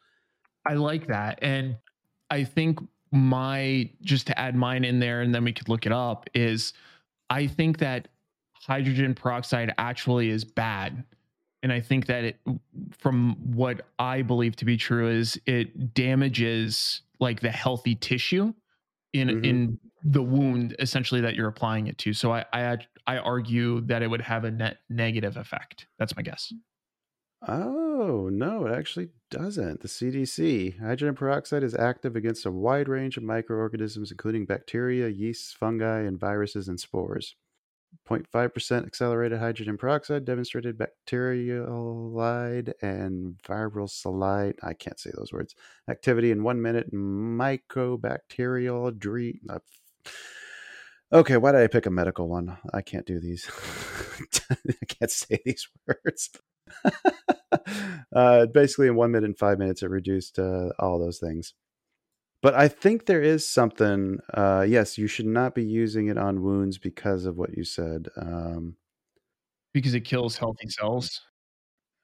I 0.66 0.74
like 0.74 1.08
that, 1.08 1.40
and 1.42 1.78
I 2.30 2.44
think 2.44 2.80
my 3.12 3.90
just 4.02 4.28
to 4.28 4.40
add 4.40 4.56
mine 4.56 4.84
in 4.84 5.00
there, 5.00 5.22
and 5.22 5.34
then 5.34 5.44
we 5.44 5.54
could 5.54 5.70
look 5.70 5.86
it 5.86 5.92
up. 5.92 6.30
Is 6.34 6.74
I 7.30 7.48
think 7.48 7.80
that 7.80 8.08
hydrogen 8.66 9.14
peroxide 9.14 9.74
actually 9.78 10.30
is 10.30 10.44
bad. 10.44 11.04
And 11.64 11.72
I 11.72 11.80
think 11.80 12.08
that 12.08 12.24
it, 12.24 12.40
from 12.92 13.36
what 13.56 13.88
I 13.98 14.22
believe 14.22 14.56
to 14.58 14.66
be 14.66 14.78
true, 14.78 15.10
is 15.10 15.40
it 15.46 15.94
damages 15.94 17.02
like 17.20 17.40
the 17.40 17.50
healthy 17.50 17.96
tissue 17.96 18.54
in 19.14 19.28
mm-hmm. 19.30 19.46
in 19.46 19.80
the 20.04 20.22
wound 20.22 20.76
essentially 20.78 21.22
that 21.22 21.36
you're 21.36 21.48
applying 21.48 21.88
it 21.88 21.98
to. 22.00 22.14
So 22.14 22.32
I, 22.32 22.46
I 22.54 22.78
I 23.08 23.18
argue 23.18 23.82
that 23.82 24.04
it 24.04 24.08
would 24.08 24.22
have 24.22 24.44
a 24.44 24.52
net 24.52 24.78
negative 24.90 25.38
effect. 25.38 25.88
That's 25.98 26.16
my 26.16 26.22
guess. 26.22 26.54
Oh, 27.48 28.30
no, 28.32 28.66
it 28.66 28.74
actually 28.74 29.10
doesn't. 29.30 29.82
The 29.82 29.88
CDC. 29.88 30.80
Hydrogen 30.80 31.16
peroxide 31.16 31.64
is 31.64 31.76
active 31.76 32.16
against 32.16 32.46
a 32.46 32.52
wide 32.52 32.88
range 32.88 33.18
of 33.18 33.24
microorganisms, 33.24 34.10
including 34.10 34.46
bacteria, 34.46 35.10
yeasts, 35.10 35.54
fungi, 35.54 36.02
and 36.02 36.20
viruses 36.20 36.68
and 36.68 36.80
spores. 36.80 37.36
0.5% 38.08 38.86
accelerated 38.86 39.40
hydrogen 39.40 39.78
peroxide 39.78 40.26
demonstrated 40.26 40.78
bacteriolide 40.78 42.74
and 42.82 43.36
viral 43.48 43.90
salide. 43.90 44.56
I 44.64 44.74
can't 44.74 45.00
say 45.00 45.12
those 45.16 45.34
words. 45.34 45.56
Activity 45.90 46.32
in 46.32 46.44
one 46.44 46.62
minute 46.62 46.94
mycobacterial. 46.94 48.98
Dre- 48.98 49.40
uh, 49.50 49.60
okay, 51.12 51.38
why 51.38 51.52
did 51.52 51.62
I 51.62 51.68
pick 51.68 51.86
a 51.86 51.92
medical 51.92 52.28
one? 52.28 52.58
I 52.74 52.82
can't 52.82 53.06
do 53.06 53.20
these. 53.20 53.50
I 54.50 54.86
can't 54.88 55.12
say 55.12 55.40
these 55.46 55.68
words. 55.88 56.32
uh, 58.16 58.46
basically, 58.48 58.88
in 58.88 58.96
one 58.96 59.12
minute 59.12 59.28
and 59.28 59.38
five 59.38 59.60
minutes, 59.60 59.84
it 59.84 59.90
reduced 59.90 60.40
uh, 60.40 60.70
all 60.80 61.00
those 61.00 61.20
things. 61.20 61.54
But 62.46 62.54
I 62.54 62.68
think 62.68 63.08
there 63.08 63.24
is 63.24 63.50
something. 63.50 64.20
Uh, 64.32 64.64
yes, 64.70 65.00
you 65.00 65.08
should 65.08 65.26
not 65.26 65.56
be 65.56 65.64
using 65.64 66.10
it 66.10 66.18
on 66.20 66.44
wounds 66.44 66.78
because 66.78 67.26
of 67.26 67.40
what 67.40 67.58
you 67.58 67.64
said. 67.64 68.08
Um, 68.18 68.76
because 69.74 69.96
it 69.96 70.02
kills 70.02 70.38
healthy 70.38 70.70
cells. 70.70 71.22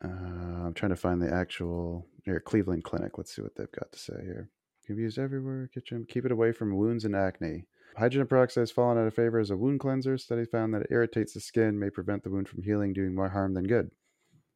uh, 0.03 0.07
I'm 0.07 0.73
trying 0.73 0.89
to 0.89 0.95
find 0.95 1.21
the 1.21 1.31
actual 1.31 2.07
here 2.25 2.39
Cleveland 2.39 2.83
Clinic. 2.83 3.19
Let's 3.19 3.35
see 3.35 3.43
what 3.43 3.55
they've 3.55 3.71
got 3.71 3.91
to 3.91 3.99
say 3.99 4.15
here. 4.23 4.49
Can 4.83 4.95
be 4.95 5.03
used 5.03 5.19
everywhere. 5.19 5.69
Kitchen. 5.71 6.07
Keep 6.09 6.25
it 6.25 6.31
away 6.31 6.53
from 6.53 6.75
wounds 6.75 7.05
and 7.05 7.15
acne. 7.15 7.67
Hydrogen 7.95 8.25
peroxide 8.25 8.63
has 8.63 8.71
fallen 8.71 8.97
out 8.97 9.05
of 9.05 9.13
favor 9.13 9.37
as 9.37 9.51
a 9.51 9.55
wound 9.55 9.79
cleanser. 9.79 10.17
Studies 10.17 10.47
found 10.51 10.73
that 10.73 10.81
it 10.81 10.87
irritates 10.89 11.35
the 11.35 11.39
skin, 11.39 11.77
may 11.77 11.91
prevent 11.91 12.23
the 12.23 12.31
wound 12.31 12.49
from 12.49 12.63
healing, 12.63 12.93
doing 12.93 13.13
more 13.13 13.29
harm 13.29 13.53
than 13.53 13.67
good. 13.67 13.91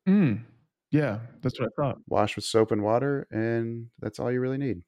Mm. 0.09 0.45
Yeah, 0.89 1.19
that's 1.43 1.59
what 1.59 1.69
I 1.69 1.79
thought. 1.79 1.99
Wash 2.07 2.38
with 2.38 2.45
soap 2.45 2.71
and 2.71 2.81
water, 2.81 3.27
and 3.29 3.86
that's 3.99 4.17
all 4.19 4.31
you 4.31 4.39
really 4.39 4.57
need. 4.57 4.81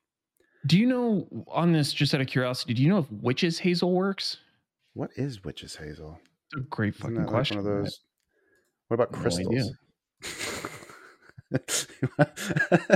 Do 0.66 0.78
you 0.78 0.88
know 0.88 1.28
on 1.48 1.72
this, 1.72 1.94
just 1.94 2.14
out 2.14 2.22
of 2.22 2.28
curiosity, 2.28 2.74
do 2.74 2.82
you 2.82 2.90
know 2.90 3.00
if 3.00 3.12
witch's 3.12 3.60
hazel 3.60 3.94
works? 3.94 4.38
What 4.94 5.12
is 5.16 5.44
witch's 5.44 5.76
hazel? 5.76 6.20
It's 6.52 6.62
a 6.62 6.66
great 6.70 6.96
Isn't 6.96 7.02
fucking 7.02 7.16
that 7.16 7.22
like 7.22 7.30
question. 7.30 7.64
one 7.64 7.72
of 7.72 7.84
those? 7.84 8.00
What 8.88 8.96
about 8.96 9.12
No 9.12 9.20
crystals? 9.20 9.72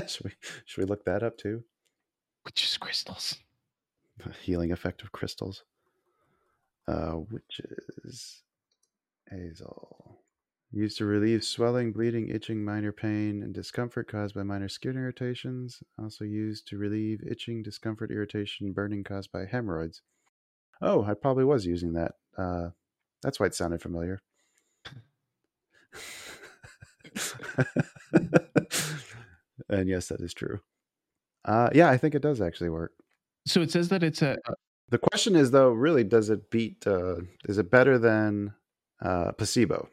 should 0.07 0.25
we 0.25 0.31
should 0.65 0.81
we 0.81 0.85
look 0.85 1.05
that 1.05 1.23
up 1.23 1.37
too? 1.37 1.63
Witch's 2.45 2.77
crystals. 2.77 3.35
The 4.17 4.31
healing 4.41 4.71
effect 4.71 5.01
of 5.03 5.11
crystals. 5.11 5.63
Uh, 6.87 7.17
witches 7.29 8.41
hazel 9.29 10.17
used 10.71 10.97
to 10.97 11.05
relieve 11.05 11.43
swelling, 11.43 11.91
bleeding, 11.91 12.29
itching, 12.29 12.63
minor 12.63 12.91
pain, 12.91 13.43
and 13.43 13.53
discomfort 13.53 14.07
caused 14.07 14.35
by 14.35 14.43
minor 14.43 14.69
skin 14.69 14.95
irritations. 14.95 15.83
Also 15.99 16.23
used 16.23 16.67
to 16.67 16.77
relieve 16.77 17.21
itching, 17.29 17.61
discomfort, 17.61 18.11
irritation, 18.11 18.71
burning 18.71 19.03
caused 19.03 19.31
by 19.31 19.45
hemorrhoids. 19.45 20.01
Oh, 20.81 21.03
I 21.03 21.13
probably 21.13 21.43
was 21.43 21.65
using 21.65 21.93
that. 21.93 22.15
Uh, 22.37 22.69
that's 23.21 23.39
why 23.39 23.47
it 23.47 23.55
sounded 23.55 23.81
familiar. 23.81 24.21
and 29.69 29.89
yes, 29.89 30.07
that 30.07 30.21
is 30.21 30.33
true. 30.33 30.61
Uh, 31.43 31.69
yeah, 31.73 31.89
I 31.89 31.97
think 31.97 32.15
it 32.15 32.21
does 32.21 32.39
actually 32.41 32.69
work. 32.69 32.93
So 33.45 33.61
it 33.61 33.71
says 33.71 33.89
that 33.89 34.03
it's 34.03 34.21
a 34.21 34.37
The 34.89 34.97
question 34.97 35.35
is, 35.35 35.51
though, 35.51 35.71
really, 35.71 36.03
does 36.03 36.29
it 36.29 36.49
beat? 36.49 36.85
Uh, 36.87 37.17
is 37.45 37.57
it 37.57 37.69
better 37.71 37.97
than 37.97 38.53
uh, 39.01 39.33
placebo? 39.33 39.89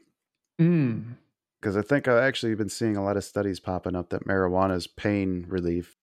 Mm, 0.61 1.17
Because 1.61 1.77
I 1.77 1.83
think 1.83 2.07
I've 2.09 2.23
actually 2.23 2.55
been 2.55 2.69
seeing 2.69 2.97
a 2.97 3.05
lot 3.05 3.17
of 3.17 3.25
studies 3.25 3.61
popping 3.61 3.97
up 3.97 4.11
that 4.11 4.27
marijuana's 4.27 4.87
pain 4.87 5.45
relief 5.49 5.97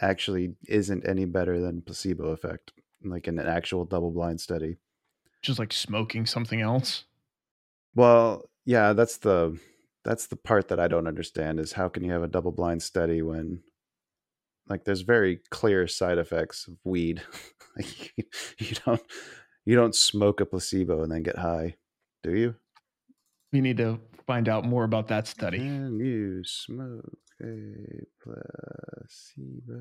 actually 0.00 0.56
isn't 0.68 1.06
any 1.06 1.24
better 1.26 1.60
than 1.60 1.82
placebo 1.82 2.28
effect, 2.28 2.72
like 3.04 3.28
in 3.28 3.38
an 3.38 3.46
actual 3.46 3.84
double-blind 3.84 4.40
study. 4.40 4.78
just 5.42 5.58
like 5.58 5.72
smoking 5.72 6.24
something 6.26 6.60
else. 6.60 7.04
Well, 7.94 8.44
yeah, 8.64 8.92
that's 8.92 9.18
the 9.18 9.58
that's 10.04 10.26
the 10.26 10.36
part 10.36 10.68
that 10.68 10.80
I 10.80 10.88
don't 10.88 11.06
understand 11.06 11.60
is 11.60 11.72
how 11.72 11.88
can 11.88 12.02
you 12.04 12.10
have 12.12 12.22
a 12.22 12.28
double-blind 12.28 12.82
study 12.82 13.22
when 13.22 13.62
like 14.68 14.84
there's 14.84 15.02
very 15.02 15.40
clear 15.50 15.86
side 15.88 16.18
effects 16.18 16.66
of 16.68 16.76
weed. 16.84 17.22
like 17.76 18.12
you, 18.16 18.24
you 18.58 18.76
don't 18.86 19.02
you 19.64 19.76
don't 19.76 19.94
smoke 19.94 20.40
a 20.40 20.46
placebo 20.46 21.02
and 21.02 21.12
then 21.12 21.22
get 21.22 21.38
high, 21.38 21.76
do 22.22 22.34
you? 22.34 22.54
We 23.52 23.60
need 23.60 23.76
to 23.78 24.00
find 24.26 24.48
out 24.48 24.64
more 24.64 24.84
about 24.84 25.08
that 25.08 25.26
study. 25.26 25.58
Can 25.58 25.98
you 25.98 26.42
smoke 26.44 27.18
a 27.42 28.06
placebo 28.22 29.76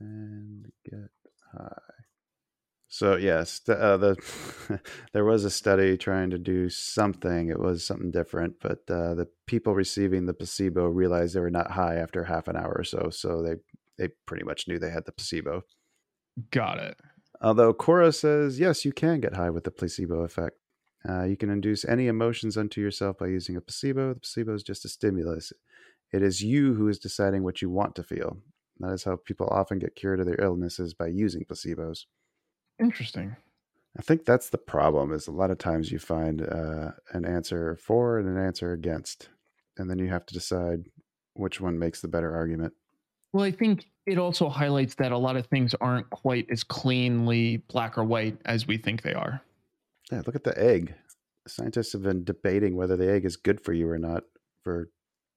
and 0.00 0.66
get 0.84 1.10
high? 1.52 1.94
So 2.88 3.16
yes, 3.16 3.58
the, 3.58 3.76
uh, 3.76 3.96
the 3.96 4.80
there 5.12 5.24
was 5.24 5.44
a 5.44 5.50
study 5.50 5.96
trying 5.96 6.30
to 6.30 6.38
do 6.38 6.68
something. 6.68 7.48
It 7.48 7.58
was 7.58 7.84
something 7.84 8.12
different, 8.12 8.60
but 8.60 8.88
uh, 8.88 9.14
the 9.14 9.26
people 9.46 9.74
receiving 9.74 10.26
the 10.26 10.34
placebo 10.34 10.86
realized 10.86 11.34
they 11.34 11.40
were 11.40 11.50
not 11.50 11.72
high 11.72 11.96
after 11.96 12.22
half 12.22 12.46
an 12.46 12.56
hour 12.56 12.72
or 12.72 12.84
so. 12.84 13.10
So 13.10 13.42
they 13.42 13.56
they 13.98 14.12
pretty 14.26 14.44
much 14.44 14.68
knew 14.68 14.78
they 14.78 14.90
had 14.90 15.06
the 15.06 15.12
placebo. 15.12 15.62
Got 16.50 16.78
it. 16.78 16.96
Although 17.40 17.74
Quora 17.74 18.14
says 18.14 18.60
yes, 18.60 18.84
you 18.84 18.92
can 18.92 19.20
get 19.20 19.34
high 19.34 19.50
with 19.50 19.64
the 19.64 19.70
placebo 19.72 20.20
effect. 20.20 20.56
Uh, 21.08 21.24
you 21.24 21.36
can 21.36 21.50
induce 21.50 21.84
any 21.84 22.06
emotions 22.06 22.56
unto 22.56 22.80
yourself 22.80 23.18
by 23.18 23.26
using 23.26 23.56
a 23.56 23.60
placebo. 23.60 24.14
The 24.14 24.20
placebo 24.20 24.54
is 24.54 24.62
just 24.62 24.84
a 24.84 24.88
stimulus. 24.88 25.52
It 26.12 26.22
is 26.22 26.42
you 26.42 26.74
who 26.74 26.88
is 26.88 26.98
deciding 26.98 27.42
what 27.42 27.60
you 27.60 27.68
want 27.68 27.94
to 27.96 28.02
feel. 28.02 28.38
That 28.78 28.92
is 28.92 29.04
how 29.04 29.16
people 29.16 29.48
often 29.50 29.78
get 29.78 29.96
cured 29.96 30.20
of 30.20 30.26
their 30.26 30.40
illnesses 30.40 30.94
by 30.94 31.08
using 31.08 31.44
placebos. 31.44 32.04
Interesting. 32.80 33.36
I 33.96 34.02
think 34.02 34.24
that's 34.24 34.50
the 34.50 34.58
problem. 34.58 35.12
Is 35.12 35.28
a 35.28 35.32
lot 35.32 35.50
of 35.50 35.58
times 35.58 35.92
you 35.92 35.98
find 35.98 36.42
uh, 36.42 36.92
an 37.12 37.24
answer 37.24 37.76
for 37.76 38.18
and 38.18 38.28
an 38.28 38.42
answer 38.42 38.72
against, 38.72 39.28
and 39.78 39.88
then 39.88 39.98
you 39.98 40.08
have 40.08 40.26
to 40.26 40.34
decide 40.34 40.86
which 41.34 41.60
one 41.60 41.78
makes 41.78 42.00
the 42.00 42.08
better 42.08 42.34
argument. 42.34 42.72
Well, 43.32 43.44
I 43.44 43.50
think 43.50 43.86
it 44.06 44.18
also 44.18 44.48
highlights 44.48 44.96
that 44.96 45.12
a 45.12 45.18
lot 45.18 45.36
of 45.36 45.46
things 45.46 45.74
aren't 45.80 46.10
quite 46.10 46.46
as 46.50 46.64
cleanly 46.64 47.58
black 47.68 47.96
or 47.98 48.04
white 48.04 48.38
as 48.44 48.66
we 48.66 48.78
think 48.78 49.02
they 49.02 49.14
are. 49.14 49.42
Yeah, 50.14 50.22
look 50.26 50.36
at 50.36 50.44
the 50.44 50.58
egg. 50.58 50.94
Scientists 51.46 51.92
have 51.92 52.02
been 52.02 52.24
debating 52.24 52.76
whether 52.76 52.96
the 52.96 53.10
egg 53.10 53.24
is 53.24 53.36
good 53.36 53.60
for 53.60 53.72
you 53.72 53.88
or 53.88 53.98
not 53.98 54.22
for 54.62 54.90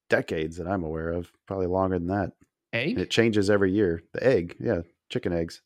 decades 0.08 0.56
that 0.56 0.66
I'm 0.66 0.84
aware 0.84 1.10
of, 1.10 1.30
probably 1.46 1.66
longer 1.66 1.98
than 1.98 2.08
that. 2.08 2.32
Egg? 2.72 2.98
It 2.98 3.10
changes 3.10 3.50
every 3.50 3.72
year. 3.72 4.02
The 4.12 4.24
egg, 4.24 4.56
yeah, 4.60 4.82
chicken 5.10 5.32
eggs. 5.32 5.62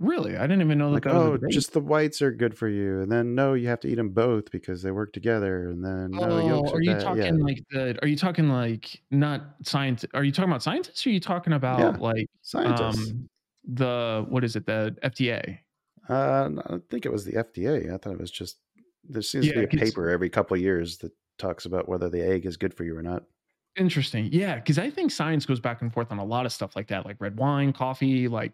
really? 0.00 0.36
I 0.36 0.42
didn't 0.42 0.60
even 0.62 0.78
know 0.78 0.88
that. 0.88 0.94
Like, 0.94 1.02
that 1.04 1.14
oh, 1.14 1.38
just 1.50 1.72
the 1.72 1.80
whites 1.80 2.20
are 2.22 2.30
good 2.32 2.56
for 2.56 2.68
you, 2.68 3.00
and 3.00 3.10
then 3.10 3.34
no, 3.34 3.54
you 3.54 3.68
have 3.68 3.80
to 3.80 3.88
eat 3.88 3.94
them 3.94 4.10
both 4.10 4.50
because 4.50 4.82
they 4.82 4.90
work 4.90 5.12
together, 5.12 5.70
and 5.70 5.84
then 5.84 6.10
no, 6.10 6.28
Oh, 6.30 6.48
yolks 6.48 6.72
are 6.72 6.82
you 6.82 6.92
bad. 6.92 7.00
talking 7.00 7.22
Yeah. 7.38 7.44
like 7.44 7.64
the? 7.70 7.98
Are 8.02 8.08
you 8.08 8.16
talking 8.16 8.48
like 8.48 9.00
not 9.10 9.56
science? 9.62 10.04
Are 10.14 10.22
you 10.24 10.32
talking 10.32 10.50
about 10.50 10.62
scientists? 10.62 11.06
Or 11.06 11.10
are 11.10 11.12
you 11.12 11.20
talking 11.20 11.52
about 11.52 12.00
like 12.00 12.26
Scientists. 12.42 13.10
um 13.10 13.28
the 13.66 14.26
what 14.28 14.44
is 14.44 14.56
it? 14.56 14.66
The 14.66 14.96
FDA? 15.02 15.58
Uh, 16.08 16.50
I 16.66 16.78
think 16.90 17.06
it 17.06 17.12
was 17.12 17.24
the 17.24 17.32
FDA. 17.32 17.92
I 17.92 17.96
thought 17.96 18.12
it 18.12 18.20
was 18.20 18.30
just 18.30 18.58
there 19.08 19.22
seems 19.22 19.48
to 19.48 19.54
be 19.54 19.64
a 19.64 19.68
paper 19.68 20.08
every 20.08 20.30
couple 20.30 20.54
of 20.54 20.60
years 20.60 20.98
that 20.98 21.12
talks 21.38 21.66
about 21.66 21.88
whether 21.88 22.08
the 22.08 22.26
egg 22.26 22.46
is 22.46 22.56
good 22.56 22.74
for 22.74 22.84
you 22.84 22.96
or 22.96 23.02
not. 23.02 23.24
Interesting. 23.76 24.28
Yeah, 24.32 24.56
because 24.56 24.78
I 24.78 24.88
think 24.88 25.10
science 25.10 25.44
goes 25.44 25.60
back 25.60 25.82
and 25.82 25.92
forth 25.92 26.12
on 26.12 26.18
a 26.18 26.24
lot 26.24 26.46
of 26.46 26.52
stuff 26.52 26.76
like 26.76 26.86
that, 26.88 27.04
like 27.04 27.16
red 27.18 27.36
wine, 27.36 27.72
coffee, 27.72 28.28
like 28.28 28.52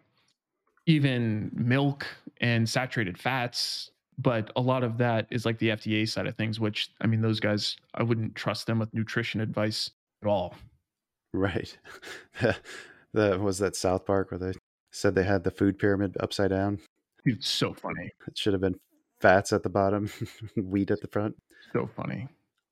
even 0.87 1.51
milk 1.53 2.07
and 2.39 2.67
saturated 2.67 3.17
fats. 3.17 3.91
But 4.17 4.51
a 4.55 4.61
lot 4.61 4.83
of 4.83 4.97
that 4.97 5.27
is 5.29 5.45
like 5.45 5.57
the 5.59 5.69
FDA 5.69 6.07
side 6.07 6.27
of 6.27 6.35
things, 6.35 6.59
which 6.59 6.91
I 7.01 7.07
mean, 7.07 7.21
those 7.21 7.39
guys, 7.39 7.77
I 7.93 8.03
wouldn't 8.03 8.35
trust 8.35 8.67
them 8.67 8.79
with 8.79 8.93
nutrition 8.93 9.41
advice 9.41 9.91
at 10.23 10.27
all. 10.27 10.55
Right. 11.33 11.77
the 13.13 13.39
was 13.39 13.59
that 13.59 13.75
South 13.75 14.05
Park 14.05 14.31
where 14.31 14.39
they 14.39 14.53
said 14.91 15.15
they 15.15 15.23
had 15.23 15.43
the 15.43 15.51
food 15.51 15.77
pyramid 15.79 16.17
upside 16.19 16.49
down. 16.49 16.79
It's 17.25 17.49
so 17.49 17.73
funny. 17.73 18.11
It 18.27 18.37
should 18.37 18.53
have 18.53 18.61
been 18.61 18.79
fats 19.19 19.53
at 19.53 19.63
the 19.63 19.69
bottom, 19.69 20.09
wheat 20.55 20.91
at 20.91 21.01
the 21.01 21.07
front. 21.07 21.35
So 21.73 21.89
funny. 21.95 22.27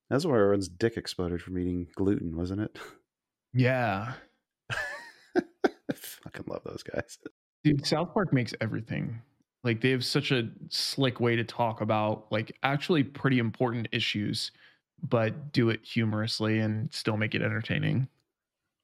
That's 0.09 0.25
where 0.25 0.41
everyone's 0.41 0.69
dick 0.69 0.97
exploded 0.97 1.41
from 1.41 1.57
eating 1.59 1.87
gluten, 1.95 2.35
wasn't 2.35 2.61
it? 2.61 2.79
Yeah. 3.53 4.13
I 4.71 4.75
fucking 5.93 6.45
love 6.47 6.63
those 6.65 6.83
guys. 6.83 7.19
Dude, 7.63 7.85
South 7.85 8.13
Park 8.13 8.33
makes 8.33 8.53
everything. 8.61 9.21
Like 9.63 9.81
they 9.81 9.91
have 9.91 10.05
such 10.05 10.31
a 10.31 10.49
slick 10.69 11.19
way 11.19 11.35
to 11.35 11.43
talk 11.43 11.81
about 11.81 12.31
like 12.31 12.55
actually 12.63 13.03
pretty 13.03 13.39
important 13.39 13.87
issues, 13.91 14.51
but 15.07 15.51
do 15.51 15.69
it 15.69 15.85
humorously 15.85 16.59
and 16.59 16.91
still 16.93 17.17
make 17.17 17.35
it 17.35 17.41
entertaining. 17.41 18.07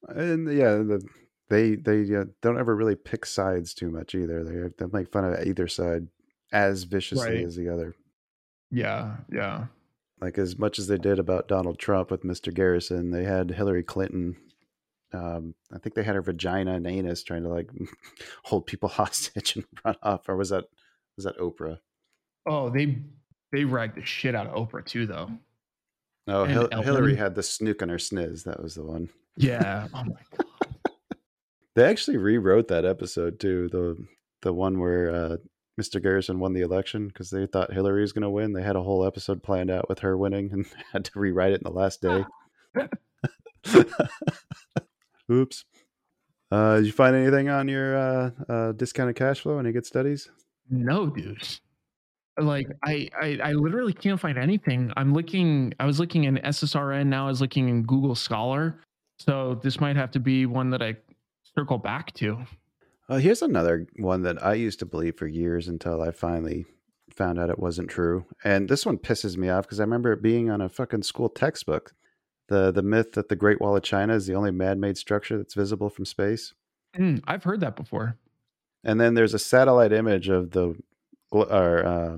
And 0.10 0.52
yeah, 0.52 0.76
the, 0.76 1.02
they 1.50 1.76
they 1.76 2.16
uh, 2.16 2.26
don't 2.42 2.58
ever 2.60 2.76
really 2.76 2.96
pick 2.96 3.26
sides 3.26 3.74
too 3.74 3.90
much 3.90 4.16
either. 4.16 4.44
They 4.44 4.70
they 4.86 4.90
make 4.92 5.12
fun 5.12 5.26
of 5.26 5.46
either 5.46 5.68
side 5.68 6.08
as 6.52 6.84
viciously 6.84 7.36
Right. 7.38 7.46
as 7.46 7.56
the 7.56 7.70
other. 7.70 7.96
Yeah, 8.72 9.18
yeah. 9.32 9.66
Like 10.22 10.38
as 10.38 10.58
much 10.58 10.80
as 10.80 10.88
they 10.88 10.98
did 10.98 11.20
about 11.20 11.48
Donald 11.48 11.78
Trump 11.78 12.10
with 12.10 12.24
Mr. 12.24 12.54
Garrison, 12.54 13.12
they 13.12 13.24
had 13.24 13.52
Hillary 13.52 13.84
Clinton. 13.84 14.36
Um, 15.14 15.54
I 15.74 15.78
think 15.78 15.94
they 15.96 16.04
had 16.04 16.16
her 16.16 16.22
vagina 16.22 16.74
and 16.74 16.88
anus 16.88 17.24
trying 17.24 17.44
to 17.44 17.50
like 17.50 17.70
hold 18.44 18.66
people 18.66 18.90
hostage 19.02 19.56
and 19.56 19.66
run 19.84 19.96
off. 20.02 20.28
Or 20.30 20.36
was 20.36 20.50
that 20.50 20.66
was 21.18 21.26
that 21.26 21.38
Oprah? 21.38 21.80
Oh, 22.48 22.70
they 22.70 22.98
they 23.52 23.66
ragged 23.66 23.96
the 23.96 24.06
shit 24.06 24.36
out 24.36 24.48
of 24.48 24.56
Oprah 24.56 24.86
too, 24.86 25.06
though. 25.06 25.30
Oh, 26.28 26.46
Hil- 26.46 26.70
Hillary 26.82 27.16
had 27.16 27.36
the 27.36 27.44
snook 27.44 27.84
on 27.84 27.90
her 27.90 27.98
sniz. 28.00 28.44
That 28.46 28.62
was 28.62 28.74
the 28.76 28.84
one. 28.84 29.10
Yeah. 29.38 29.88
Oh 29.94 30.04
my 30.06 30.22
god. 30.38 30.48
They 31.76 31.84
actually 31.84 32.18
rewrote 32.18 32.68
that 32.70 32.86
episode 32.86 33.40
too. 33.40 33.70
The 33.70 33.98
the 34.42 34.54
one 34.54 34.80
where 34.80 35.14
uh, 35.14 35.38
Mr. 35.80 36.02
Garrison 36.02 36.40
won 36.40 36.54
the 36.54 36.62
election 36.62 37.08
because 37.08 37.30
they 37.30 37.46
thought 37.46 37.74
Hillary 37.74 38.02
was 38.02 38.14
going 38.14 38.24
to 38.24 38.30
win. 38.30 38.54
They 38.54 38.62
had 38.64 38.76
a 38.76 38.82
whole 38.82 39.06
episode 39.06 39.44
planned 39.44 39.70
out 39.70 39.90
with 39.90 40.00
her 40.00 40.18
winning 40.18 40.50
and 40.52 40.66
had 40.94 41.06
to 41.06 41.20
rewrite 41.20 41.52
it 41.52 41.62
in 41.62 41.64
the 41.64 41.72
last 41.72 42.02
day. 42.02 42.26
Oops. 45.32 45.66
Uh, 46.52 46.78
did 46.78 46.86
you 46.86 46.92
find 46.92 47.16
anything 47.16 47.50
on 47.50 47.68
your 47.68 47.98
uh, 47.98 48.30
uh, 48.48 48.72
discounted 48.74 49.16
cash 49.16 49.42
flow? 49.42 49.58
Any 49.58 49.72
good 49.72 49.86
studies? 49.86 50.30
No, 50.70 51.08
dude. 51.08 51.42
Like 52.38 52.68
I, 52.84 53.10
I 53.20 53.40
I 53.44 53.54
literally 53.54 53.94
can't 53.94 54.20
find 54.20 54.38
anything. 54.38 54.92
I'm 54.98 55.14
looking 55.14 55.74
I 55.80 55.86
was 55.86 56.00
looking 56.00 56.26
in 56.26 56.36
SSRN, 56.38 57.08
now 57.08 57.26
I 57.26 57.30
was 57.30 57.40
looking 57.42 57.70
in 57.70 57.84
Google 57.84 58.16
Scholar. 58.16 58.82
So 59.20 59.60
this 59.64 59.80
might 59.80 59.96
have 59.96 60.12
to 60.12 60.20
be 60.20 60.46
one 60.46 60.70
that 60.72 60.82
I 60.82 60.98
circle 61.56 61.78
back 61.78 62.14
to. 62.16 62.46
Uh, 63.08 63.18
here's 63.18 63.42
another 63.42 63.88
one 63.98 64.24
that 64.24 64.44
I 64.44 64.56
used 64.56 64.80
to 64.80 64.86
believe 64.86 65.18
for 65.18 65.28
years 65.28 65.68
until 65.68 66.02
I 66.02 66.12
finally 66.12 66.66
found 67.16 67.40
out 67.40 67.50
it 67.50 67.60
wasn't 67.60 67.90
true. 67.90 68.26
And 68.44 68.68
this 68.68 68.86
one 68.86 68.98
pisses 68.98 69.38
me 69.38 69.50
off 69.50 69.66
because 69.66 69.80
I 69.80 69.84
remember 69.84 70.12
it 70.12 70.22
being 70.22 70.50
on 70.50 70.62
a 70.62 70.70
fucking 70.70 71.04
school 71.04 71.30
textbook. 71.30 71.94
The 72.48 72.72
the 72.72 72.84
myth 72.84 73.14
that 73.14 73.30
the 73.30 73.36
Great 73.36 73.60
Wall 73.60 73.76
of 73.76 73.84
China 73.84 74.14
is 74.14 74.28
the 74.28 74.36
only 74.36 74.52
man-made 74.52 74.98
structure 74.98 75.38
that's 75.38 75.56
visible 75.56 75.90
from 75.90 76.06
space. 76.06 76.54
Mm, 76.96 77.24
I've 77.26 77.44
heard 77.44 77.60
that 77.62 77.76
before. 77.76 78.18
And 78.84 79.02
then 79.02 79.16
there's 79.16 79.34
a 79.34 79.40
satellite 79.40 79.92
image 79.92 80.30
of 80.30 80.52
the 80.52 80.76
or 81.32 81.86
uh, 81.86 82.18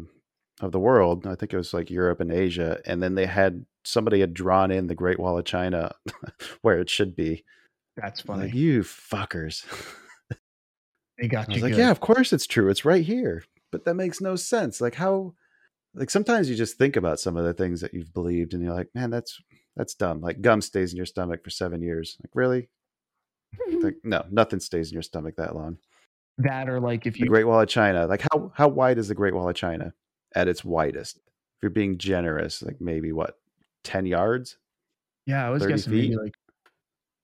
of 0.59 0.71
the 0.71 0.79
world. 0.79 1.25
I 1.25 1.35
think 1.35 1.53
it 1.53 1.57
was 1.57 1.73
like 1.73 1.89
Europe 1.89 2.19
and 2.19 2.31
Asia, 2.31 2.81
and 2.85 3.01
then 3.01 3.15
they 3.15 3.25
had 3.25 3.65
somebody 3.83 4.19
had 4.19 4.33
drawn 4.33 4.69
in 4.69 4.87
the 4.87 4.95
Great 4.95 5.19
Wall 5.19 5.37
of 5.37 5.45
China 5.45 5.95
where 6.61 6.79
it 6.79 6.89
should 6.89 7.15
be. 7.15 7.45
That's 7.97 8.21
funny. 8.21 8.45
Like 8.45 8.53
you 8.53 8.81
fuckers. 8.83 9.65
they 11.17 11.27
got 11.27 11.49
I 11.49 11.55
you 11.55 11.61
like, 11.61 11.73
good. 11.73 11.79
yeah, 11.79 11.91
of 11.91 11.99
course 11.99 12.31
it's 12.31 12.47
true. 12.47 12.69
It's 12.69 12.85
right 12.85 13.03
here. 13.03 13.43
But 13.71 13.85
that 13.85 13.95
makes 13.95 14.21
no 14.21 14.35
sense. 14.35 14.79
Like 14.79 14.95
how 14.95 15.33
like 15.93 16.09
sometimes 16.09 16.49
you 16.49 16.55
just 16.55 16.77
think 16.77 16.95
about 16.95 17.19
some 17.19 17.35
of 17.35 17.43
the 17.43 17.53
things 17.53 17.81
that 17.81 17.93
you've 17.93 18.13
believed 18.13 18.53
and 18.53 18.63
you're 18.63 18.73
like, 18.73 18.89
man, 18.93 19.09
that's 19.09 19.41
that's 19.75 19.95
dumb. 19.95 20.21
Like 20.21 20.41
gum 20.41 20.61
stays 20.61 20.91
in 20.91 20.97
your 20.97 21.05
stomach 21.05 21.43
for 21.43 21.49
seven 21.49 21.81
years. 21.81 22.17
Like, 22.23 22.31
really? 22.33 22.69
Like, 23.81 23.95
no, 24.03 24.25
nothing 24.29 24.59
stays 24.59 24.91
in 24.91 24.93
your 24.93 25.03
stomach 25.03 25.35
that 25.37 25.55
long. 25.55 25.77
that 26.37 26.69
or 26.69 26.79
like 26.79 27.07
if 27.07 27.19
you 27.19 27.25
The 27.25 27.29
Great 27.29 27.47
Wall 27.47 27.61
of 27.61 27.67
China. 27.67 28.05
Like 28.05 28.21
how 28.31 28.51
how 28.55 28.67
wide 28.67 28.99
is 28.99 29.07
the 29.07 29.15
Great 29.15 29.33
Wall 29.33 29.49
of 29.49 29.55
China? 29.55 29.93
At 30.35 30.47
its 30.47 30.63
widest. 30.63 31.17
If 31.17 31.63
you're 31.63 31.71
being 31.71 31.97
generous, 31.97 32.61
like 32.61 32.79
maybe 32.79 33.11
what, 33.11 33.39
ten 33.83 34.05
yards? 34.05 34.57
yeah, 35.25 35.45
I 35.45 35.49
was 35.49 35.61
30 35.61 35.73
guessing 35.73 35.93
maybe 35.93 36.07
feet? 36.09 36.17
like 36.17 36.33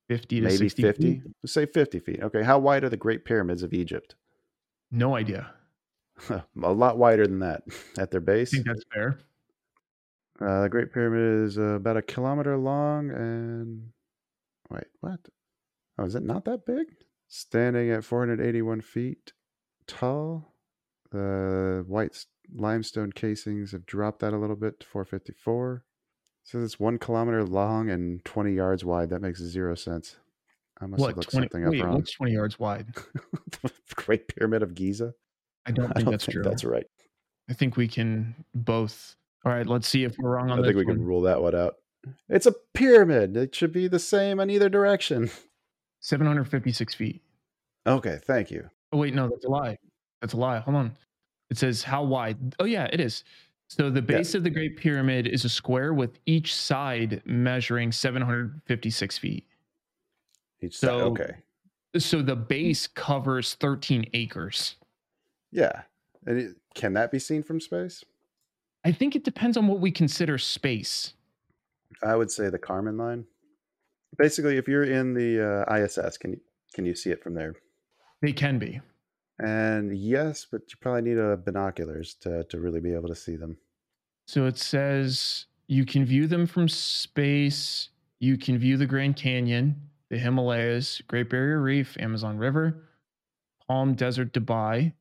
50 0.10 0.38
to 0.42 0.42
Maybe 0.46 0.58
60 0.58 0.82
fifty? 0.82 1.14
feet. 1.22 1.24
Say 1.46 1.66
fifty 1.66 2.00
feet. 2.00 2.20
Okay. 2.22 2.44
How 2.44 2.60
wide 2.60 2.84
are 2.84 2.90
the 2.90 2.98
Great 2.98 3.26
Pyramids 3.26 3.64
of 3.64 3.74
Egypt? 3.74 4.16
No 4.92 5.16
idea. 5.16 5.54
a 6.30 6.44
lot 6.56 6.98
wider 6.98 7.26
than 7.26 7.40
that 7.40 7.64
at 7.98 8.12
their 8.12 8.22
I 8.22 8.24
base. 8.24 8.52
think 8.52 8.66
that's 8.66 8.84
fair. 8.94 9.20
Uh, 10.42 10.64
the 10.64 10.70
Great 10.70 10.92
Pyramid 10.92 11.46
is 11.48 11.58
uh, 11.58 11.76
about 11.76 11.98
a 11.98 12.02
kilometer 12.02 12.58
long 12.58 13.10
and 13.12 13.90
wait, 14.70 14.86
what? 15.00 15.20
Oh, 15.98 16.06
is 16.06 16.16
it 16.16 16.24
not 16.24 16.46
that 16.46 16.66
big? 16.66 16.88
Standing 17.28 17.92
at 17.92 18.04
481 18.04 18.82
feet 18.82 19.34
tall. 19.88 20.54
The 21.12 21.84
white 21.88 22.26
limestone 22.54 23.12
casings 23.12 23.72
have 23.72 23.86
dropped 23.86 24.20
that 24.20 24.34
a 24.34 24.38
little 24.38 24.56
bit 24.56 24.80
to 24.80 24.86
454. 24.88 25.84
Says 26.44 26.64
it's 26.64 26.80
one 26.80 26.98
kilometer 26.98 27.44
long 27.44 27.90
and 27.90 28.24
20 28.26 28.54
yards 28.54 28.84
wide. 28.86 29.10
That 29.10 29.22
makes 29.22 29.40
zero 29.42 29.76
sense. 29.76 30.18
I 30.82 30.86
must 30.86 31.04
have 31.06 31.16
looked 31.18 31.32
20 31.32 31.48
something 31.48 31.66
up 31.68 31.86
wrong. 31.86 31.96
what's 31.96 32.12
20 32.14 32.34
yards 32.34 32.60
wide? 32.60 32.88
the 33.62 33.72
Great 33.96 34.28
Pyramid 34.28 34.64
of 34.64 34.74
Giza. 34.74 35.14
I 35.66 35.72
don't 35.72 35.86
I 35.92 35.94
think 35.94 36.06
don't 36.06 36.12
that's 36.12 36.26
think 36.26 36.34
true. 36.34 36.44
that's 36.44 36.64
right. 36.64 36.86
I 37.50 37.54
think 37.54 37.78
we 37.78 37.88
can 37.88 38.36
both. 38.54 39.16
All 39.46 39.52
right, 39.52 39.68
let's 39.68 39.88
see 39.88 40.04
if 40.04 40.16
we're 40.18 40.32
wrong 40.32 40.50
on 40.50 40.60
I 40.60 40.64
think 40.64 40.76
we 40.78 40.86
one. 40.86 40.96
can 40.96 41.06
rule 41.06 41.22
that 41.22 41.42
one 41.42 41.56
out. 41.56 41.76
It's 42.30 42.46
a 42.46 42.54
pyramid. 42.74 43.36
It 43.38 43.56
should 43.56 43.72
be 43.72 43.88
the 43.88 44.00
same 44.00 44.40
in 44.40 44.50
either 44.50 44.70
direction. 44.70 45.30
756 46.02 46.94
feet. 46.94 47.22
Okay, 47.88 48.20
thank 48.26 48.52
you. 48.52 48.70
Oh 48.92 48.98
wait, 48.98 49.14
no, 49.14 49.30
that's 49.30 49.46
a 49.46 49.50
lie. 49.50 49.78
That's 50.22 50.34
a 50.34 50.38
lie. 50.38 50.60
Hold 50.60 50.76
on. 50.78 50.98
It 51.50 51.58
says 51.58 51.84
how 51.84 52.04
wide? 52.04 52.56
Oh 52.60 52.66
yeah, 52.66 52.86
it 52.92 53.00
is. 53.00 53.24
So 53.78 53.90
the 53.90 54.02
base 54.04 54.36
of 54.36 54.44
the 54.44 54.52
Great 54.52 54.78
Pyramid 54.78 55.26
is 55.28 55.46
a 55.46 55.50
square 55.50 55.94
with 55.96 56.20
each 56.28 56.54
side 56.54 57.24
measuring 57.26 57.92
756 57.92 59.18
feet. 59.18 59.46
Each 60.62 60.78
side. 60.78 60.88
So- 60.88 61.00
Okay. 61.08 61.36
So 61.98 62.22
the 62.24 62.36
base 62.36 62.88
covers 62.88 63.54
13 63.56 64.10
acres. 64.14 64.76
Yeah. 65.52 65.84
And 66.26 66.40
it, 66.40 66.56
can 66.74 66.94
that 66.94 67.12
be 67.12 67.20
seen 67.20 67.44
from 67.44 67.60
space? 67.60 68.04
I 68.84 68.92
think 68.92 69.16
it 69.16 69.24
depends 69.24 69.58
on 69.58 69.68
what 69.68 69.80
we 69.80 69.92
consider 69.92 70.38
space. 70.38 71.14
I 72.04 72.16
would 72.16 72.32
say 72.32 72.50
the 72.50 72.60
Kármán 72.60 72.98
line. 72.98 73.26
Basically, 74.18 74.58
if 74.58 74.68
you're 74.68 74.84
in 74.84 75.14
the 75.14 75.66
uh, 75.68 75.76
ISS, 75.76 76.18
can 76.18 76.32
you 76.32 76.40
can 76.74 76.86
you 76.86 76.96
see 76.96 77.12
it 77.12 77.24
from 77.24 77.34
there? 77.36 77.54
They 78.22 78.34
can 78.34 78.58
be. 78.60 78.82
And 79.40 79.98
yes, 79.98 80.46
but 80.50 80.62
you 80.70 80.78
probably 80.80 81.02
need 81.02 81.20
uh, 81.20 81.36
binoculars 81.38 82.14
to 82.22 82.44
to 82.46 82.60
really 82.60 82.80
be 82.80 82.94
able 82.94 83.10
to 83.10 83.16
see 83.16 83.36
them. 83.36 83.58
So 84.28 84.46
it 84.46 84.58
says 84.58 85.46
you 85.68 85.86
can 85.86 86.06
view 86.06 86.28
them 86.28 86.46
from 86.46 86.70
space. 86.70 87.90
You 88.20 88.38
can 88.38 88.58
view 88.58 88.78
the 88.78 88.86
Grand 88.86 89.16
Canyon, 89.16 89.90
the 90.10 90.18
Himalayas, 90.18 91.02
Great 91.08 91.30
Barrier 91.30 91.62
Reef, 91.62 91.98
Amazon 92.00 92.38
River, 92.38 92.84
Palm 93.68 93.96
Desert, 93.96 94.34
Dubai, 94.34 94.94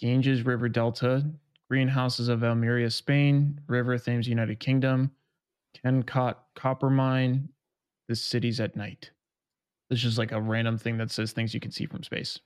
Ganges 0.00 0.44
River 0.44 0.68
Delta, 0.68 1.24
greenhouses 1.68 2.28
of 2.28 2.42
Almeria, 2.42 2.90
Spain, 2.90 3.60
River 3.66 3.98
Thames, 3.98 4.26
United 4.26 4.58
Kingdom, 4.58 5.10
Kennecott 5.76 6.36
Copper 6.54 6.90
Mine, 6.90 7.48
the 8.08 8.16
cities 8.16 8.60
at 8.60 8.76
night. 8.76 9.10
This 9.90 10.04
is 10.04 10.18
like 10.18 10.32
a 10.32 10.40
random 10.40 10.78
thing 10.78 10.98
that 10.98 11.10
says 11.10 11.32
things 11.32 11.54
you 11.54 11.60
can 11.60 11.70
see 11.70 11.86
from 11.86 12.02
space. 12.02 12.40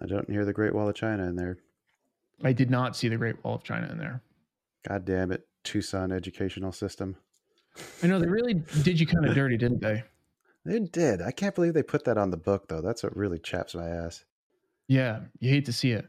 I 0.00 0.06
don't 0.06 0.30
hear 0.30 0.44
the 0.44 0.52
Great 0.52 0.74
Wall 0.74 0.88
of 0.88 0.94
China 0.94 1.24
in 1.24 1.36
there. 1.36 1.58
I 2.42 2.52
did 2.52 2.70
not 2.70 2.96
see 2.96 3.08
the 3.08 3.16
Great 3.16 3.42
Wall 3.44 3.54
of 3.54 3.64
China 3.64 3.88
in 3.90 3.98
there. 3.98 4.22
God 4.88 5.04
damn 5.04 5.30
it, 5.30 5.46
Tucson 5.64 6.10
educational 6.10 6.72
system. 6.72 7.16
I 8.02 8.06
know 8.06 8.18
they 8.18 8.26
really 8.26 8.54
did 8.82 8.98
you 8.98 9.06
kind 9.06 9.26
of 9.26 9.34
dirty, 9.34 9.56
didn't 9.56 9.80
they? 9.80 10.02
They 10.64 10.78
did. 10.80 11.22
I 11.22 11.30
can't 11.30 11.54
believe 11.54 11.74
they 11.74 11.82
put 11.82 12.04
that 12.04 12.18
on 12.18 12.30
the 12.30 12.36
book 12.36 12.68
though. 12.68 12.80
That's 12.80 13.02
what 13.02 13.16
really 13.16 13.38
chaps 13.38 13.74
my 13.74 13.88
ass. 13.88 14.24
Yeah, 14.88 15.20
you 15.40 15.50
hate 15.50 15.64
to 15.66 15.72
see 15.72 15.92
it. 15.92 16.06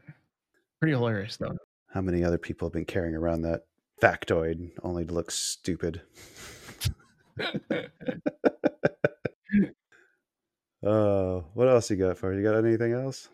Pretty 0.80 0.94
hilarious 0.94 1.36
though. 1.36 1.56
How 1.92 2.00
many 2.00 2.24
other 2.24 2.38
people 2.38 2.68
have 2.68 2.72
been 2.72 2.84
carrying 2.84 3.14
around 3.14 3.42
that 3.42 3.66
factoid 4.02 4.70
only 4.82 5.04
to 5.04 5.12
look 5.12 5.30
stupid? 5.30 6.02
Oh, 10.86 11.46
what 11.54 11.66
else 11.66 11.90
you 11.90 11.96
got 11.96 12.18
for 12.18 12.34
you? 12.34 12.42
Got 12.42 12.62
anything 12.62 12.92
else? 12.92 13.28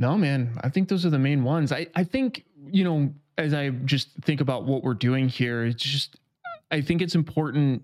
No, 0.00 0.16
man, 0.16 0.58
I 0.62 0.70
think 0.70 0.88
those 0.88 1.04
are 1.04 1.10
the 1.10 1.18
main 1.18 1.44
ones. 1.44 1.70
I 1.70 1.86
I 1.94 2.02
think 2.02 2.44
you 2.72 2.82
know 2.82 3.12
as 3.36 3.54
I 3.54 3.68
just 3.68 4.08
think 4.22 4.40
about 4.40 4.64
what 4.64 4.82
we're 4.82 4.94
doing 4.94 5.28
here, 5.28 5.64
it's 5.64 5.84
just 5.84 6.16
I 6.70 6.80
think 6.80 7.02
it's 7.02 7.14
important 7.14 7.82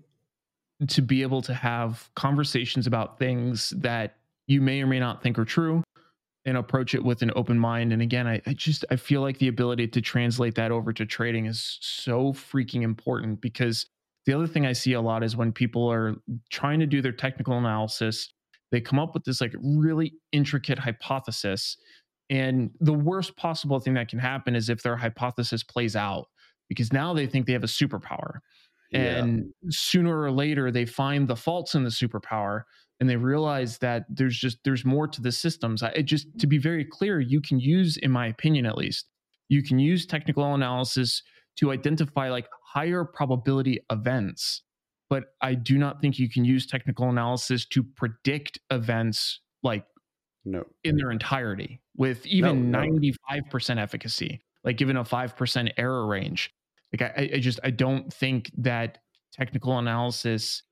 to 0.87 1.01
be 1.01 1.21
able 1.21 1.41
to 1.43 1.53
have 1.53 2.09
conversations 2.15 2.87
about 2.87 3.19
things 3.19 3.69
that 3.77 4.17
you 4.47 4.61
may 4.61 4.81
or 4.81 4.87
may 4.87 4.99
not 4.99 5.21
think 5.21 5.37
are 5.37 5.45
true 5.45 5.83
and 6.45 6.57
approach 6.57 6.95
it 6.95 7.03
with 7.03 7.21
an 7.21 7.31
open 7.35 7.59
mind 7.59 7.91
and 7.91 8.01
again 8.01 8.27
I, 8.27 8.41
I 8.45 8.53
just 8.53 8.85
i 8.91 8.95
feel 8.95 9.21
like 9.21 9.39
the 9.39 9.47
ability 9.47 9.87
to 9.87 10.01
translate 10.01 10.53
that 10.55 10.71
over 10.71 10.93
to 10.93 11.05
trading 11.05 11.47
is 11.47 11.79
so 11.81 12.31
freaking 12.31 12.83
important 12.83 13.41
because 13.41 13.87
the 14.27 14.33
other 14.33 14.45
thing 14.45 14.67
i 14.67 14.71
see 14.71 14.93
a 14.93 15.01
lot 15.01 15.23
is 15.23 15.35
when 15.35 15.51
people 15.51 15.91
are 15.91 16.15
trying 16.51 16.79
to 16.79 16.85
do 16.85 17.01
their 17.01 17.11
technical 17.11 17.57
analysis 17.57 18.29
they 18.71 18.81
come 18.81 18.99
up 18.99 19.13
with 19.13 19.23
this 19.23 19.41
like 19.41 19.55
really 19.61 20.13
intricate 20.31 20.79
hypothesis 20.79 21.77
and 22.29 22.71
the 22.79 22.93
worst 22.93 23.35
possible 23.37 23.79
thing 23.79 23.93
that 23.93 24.09
can 24.09 24.19
happen 24.19 24.55
is 24.55 24.69
if 24.69 24.83
their 24.83 24.97
hypothesis 24.97 25.63
plays 25.63 25.95
out 25.95 26.27
because 26.69 26.91
now 26.91 27.13
they 27.13 27.25
think 27.25 27.45
they 27.45 27.53
have 27.53 27.63
a 27.63 27.67
superpower 27.67 28.39
and 28.93 29.53
sooner 29.69 30.21
or 30.21 30.31
later 30.31 30.71
they 30.71 30.85
find 30.85 31.27
the 31.27 31.35
faults 31.35 31.75
in 31.75 31.83
the 31.83 31.89
superpower 31.89 32.63
and 32.99 33.09
they 33.09 33.15
realize 33.15 33.77
that 33.77 34.05
there's 34.09 34.37
just 34.37 34.57
there's 34.63 34.85
more 34.85 35.07
to 35.07 35.21
the 35.21 35.31
systems 35.31 35.83
I, 35.83 35.89
it 35.89 36.03
just 36.03 36.27
to 36.39 36.47
be 36.47 36.57
very 36.57 36.85
clear 36.85 37.19
you 37.19 37.41
can 37.41 37.59
use 37.59 37.97
in 37.97 38.11
my 38.11 38.27
opinion 38.27 38.65
at 38.65 38.77
least 38.77 39.07
you 39.49 39.63
can 39.63 39.79
use 39.79 40.05
technical 40.05 40.53
analysis 40.53 41.21
to 41.57 41.71
identify 41.71 42.29
like 42.29 42.47
higher 42.63 43.03
probability 43.03 43.79
events. 43.91 44.63
But 45.09 45.25
I 45.41 45.55
do 45.55 45.77
not 45.77 46.01
think 46.01 46.19
you 46.19 46.29
can 46.29 46.45
use 46.45 46.67
technical 46.67 47.09
analysis 47.09 47.65
to 47.67 47.83
predict 47.83 48.59
events 48.69 49.41
like 49.63 49.85
No. 50.51 50.65
in 50.83 50.95
their 50.95 51.11
entirety 51.11 51.81
with 51.95 52.25
even 52.25 52.71
No, 52.71 52.83
no. 52.83 52.99
95% 53.49 53.77
efficacy, 53.81 54.41
like 54.63 54.77
given 54.77 54.97
a 54.97 55.03
5% 55.03 55.71
error 55.77 56.07
range. 56.07 56.51
Like 56.93 57.11
I, 57.17 57.29
I 57.35 57.39
just 57.39 57.59
I 57.63 57.69
don't 57.69 58.11
think 58.13 58.51
that 58.57 58.99
technical 59.33 59.77
analysis 59.77 60.63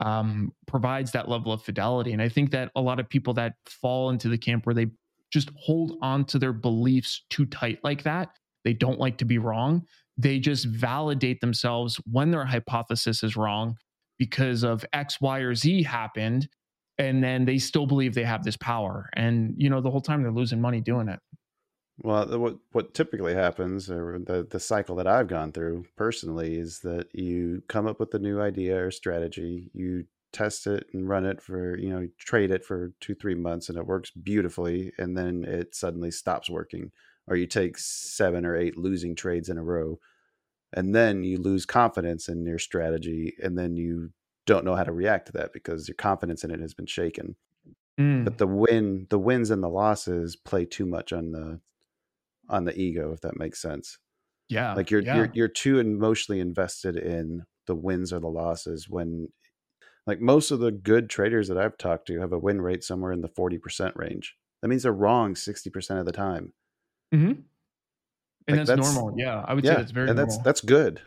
um, 0.00 0.52
provides 0.66 1.12
that 1.12 1.28
level 1.28 1.52
of 1.52 1.62
fidelity. 1.62 2.12
And 2.12 2.20
I 2.20 2.28
think 2.28 2.50
that 2.50 2.70
a 2.74 2.80
lot 2.80 3.00
of 3.00 3.08
people 3.08 3.34
that 3.34 3.54
fall 3.66 4.10
into 4.10 4.28
the 4.28 4.38
camp 4.38 4.66
where 4.66 4.74
they 4.74 4.88
just 5.32 5.50
hold 5.56 5.96
on 6.02 6.24
to 6.26 6.38
their 6.38 6.52
beliefs 6.52 7.24
too 7.30 7.46
tight 7.46 7.78
like 7.82 8.02
that, 8.02 8.30
they 8.64 8.72
don't 8.72 8.98
like 8.98 9.18
to 9.18 9.24
be 9.24 9.38
wrong. 9.38 9.86
They 10.16 10.38
just 10.38 10.66
validate 10.66 11.40
themselves 11.40 12.00
when 12.10 12.30
their 12.30 12.44
hypothesis 12.44 13.22
is 13.22 13.36
wrong 13.36 13.76
because 14.18 14.62
of 14.62 14.84
X, 14.92 15.20
Y, 15.20 15.38
or 15.40 15.54
Z 15.54 15.82
happened. 15.82 16.48
And 16.98 17.22
then 17.24 17.44
they 17.44 17.58
still 17.58 17.86
believe 17.86 18.14
they 18.14 18.24
have 18.24 18.44
this 18.44 18.56
power. 18.56 19.10
And, 19.14 19.54
you 19.56 19.68
know, 19.68 19.80
the 19.80 19.90
whole 19.90 20.00
time 20.00 20.22
they're 20.22 20.30
losing 20.32 20.60
money 20.60 20.80
doing 20.80 21.08
it. 21.08 21.18
Well, 21.98 22.38
what 22.40 22.56
what 22.72 22.92
typically 22.92 23.34
happens, 23.34 23.88
or 23.88 24.18
the 24.18 24.46
the 24.50 24.58
cycle 24.58 24.96
that 24.96 25.06
I've 25.06 25.28
gone 25.28 25.52
through 25.52 25.84
personally, 25.96 26.56
is 26.58 26.80
that 26.80 27.06
you 27.14 27.62
come 27.68 27.86
up 27.86 28.00
with 28.00 28.12
a 28.14 28.18
new 28.18 28.40
idea 28.40 28.84
or 28.84 28.90
strategy, 28.90 29.70
you 29.72 30.06
test 30.32 30.66
it 30.66 30.86
and 30.92 31.08
run 31.08 31.24
it 31.24 31.40
for 31.40 31.78
you 31.78 31.90
know 31.90 32.08
trade 32.18 32.50
it 32.50 32.64
for 32.64 32.92
two 33.00 33.14
three 33.14 33.36
months, 33.36 33.68
and 33.68 33.78
it 33.78 33.86
works 33.86 34.10
beautifully, 34.10 34.92
and 34.98 35.16
then 35.16 35.44
it 35.44 35.74
suddenly 35.74 36.10
stops 36.10 36.50
working, 36.50 36.90
or 37.28 37.36
you 37.36 37.46
take 37.46 37.78
seven 37.78 38.44
or 38.44 38.56
eight 38.56 38.76
losing 38.76 39.14
trades 39.14 39.48
in 39.48 39.56
a 39.56 39.62
row, 39.62 40.00
and 40.72 40.96
then 40.96 41.22
you 41.22 41.38
lose 41.38 41.64
confidence 41.64 42.28
in 42.28 42.44
your 42.44 42.58
strategy, 42.58 43.34
and 43.40 43.56
then 43.56 43.76
you 43.76 44.10
don't 44.46 44.64
know 44.64 44.74
how 44.74 44.84
to 44.84 44.92
react 44.92 45.26
to 45.26 45.32
that 45.32 45.52
because 45.52 45.88
your 45.88 45.94
confidence 45.94 46.44
in 46.44 46.50
it 46.50 46.60
has 46.60 46.74
been 46.74 46.86
shaken 46.86 47.36
Mm, 47.98 48.24
but 48.24 48.38
the 48.38 48.46
win 48.48 49.06
the 49.08 49.20
wins 49.20 49.50
and 49.50 49.62
the 49.62 49.68
losses 49.68 50.34
play 50.34 50.64
too 50.64 50.84
much 50.84 51.12
on 51.12 51.30
the 51.30 51.60
on 52.48 52.64
the 52.64 52.76
ego 52.76 53.12
if 53.12 53.20
that 53.20 53.38
makes 53.38 53.62
sense 53.62 53.98
yeah. 54.48 54.74
like 54.74 54.90
you're 54.90 55.00
yeah. 55.00 55.14
you're 55.16 55.30
you're 55.32 55.48
too 55.48 55.78
emotionally 55.78 56.40
invested 56.40 56.96
in 56.96 57.44
the 57.68 57.74
wins 57.76 58.12
or 58.12 58.18
the 58.18 58.26
losses 58.26 58.88
when 58.88 59.28
like 60.08 60.20
most 60.20 60.50
of 60.50 60.58
the 60.58 60.72
good 60.72 61.08
traders 61.08 61.46
that 61.46 61.56
I've 61.56 61.78
talked 61.78 62.06
to 62.08 62.18
have 62.20 62.32
a 62.32 62.38
win 62.38 62.60
rate 62.60 62.82
somewhere 62.82 63.12
in 63.12 63.20
the 63.20 63.28
40% 63.28 63.92
range 63.94 64.34
that 64.60 64.66
means 64.66 64.82
they're 64.82 64.92
wrong 64.92 65.34
60% 65.34 65.98
of 66.00 66.04
the 66.04 66.12
time. 66.12 66.52
Like, 67.12 67.20
And 68.48 68.58
that's, 68.58 68.68
that's- 68.70 68.94
normal. 68.94 69.14
Yeah. 69.18 69.44
I 69.46 69.54
would 69.54 69.64
say 69.64 69.70
yeah 69.70 69.76
that's 69.76 69.92
very 69.92 70.08
and 70.10 70.16
normal. 70.16 70.42
that's 70.42 70.60
that's 70.60 70.60
good 70.60 71.00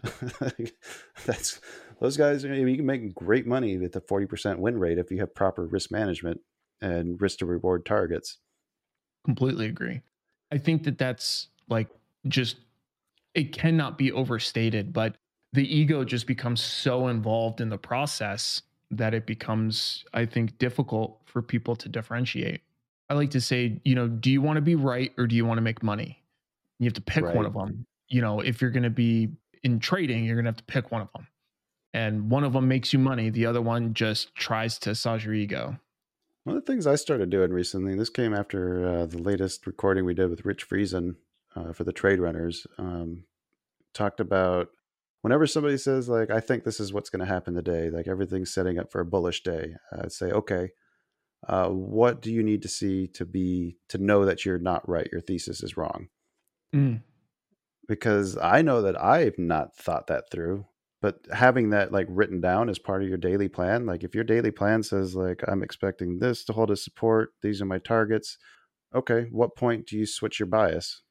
that's 1.26 1.60
those 2.00 2.18
guys 2.18 2.46
I 2.46 2.50
mean, 2.50 2.68
you 2.68 2.78
can 2.78 2.86
make 2.86 3.14
great 3.14 3.48
money 3.48 3.78
with 3.78 3.96
a 3.96 4.02
40% 4.02 4.60
win 4.60 4.80
rate 4.80 4.98
if 4.98 5.12
you 5.12 5.20
have 5.20 5.34
proper 5.34 5.66
risk 5.66 5.92
management 5.92 6.42
and 6.82 7.20
risk 7.22 7.40
to 7.40 7.46
reward 7.46 7.86
targets 7.86 8.38
completely 9.28 9.66
agree. 9.66 10.00
I 10.54 10.58
think 10.58 10.84
that 10.84 10.98
that's 10.98 11.50
like 11.68 11.90
just 12.30 12.56
it 13.36 13.52
cannot 13.52 13.98
be 13.98 14.10
overstated, 14.14 14.94
but 14.94 15.18
the 15.52 15.68
ego 15.76 16.06
just 16.06 16.28
becomes 16.28 16.62
so 16.62 17.10
involved 17.10 17.60
in 17.60 17.68
the 17.68 17.78
process 17.78 18.62
that 18.90 19.14
it 19.14 19.26
becomes 19.26 20.06
I 20.14 20.26
think 20.26 20.58
difficult 20.60 21.20
for 21.26 21.42
people 21.42 21.76
to 21.76 21.90
differentiate. 21.90 22.62
I 23.10 23.16
like 23.16 23.32
to 23.32 23.42
say, 23.42 23.82
you 23.84 23.96
know, 23.96 24.08
do 24.08 24.32
you 24.32 24.42
want 24.42 24.56
to 24.56 24.62
be 24.62 24.76
right 24.76 25.12
or 25.18 25.28
do 25.28 25.36
you 25.36 25.46
want 25.46 25.58
to 25.58 25.62
make 25.62 25.84
money? 25.84 26.24
You 26.80 26.86
have 26.86 26.94
to 26.94 27.02
pick 27.02 27.26
one 27.26 27.46
of 27.46 27.54
them. 27.54 27.86
You 28.08 28.22
know, 28.22 28.40
if 28.40 28.62
you're 28.62 28.72
going 28.72 28.84
to 28.84 28.90
be 28.90 29.30
in 29.64 29.80
trading, 29.80 30.24
you're 30.24 30.36
going 30.36 30.46
to 30.46 30.50
have 30.50 30.58
to 30.58 30.64
pick 30.64 30.90
one 30.90 31.02
of 31.02 31.10
them. 31.14 31.28
And 31.98 32.30
one 32.30 32.44
of 32.44 32.54
them 32.54 32.68
makes 32.68 32.94
you 32.94 33.00
money, 33.00 33.32
the 33.32 33.48
other 33.48 33.60
one 33.60 33.96
just 33.96 34.36
tries 34.36 34.78
to 34.80 34.92
massage 34.92 35.26
your 35.26 35.34
ego. 35.34 35.80
One 36.44 36.56
of 36.56 36.64
the 36.64 36.72
things 36.72 36.86
I 36.86 36.94
started 36.94 37.32
doing 37.32 37.52
recently, 37.52 37.96
this 37.96 38.12
came 38.12 38.36
after 38.36 38.88
uh, 38.88 39.06
the 39.08 39.18
latest 39.18 39.66
recording 39.66 40.06
we 40.06 40.14
did 40.14 40.30
with 40.30 40.46
Rich 40.46 40.70
Friesen 40.70 41.16
uh, 41.56 41.74
for 41.74 41.86
the 41.86 41.92
Trade 41.92 42.20
Runners, 42.20 42.68
um, 42.78 43.24
talked 43.96 44.20
about 44.20 44.68
whenever 45.24 45.48
somebody 45.48 45.76
says, 45.76 46.08
like, 46.08 46.30
I 46.30 46.40
think 46.40 46.64
this 46.64 46.80
is 46.80 46.94
what's 46.94 47.10
going 47.10 47.26
to 47.26 47.34
happen 47.34 47.56
today, 47.56 47.90
like 47.90 48.08
everything's 48.08 48.54
setting 48.54 48.78
up 48.78 48.92
for 48.92 49.02
a 49.02 49.06
bullish 49.06 49.42
day, 49.42 49.74
I'd 49.92 50.12
say, 50.12 50.28
okay, 50.28 50.70
uh, 51.48 51.70
what 51.70 52.22
do 52.22 52.32
you 52.32 52.44
need 52.44 52.62
to 52.62 52.68
see 52.68 53.08
to 53.08 53.26
be, 53.26 53.78
to 53.90 53.98
know 53.98 54.24
that 54.24 54.46
you're 54.46 54.60
not 54.60 54.88
right? 54.88 55.10
Your 55.12 55.22
thesis 55.22 55.64
is 55.64 55.76
wrong. 55.76 56.10
Mm, 56.76 57.02
Because 57.88 58.38
I 58.38 58.62
know 58.62 58.84
that 58.84 59.02
I've 59.02 59.40
not 59.40 59.76
thought 59.76 60.06
that 60.08 60.30
through. 60.30 60.68
But 61.02 61.20
having 61.32 61.70
that 61.70 61.92
like 61.92 62.08
written 62.10 62.42
down 62.42 62.70
as 62.70 62.80
part 62.80 63.04
of 63.04 63.10
your 63.10 63.18
daily 63.18 63.48
plan, 63.48 63.86
like 63.86 64.04
if 64.04 64.16
your 64.16 64.24
daily 64.24 64.52
plan 64.52 64.82
says 64.82 65.16
like 65.16 65.44
I'm 65.48 65.62
expecting 65.62 66.20
this 66.20 66.44
to 66.46 66.54
hold 66.54 66.72
as 66.72 66.84
support, 66.84 67.34
these 67.42 67.62
are 67.62 67.66
my 67.66 67.78
targets. 67.78 68.38
Okay, 68.96 69.28
what 69.32 69.56
point 69.56 69.86
do 69.86 69.98
you 69.98 70.06
switch 70.06 70.40
your 70.40 70.48
bias? 70.48 71.04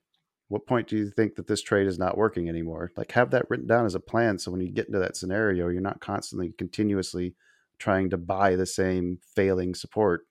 What 0.49 0.67
point 0.67 0.89
do 0.89 0.97
you 0.97 1.11
think 1.11 1.35
that 1.37 1.47
this 1.47 1.63
trade 1.63 1.87
is 1.87 1.99
not 1.99 2.17
working 2.17 2.49
anymore? 2.49 2.93
Like 2.97 3.13
have 3.13 3.31
that 3.31 3.49
written 3.49 3.67
down 3.67 3.87
as 3.87 3.95
a 3.95 4.01
plan 4.01 4.39
so 4.39 4.51
when 4.51 4.61
you 4.61 4.73
get 4.73 4.87
into 4.87 4.99
that 4.99 5.17
scenario, 5.17 5.69
you're 5.69 5.81
not 5.81 6.01
constantly 6.01 6.53
continuously 6.57 7.35
trying 7.79 8.11
to 8.11 8.17
buy 8.17 8.57
the 8.57 8.67
same 8.67 9.19
failing 9.35 9.75
support 9.75 10.23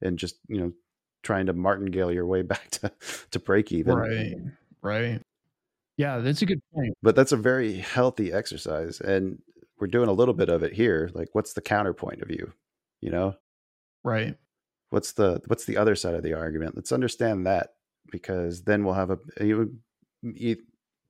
and 0.00 0.18
just, 0.18 0.36
you 0.48 0.58
know, 0.58 0.72
trying 1.22 1.46
to 1.46 1.52
martingale 1.52 2.12
your 2.12 2.26
way 2.26 2.42
back 2.42 2.70
to 2.70 2.92
to 3.30 3.38
break 3.38 3.70
even. 3.70 3.94
right. 3.94 4.34
Right. 4.82 5.20
Yeah, 5.96 6.18
that's 6.18 6.42
a 6.42 6.46
good 6.46 6.60
point. 6.74 6.94
but 7.02 7.16
that's 7.16 7.32
a 7.32 7.36
very 7.36 7.76
healthy 7.78 8.32
exercise 8.32 9.00
and 9.00 9.38
we're 9.78 9.86
doing 9.86 10.08
a 10.08 10.12
little 10.12 10.34
bit 10.34 10.48
of 10.48 10.62
it 10.62 10.72
here 10.72 11.10
like 11.14 11.28
what's 11.32 11.52
the 11.54 11.60
counterpoint 11.60 12.22
of 12.22 12.30
you 12.30 12.52
you 13.00 13.10
know 13.10 13.34
Right. 14.04 14.36
what's 14.90 15.12
the 15.12 15.40
what's 15.46 15.64
the 15.64 15.76
other 15.76 15.94
side 15.96 16.14
of 16.14 16.22
the 16.22 16.34
argument 16.34 16.76
let's 16.76 16.92
understand 16.92 17.46
that 17.46 17.74
because 18.12 18.62
then 18.62 18.84
we'll 18.84 18.94
have 18.94 19.10
a 19.10 19.18
you, 19.44 19.76
you, 20.22 20.56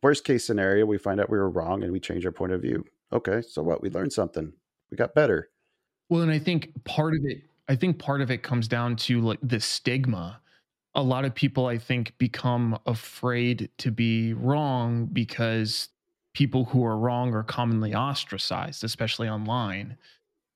worst 0.03 0.25
case 0.25 0.45
scenario 0.47 0.87
we 0.87 0.99
find 0.99 1.21
out 1.21 1.31
we 1.31 1.39
were 1.39 1.51
wrong 1.51 1.83
and 1.83 1.93
we 1.93 2.01
change 2.01 2.25
our 2.27 2.33
point 2.33 2.53
of 2.53 2.63
view 2.63 2.85
okay 3.13 3.43
so 3.43 3.63
what 3.63 3.83
we 3.83 3.91
learned 3.91 4.13
something 4.13 4.53
we 4.91 4.97
got 4.97 5.15
better 5.15 5.51
Well, 6.09 6.23
and 6.23 6.31
I 6.31 6.39
think 6.39 6.71
part 6.85 7.15
of 7.15 7.21
it, 7.25 7.43
I 7.69 7.75
think 7.77 7.99
part 7.99 8.21
of 8.21 8.31
it 8.31 8.43
comes 8.45 8.69
down 8.69 8.95
to 9.07 9.21
like 9.21 9.41
the 9.43 9.59
stigma. 9.61 10.41
A 10.97 11.03
lot 11.03 11.27
of 11.27 11.35
people, 11.35 11.67
I 11.67 11.79
think, 11.79 12.19
become 12.19 12.79
afraid 12.87 13.71
to 13.79 13.93
be 13.93 14.33
wrong 14.35 15.07
because 15.07 15.91
people 16.35 16.65
who 16.65 16.85
are 16.85 16.99
wrong 16.99 17.35
are 17.35 17.45
commonly 17.45 17.95
ostracized, 17.95 18.83
especially 18.83 19.29
online. 19.29 19.99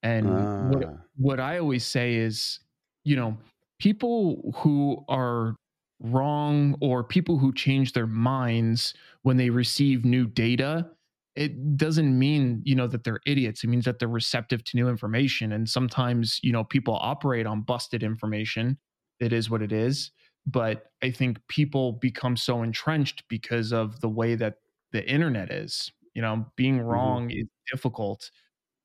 And 0.03 0.49
what, 0.57 0.83
Ah, 0.83 1.07
what 1.15 1.39
I 1.39 1.59
always 1.59 1.85
say 1.85 2.15
is, 2.15 2.59
you 3.03 3.15
know, 3.15 3.37
people 3.79 4.53
who 4.57 5.03
are 5.09 5.55
wrong 5.99 6.75
or 6.81 7.03
people 7.03 7.37
who 7.37 7.53
change 7.53 7.93
their 7.93 8.07
minds 8.07 8.93
when 9.23 9.37
they 9.37 9.49
receive 9.51 10.05
new 10.05 10.27
data, 10.27 10.91
it 11.35 11.77
doesn't 11.77 12.17
mean, 12.17 12.61
you 12.65 12.75
know, 12.75 12.87
that 12.87 13.03
they're 13.03 13.21
idiots. 13.25 13.63
It 13.63 13.67
means 13.67 13.85
that 13.85 13.99
they're 13.99 14.07
receptive 14.09 14.63
to 14.65 14.77
new 14.77 14.89
information. 14.89 15.51
And 15.51 15.69
sometimes, 15.69 16.39
you 16.43 16.51
know, 16.51 16.63
people 16.63 16.97
operate 17.01 17.45
on 17.45 17.61
busted 17.61 18.03
information. 18.03 18.77
It 19.19 19.33
is 19.33 19.49
what 19.49 19.61
it 19.61 19.71
is. 19.71 20.11
But 20.45 20.91
I 21.03 21.11
think 21.11 21.45
people 21.47 21.93
become 21.93 22.37
so 22.37 22.63
entrenched 22.63 23.27
because 23.27 23.71
of 23.71 24.01
the 24.01 24.09
way 24.09 24.35
that 24.35 24.59
the 24.91 25.07
internet 25.09 25.51
is. 25.51 25.91
You 26.13 26.21
know, 26.21 26.45
being 26.55 26.81
wrong 26.81 27.29
is 27.31 27.45
difficult 27.71 28.31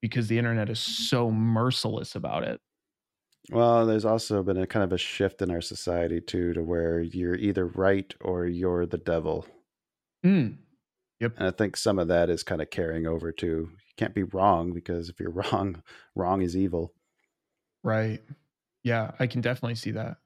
because 0.03 0.29
the 0.29 0.39
internet 0.39 0.71
is 0.71 0.81
so 0.81 1.31
merciless 1.31 2.15
about 2.17 2.45
it. 2.45 2.61
well 3.51 3.85
there's 3.87 4.05
also 4.05 4.43
been 4.45 4.57
a 4.57 4.67
kind 4.69 4.85
of 4.85 4.93
a 4.93 4.99
shift 4.99 5.43
in 5.43 5.51
our 5.51 5.61
society 5.61 6.21
too 6.21 6.53
to 6.53 6.63
where 6.63 7.01
you're 7.01 7.35
either 7.35 7.67
right 7.67 8.15
or 8.21 8.47
you're 8.47 8.87
the 8.87 8.99
devil 8.99 9.47
Mm, 10.25 10.59
And 11.37 11.47
I 11.47 11.51
think 11.51 11.77
some 11.77 11.99
of 11.99 12.09
that 12.09 12.29
is 12.31 12.43
kind 12.43 12.61
of 12.63 12.71
carrying 12.71 13.07
over 13.07 13.31
to 13.33 13.47
you 13.47 13.79
can't 13.97 14.15
be 14.15 14.23
wrong 14.23 14.73
because 14.73 15.09
if 15.09 15.19
you're 15.21 15.31
wrong, 15.53 15.83
wrong 16.15 16.43
is 16.43 16.57
evil. 16.57 16.95
right. 17.83 18.23
Yeah, 18.83 19.13
I 19.19 19.27
can 19.27 19.41
definitely 19.41 19.75
see 19.77 19.91
that. 19.93 20.19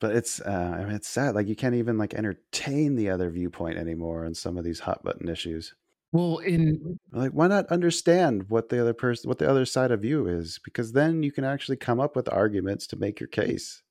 But 0.00 0.14
it's 0.14 0.40
uh, 0.40 0.76
I 0.78 0.84
mean 0.84 0.94
it's 0.94 1.08
sad. 1.08 1.34
Like 1.34 1.48
you 1.48 1.56
can't 1.56 1.74
even 1.74 1.98
like 1.98 2.14
entertain 2.14 2.94
the 2.94 3.10
other 3.10 3.30
viewpoint 3.30 3.78
anymore 3.78 4.24
on 4.24 4.34
some 4.34 4.56
of 4.56 4.64
these 4.64 4.80
hot 4.80 5.02
button 5.02 5.28
issues. 5.28 5.74
Well, 6.12 6.38
in 6.38 6.98
Like 7.12 7.32
why 7.32 7.48
not 7.48 7.66
understand 7.66 8.48
what 8.48 8.68
the 8.68 8.80
other 8.80 8.94
person, 8.94 9.28
what 9.28 9.38
the 9.38 9.48
other 9.50 9.64
side 9.66 9.90
of 9.90 10.04
you 10.04 10.26
is? 10.26 10.58
Because 10.64 10.92
then 10.92 11.22
you 11.22 11.32
can 11.32 11.44
actually 11.44 11.76
come 11.76 12.00
up 12.00 12.16
with 12.16 12.32
arguments 12.32 12.86
to 12.88 12.96
make 12.96 13.20
your 13.20 13.28
case 13.28 13.82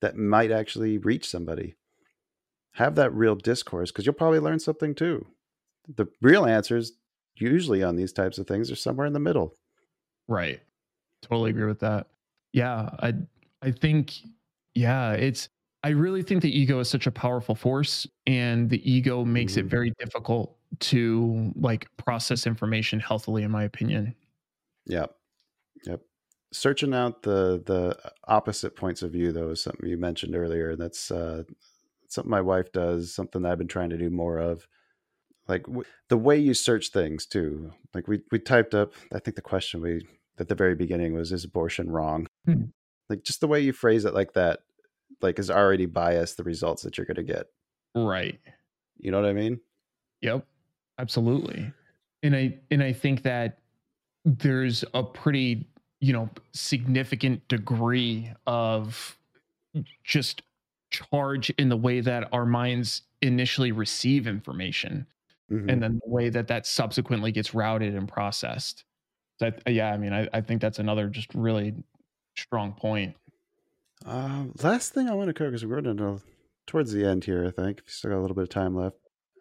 that 0.00 0.16
might 0.16 0.50
actually 0.50 0.98
reach 0.98 1.28
somebody. 1.28 1.76
Have 2.74 2.94
that 2.96 3.12
real 3.14 3.34
discourse 3.36 3.90
because 3.90 4.06
you'll 4.06 4.14
probably 4.14 4.38
learn 4.38 4.60
something 4.60 4.94
too. 4.94 5.26
The 5.88 6.06
real 6.22 6.46
answers 6.46 6.92
usually 7.36 7.82
on 7.82 7.96
these 7.96 8.12
types 8.12 8.38
of 8.38 8.46
things 8.46 8.70
are 8.70 8.76
somewhere 8.76 9.06
in 9.06 9.12
the 9.12 9.20
middle. 9.20 9.54
right. 10.28 10.60
Totally 11.22 11.50
agree 11.50 11.66
with 11.66 11.80
that. 11.80 12.06
Yeah, 12.52 12.90
I 12.98 13.14
I 13.62 13.70
think 13.72 14.14
yeah, 14.74 15.12
it's 15.12 15.48
I 15.82 15.90
really 15.90 16.22
think 16.22 16.42
the 16.42 16.56
ego 16.56 16.78
is 16.80 16.90
such 16.90 17.06
a 17.06 17.10
powerful 17.12 17.54
force, 17.54 18.06
and 18.26 18.68
the 18.70 18.90
ego 18.90 19.24
makes 19.24 19.56
it 19.56 19.66
Mhm. 19.66 19.70
very 19.70 19.92
difficult 19.98 20.58
to 20.80 21.52
like 21.56 21.88
process 21.96 22.46
information 22.46 23.00
healthily, 23.00 23.42
in 23.42 23.50
my 23.50 23.64
opinion. 23.64 24.14
Yep. 24.86 25.14
Yep. 25.86 26.02
Searching 26.52 26.94
out 26.94 27.22
the 27.22 27.62
the 27.66 28.12
opposite 28.28 28.76
points 28.76 29.02
of 29.02 29.12
view 29.12 29.32
though 29.32 29.50
is 29.50 29.62
something 29.62 29.88
you 29.88 29.98
mentioned 29.98 30.36
earlier. 30.36 30.76
That's 30.76 31.10
uh 31.10 31.44
something 32.08 32.30
my 32.30 32.40
wife 32.42 32.72
does, 32.72 33.14
something 33.14 33.42
that 33.42 33.52
I've 33.52 33.58
been 33.58 33.68
trying 33.68 33.90
to 33.90 33.98
do 33.98 34.10
more 34.10 34.38
of. 34.38 34.66
Like 35.48 35.64
w- 35.64 35.86
the 36.08 36.18
way 36.18 36.38
you 36.38 36.54
search 36.54 36.90
things 36.90 37.26
too. 37.26 37.72
Like 37.94 38.08
we 38.08 38.22
we 38.32 38.38
typed 38.40 38.74
up 38.74 38.94
I 39.14 39.20
think 39.20 39.36
the 39.36 39.42
question 39.42 39.82
we 39.82 40.06
at 40.38 40.48
the 40.48 40.54
very 40.56 40.74
beginning 40.76 41.14
was 41.14 41.32
is 41.32 41.44
abortion 41.44 41.90
wrong? 41.90 42.26
Hmm. 42.46 42.70
Like 43.10 43.24
just 43.24 43.40
the 43.40 43.48
way 43.48 43.60
you 43.60 43.72
phrase 43.72 44.04
it 44.04 44.14
like 44.14 44.32
that 44.34 44.60
like 45.20 45.38
is 45.38 45.50
already 45.50 45.86
biased 45.86 46.36
the 46.36 46.44
results 46.44 46.82
that 46.82 46.96
you're 46.96 47.04
going 47.04 47.16
to 47.16 47.22
get. 47.22 47.46
Right. 47.94 48.40
You 48.98 49.10
know 49.10 49.20
what 49.20 49.28
I 49.28 49.32
mean? 49.32 49.60
Yep. 50.22 50.46
Absolutely. 50.98 51.72
And 52.22 52.36
I 52.36 52.58
and 52.70 52.82
I 52.82 52.92
think 52.92 53.22
that 53.22 53.58
there's 54.24 54.84
a 54.94 55.02
pretty, 55.02 55.66
you 56.00 56.12
know, 56.12 56.30
significant 56.52 57.46
degree 57.48 58.30
of 58.46 59.18
just 60.04 60.42
charge 60.90 61.50
in 61.50 61.68
the 61.68 61.76
way 61.76 62.00
that 62.00 62.28
our 62.32 62.44
minds 62.46 63.02
initially 63.22 63.72
receive 63.72 64.26
information 64.26 65.06
Mhm. 65.50 65.70
and 65.70 65.82
then 65.82 66.00
the 66.04 66.10
way 66.10 66.28
that 66.28 66.46
that 66.48 66.66
subsequently 66.66 67.32
gets 67.32 67.54
routed 67.54 67.94
and 67.94 68.08
processed. 68.08 68.84
So 69.38 69.50
I, 69.66 69.70
yeah, 69.70 69.92
I 69.92 69.96
mean, 69.96 70.12
I, 70.12 70.28
I 70.32 70.40
think 70.42 70.60
that's 70.60 70.78
another 70.78 71.08
just 71.08 71.34
really 71.34 71.74
strong 72.40 72.72
point. 72.72 73.16
Uh, 74.04 74.46
last 74.62 74.92
thing 74.94 75.08
I 75.08 75.14
want 75.14 75.28
to 75.28 75.34
cover 75.34 75.50
because 75.50 75.64
we're 75.64 75.76
running 75.76 75.96
to- 75.98 76.22
towards 76.66 76.92
the 76.92 77.04
end 77.04 77.24
here. 77.24 77.44
I 77.46 77.50
think 77.50 77.78
we 77.78 77.90
still 77.90 78.10
got 78.10 78.18
a 78.18 78.20
little 78.22 78.34
bit 78.34 78.42
of 78.44 78.48
time 78.48 78.74
left. 78.74 78.96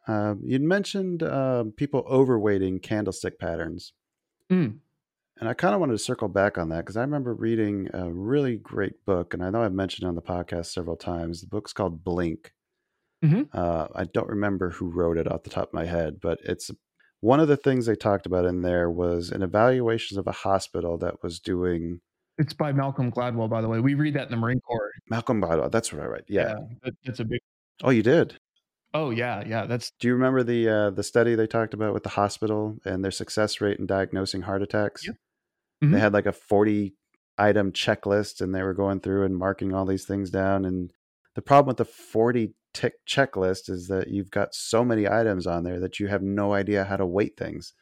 Um, 0.07 0.41
you'd 0.43 0.61
mentioned 0.61 1.23
um, 1.23 1.71
people 1.71 2.03
overweighting 2.03 2.81
candlestick 2.81 3.39
patterns, 3.39 3.93
Mm. 4.49 4.79
and 5.39 5.47
I 5.49 5.53
kind 5.53 5.75
of 5.75 5.79
wanted 5.79 5.93
to 5.93 5.99
circle 5.99 6.27
back 6.27 6.57
on 6.57 6.69
that 6.69 6.77
because 6.79 6.97
I 6.97 7.01
remember 7.01 7.33
reading 7.35 7.87
a 7.93 8.11
really 8.11 8.57
great 8.57 9.05
book, 9.05 9.33
and 9.33 9.43
I 9.43 9.49
know 9.51 9.61
I've 9.61 9.73
mentioned 9.73 10.05
it 10.05 10.09
on 10.09 10.15
the 10.15 10.21
podcast 10.23 10.67
several 10.67 10.95
times. 10.97 11.41
The 11.41 11.47
book's 11.47 11.73
called 11.73 12.03
Blink. 12.03 12.53
Mhm. 13.23 13.49
Uh, 13.53 13.87
I 13.93 14.05
don't 14.05 14.29
remember 14.29 14.71
who 14.71 14.89
wrote 14.89 15.17
it 15.17 15.31
off 15.31 15.43
the 15.43 15.49
top 15.51 15.67
of 15.67 15.73
my 15.73 15.85
head, 15.85 16.19
but 16.21 16.39
it's 16.43 16.71
one 17.19 17.39
of 17.41 17.47
the 17.49 17.57
things 17.57 17.85
they 17.85 17.95
talked 17.95 18.25
about 18.25 18.45
in 18.45 18.61
there 18.61 18.89
was 18.89 19.29
an 19.29 19.41
evaluation 19.43 20.17
of 20.17 20.25
a 20.25 20.31
hospital 20.31 20.97
that 20.99 21.21
was 21.21 21.39
doing 21.39 21.99
It's 22.39 22.53
by 22.53 22.71
Malcolm 22.71 23.11
Gladwell, 23.11 23.49
by 23.49 23.61
the 23.61 23.67
way. 23.67 23.79
We 23.79 23.93
read 23.93 24.15
that 24.15 24.23
in 24.25 24.31
the 24.31 24.37
Marine 24.37 24.61
Corps. 24.61 24.91
Malcolm 25.09 25.41
Gladwell. 25.41 25.69
That's 25.71 25.93
what 25.93 26.01
I 26.01 26.05
read. 26.05 26.23
Yeah. 26.27 26.55
that, 26.83 26.93
that's 27.05 27.19
a 27.19 27.25
big. 27.25 27.39
Oh, 27.83 27.91
you 27.91 28.01
did. 28.01 28.39
Oh 28.95 29.11
yeah, 29.11 29.43
yeah. 29.45 29.65
That's 29.67 29.91
Do 29.99 30.07
you 30.07 30.13
remember 30.15 30.41
the 30.41 30.67
uh, 30.67 30.89
the 30.89 31.03
study 31.03 31.35
they 31.35 31.45
talked 31.45 31.75
about 31.75 31.93
with 31.93 32.01
the 32.03 32.09
hospital 32.09 32.77
and 32.85 33.03
their 33.03 33.11
success 33.11 33.61
rate 33.61 33.77
in 33.77 33.85
diagnosing 33.85 34.41
heart 34.41 34.63
attacks? 34.63 35.05
Yep. 35.05 35.15
They 35.81 35.87
Mhm. 35.87 35.99
had 35.99 36.13
like 36.13 36.25
a 36.25 36.31
forty 36.31 36.95
item 37.37 37.71
checklist, 37.71 38.41
and 38.41 38.53
they 38.55 38.63
were 38.63 38.73
going 38.73 38.99
through 39.01 39.25
and 39.25 39.37
marking 39.37 39.73
all 39.75 39.85
these 39.85 40.05
things 40.05 40.31
down. 40.31 40.65
And 40.65 40.91
the 41.35 41.41
problem 41.43 41.67
with 41.67 41.77
the 41.77 41.85
forty 41.85 42.55
tick 42.73 42.93
checklist 43.07 43.69
is 43.69 43.87
that 43.89 44.07
you've 44.09 44.31
got 44.31 44.53
so 44.55 44.83
many 44.83 45.07
items 45.07 45.45
on 45.45 45.63
there 45.63 45.79
that 45.79 45.99
you 45.99 46.07
have 46.07 46.21
no 46.23 46.53
idea 46.53 46.83
how 46.85 46.97
to 46.97 47.05
weight 47.05 47.37
things. 47.37 47.73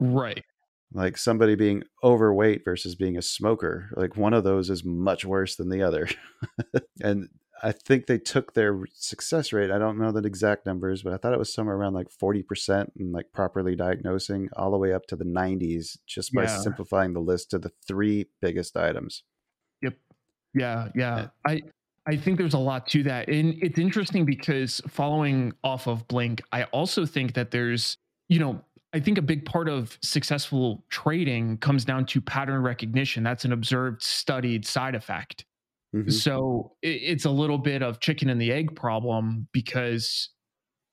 right. 0.00 0.44
Like 0.92 1.18
somebody 1.18 1.56
being 1.56 1.82
overweight 2.02 2.64
versus 2.64 2.94
being 2.94 3.16
a 3.16 3.22
smoker, 3.22 3.90
like 3.96 4.16
one 4.16 4.32
of 4.32 4.44
those 4.44 4.70
is 4.70 4.84
much 4.84 5.24
worse 5.24 5.56
than 5.56 5.68
the 5.68 5.82
other. 5.82 6.08
and 7.02 7.28
I 7.62 7.72
think 7.72 8.06
they 8.06 8.18
took 8.18 8.54
their 8.54 8.78
success 8.94 9.52
rate. 9.52 9.70
I 9.70 9.78
don't 9.78 9.98
know 9.98 10.12
the 10.12 10.22
exact 10.26 10.66
numbers, 10.66 11.02
but 11.02 11.12
I 11.12 11.16
thought 11.16 11.32
it 11.32 11.38
was 11.38 11.52
somewhere 11.52 11.76
around 11.76 11.94
like 11.94 12.08
40% 12.22 12.90
and 12.98 13.12
like 13.12 13.32
properly 13.32 13.74
diagnosing 13.74 14.48
all 14.56 14.70
the 14.70 14.78
way 14.78 14.92
up 14.92 15.06
to 15.06 15.16
the 15.16 15.24
90s 15.24 15.98
just 16.06 16.32
by 16.32 16.42
Yeah. 16.42 16.58
simplifying 16.58 17.14
the 17.14 17.20
list 17.20 17.50
to 17.50 17.58
the 17.58 17.72
three 17.86 18.26
biggest 18.40 18.76
items. 18.76 19.22
Yep. 19.82 19.94
Yeah, 20.54 20.88
yeah. 20.94 21.16
Yeah. 21.16 21.28
I 21.46 21.62
I 22.08 22.16
think 22.16 22.38
there's 22.38 22.54
a 22.54 22.58
lot 22.58 22.86
to 22.88 23.02
that. 23.02 23.28
And 23.28 23.54
it's 23.62 23.78
interesting 23.80 24.24
because 24.24 24.80
following 24.88 25.52
off 25.64 25.88
of 25.88 26.06
Blink, 26.06 26.40
I 26.52 26.62
also 26.64 27.04
think 27.04 27.34
that 27.34 27.50
there's, 27.50 27.96
you 28.28 28.38
know, 28.38 28.64
I 28.96 29.00
think 29.00 29.18
a 29.18 29.22
big 29.22 29.44
part 29.44 29.68
of 29.68 29.98
successful 30.00 30.82
trading 30.88 31.58
comes 31.58 31.84
down 31.84 32.06
to 32.06 32.20
pattern 32.22 32.62
recognition. 32.62 33.22
That's 33.22 33.44
an 33.44 33.52
observed, 33.52 34.02
studied 34.02 34.64
side 34.64 34.94
effect. 34.94 35.44
Mhm. 35.94 36.10
So 36.10 36.72
it's 36.80 37.26
a 37.26 37.30
little 37.30 37.58
bit 37.58 37.82
of 37.82 38.00
chicken 38.00 38.30
and 38.30 38.40
the 38.40 38.50
egg 38.50 38.74
problem 38.74 39.48
because 39.52 40.30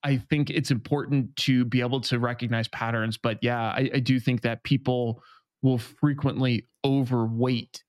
I 0.02 0.18
think 0.18 0.50
it's 0.50 0.70
important 0.70 1.34
to 1.36 1.64
be 1.64 1.80
able 1.80 2.02
to 2.02 2.18
recognize 2.18 2.68
patterns. 2.68 3.16
But 3.16 3.38
yeah, 3.40 3.70
I, 3.70 3.90
I 3.94 4.00
do 4.00 4.20
think 4.20 4.42
that 4.42 4.62
people 4.64 5.22
will 5.62 5.78
frequently 5.78 6.66
overweight 6.84 7.82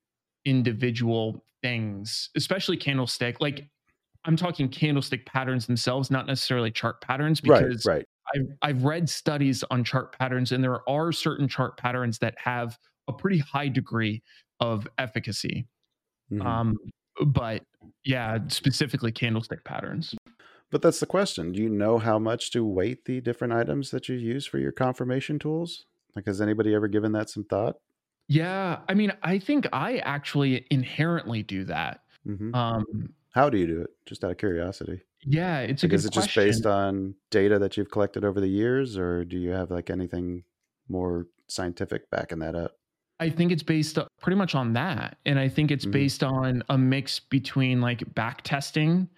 individual 0.45 1.43
things, 1.61 2.29
especially 2.37 2.77
candlestick. 2.77 3.41
Like 3.41 3.67
I'm 4.23 4.37
talking 4.37 4.69
candlestick 4.69 5.25
patterns 5.25 5.67
themselves, 5.67 6.09
not 6.09 6.25
necessarily 6.25 6.71
chart 6.71 7.01
patterns, 7.01 7.41
Right, 7.45 7.63
because 7.63 7.85
right. 7.85 8.05
I've 8.35 8.47
I've 8.61 8.83
read 8.83 9.09
studies 9.09 9.63
on 9.71 9.83
chart 9.83 10.17
patterns, 10.17 10.51
and 10.51 10.63
there 10.63 10.87
are 10.89 11.11
certain 11.11 11.47
chart 11.47 11.77
patterns 11.77 12.19
that 12.19 12.35
have 12.37 12.77
a 13.07 13.13
pretty 13.13 13.39
high 13.39 13.69
degree 13.69 14.21
of 14.59 14.87
efficacy. 14.97 15.67
Mhm. 16.31 16.45
Um, 16.45 16.75
but 17.27 17.63
yeah, 18.03 18.39
specifically 18.47 19.11
candlestick 19.11 19.63
patterns. 19.63 20.15
But 20.71 20.81
that's 20.81 20.99
the 20.99 21.05
question. 21.05 21.51
Do 21.51 21.61
you 21.61 21.69
know 21.69 21.99
how 21.99 22.19
much 22.19 22.51
to 22.51 22.65
weight 22.65 23.05
the 23.05 23.21
different 23.21 23.53
items 23.53 23.91
that 23.91 24.09
you 24.09 24.15
use 24.15 24.45
for 24.45 24.57
your 24.57 24.71
confirmation 24.71 25.39
tools? 25.39 25.85
Like, 26.15 26.25
has 26.25 26.41
anybody 26.41 26.73
ever 26.73 26.87
given 26.87 27.11
that 27.13 27.29
some 27.29 27.43
thought? 27.45 27.77
Yeah, 28.27 28.79
I 28.89 28.95
mean, 28.95 29.13
I 29.21 29.37
think 29.37 29.67
I 29.71 29.97
actually 29.99 30.65
inherently 30.71 31.43
do 31.43 31.63
that. 31.65 32.01
hmm 32.25 32.53
Um, 32.55 33.13
How 33.31 33.49
do 33.49 33.57
you 33.57 33.67
do 33.67 33.81
it? 33.81 33.91
Just 34.05 34.23
out 34.23 34.31
of 34.31 34.37
curiosity. 34.37 35.03
Yeah, 35.25 35.59
it's 35.61 35.83
a 35.83 35.87
Like, 35.87 35.93
good 35.93 35.93
is 35.93 36.05
it 36.05 36.11
just 36.11 36.33
based 36.33 36.65
on 36.65 37.15
data 37.29 37.59
that 37.59 37.77
you've 37.77 37.91
collected 37.91 38.23
over 38.25 38.39
the 38.41 38.47
years, 38.47 38.97
or 38.97 39.25
do 39.25 39.37
you 39.37 39.51
have 39.51 39.71
like 39.71 39.89
anything 39.89 40.43
more 40.87 41.27
scientific 41.49 42.09
backing 42.09 42.39
that 42.39 42.55
up? 42.55 42.79
I 43.19 43.29
think 43.29 43.51
it's 43.51 43.63
based 43.63 43.97
pretty 44.19 44.35
much 44.35 44.55
on 44.55 44.73
that. 44.73 45.17
And 45.25 45.39
I 45.39 45.47
think 45.47 45.71
it's 45.71 45.85
Mhm. 45.85 45.85
based 45.85 46.23
on 46.23 46.63
a 46.69 46.77
mix 46.77 47.19
between 47.19 47.79
like 47.81 48.13
back 48.13 48.41
testing 48.41 49.09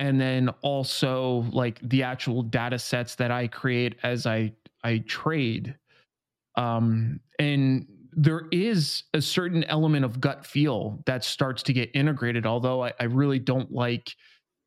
and 0.00 0.20
then 0.20 0.50
also 0.62 1.40
like 1.52 1.80
the 1.88 2.02
actual 2.02 2.42
data 2.42 2.78
sets 2.78 3.16
that 3.16 3.30
I 3.30 3.48
create 3.48 3.96
as 4.02 4.26
I 4.26 4.54
I 4.84 4.98
trade. 5.00 5.78
Um 6.56 7.20
and 7.38 7.88
there 8.12 8.48
is 8.52 9.04
a 9.14 9.22
certain 9.22 9.64
element 9.64 10.04
of 10.04 10.20
gut 10.20 10.46
feel 10.46 11.02
that 11.06 11.24
starts 11.24 11.62
to 11.64 11.72
get 11.72 11.90
integrated, 11.94 12.46
although 12.46 12.84
I, 12.84 12.94
I 13.00 13.04
really 13.04 13.38
don't 13.40 13.72
like 13.72 14.16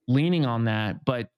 leaning 0.08 0.45
on 0.45 0.66
that. 0.66 1.03
But 1.06 1.30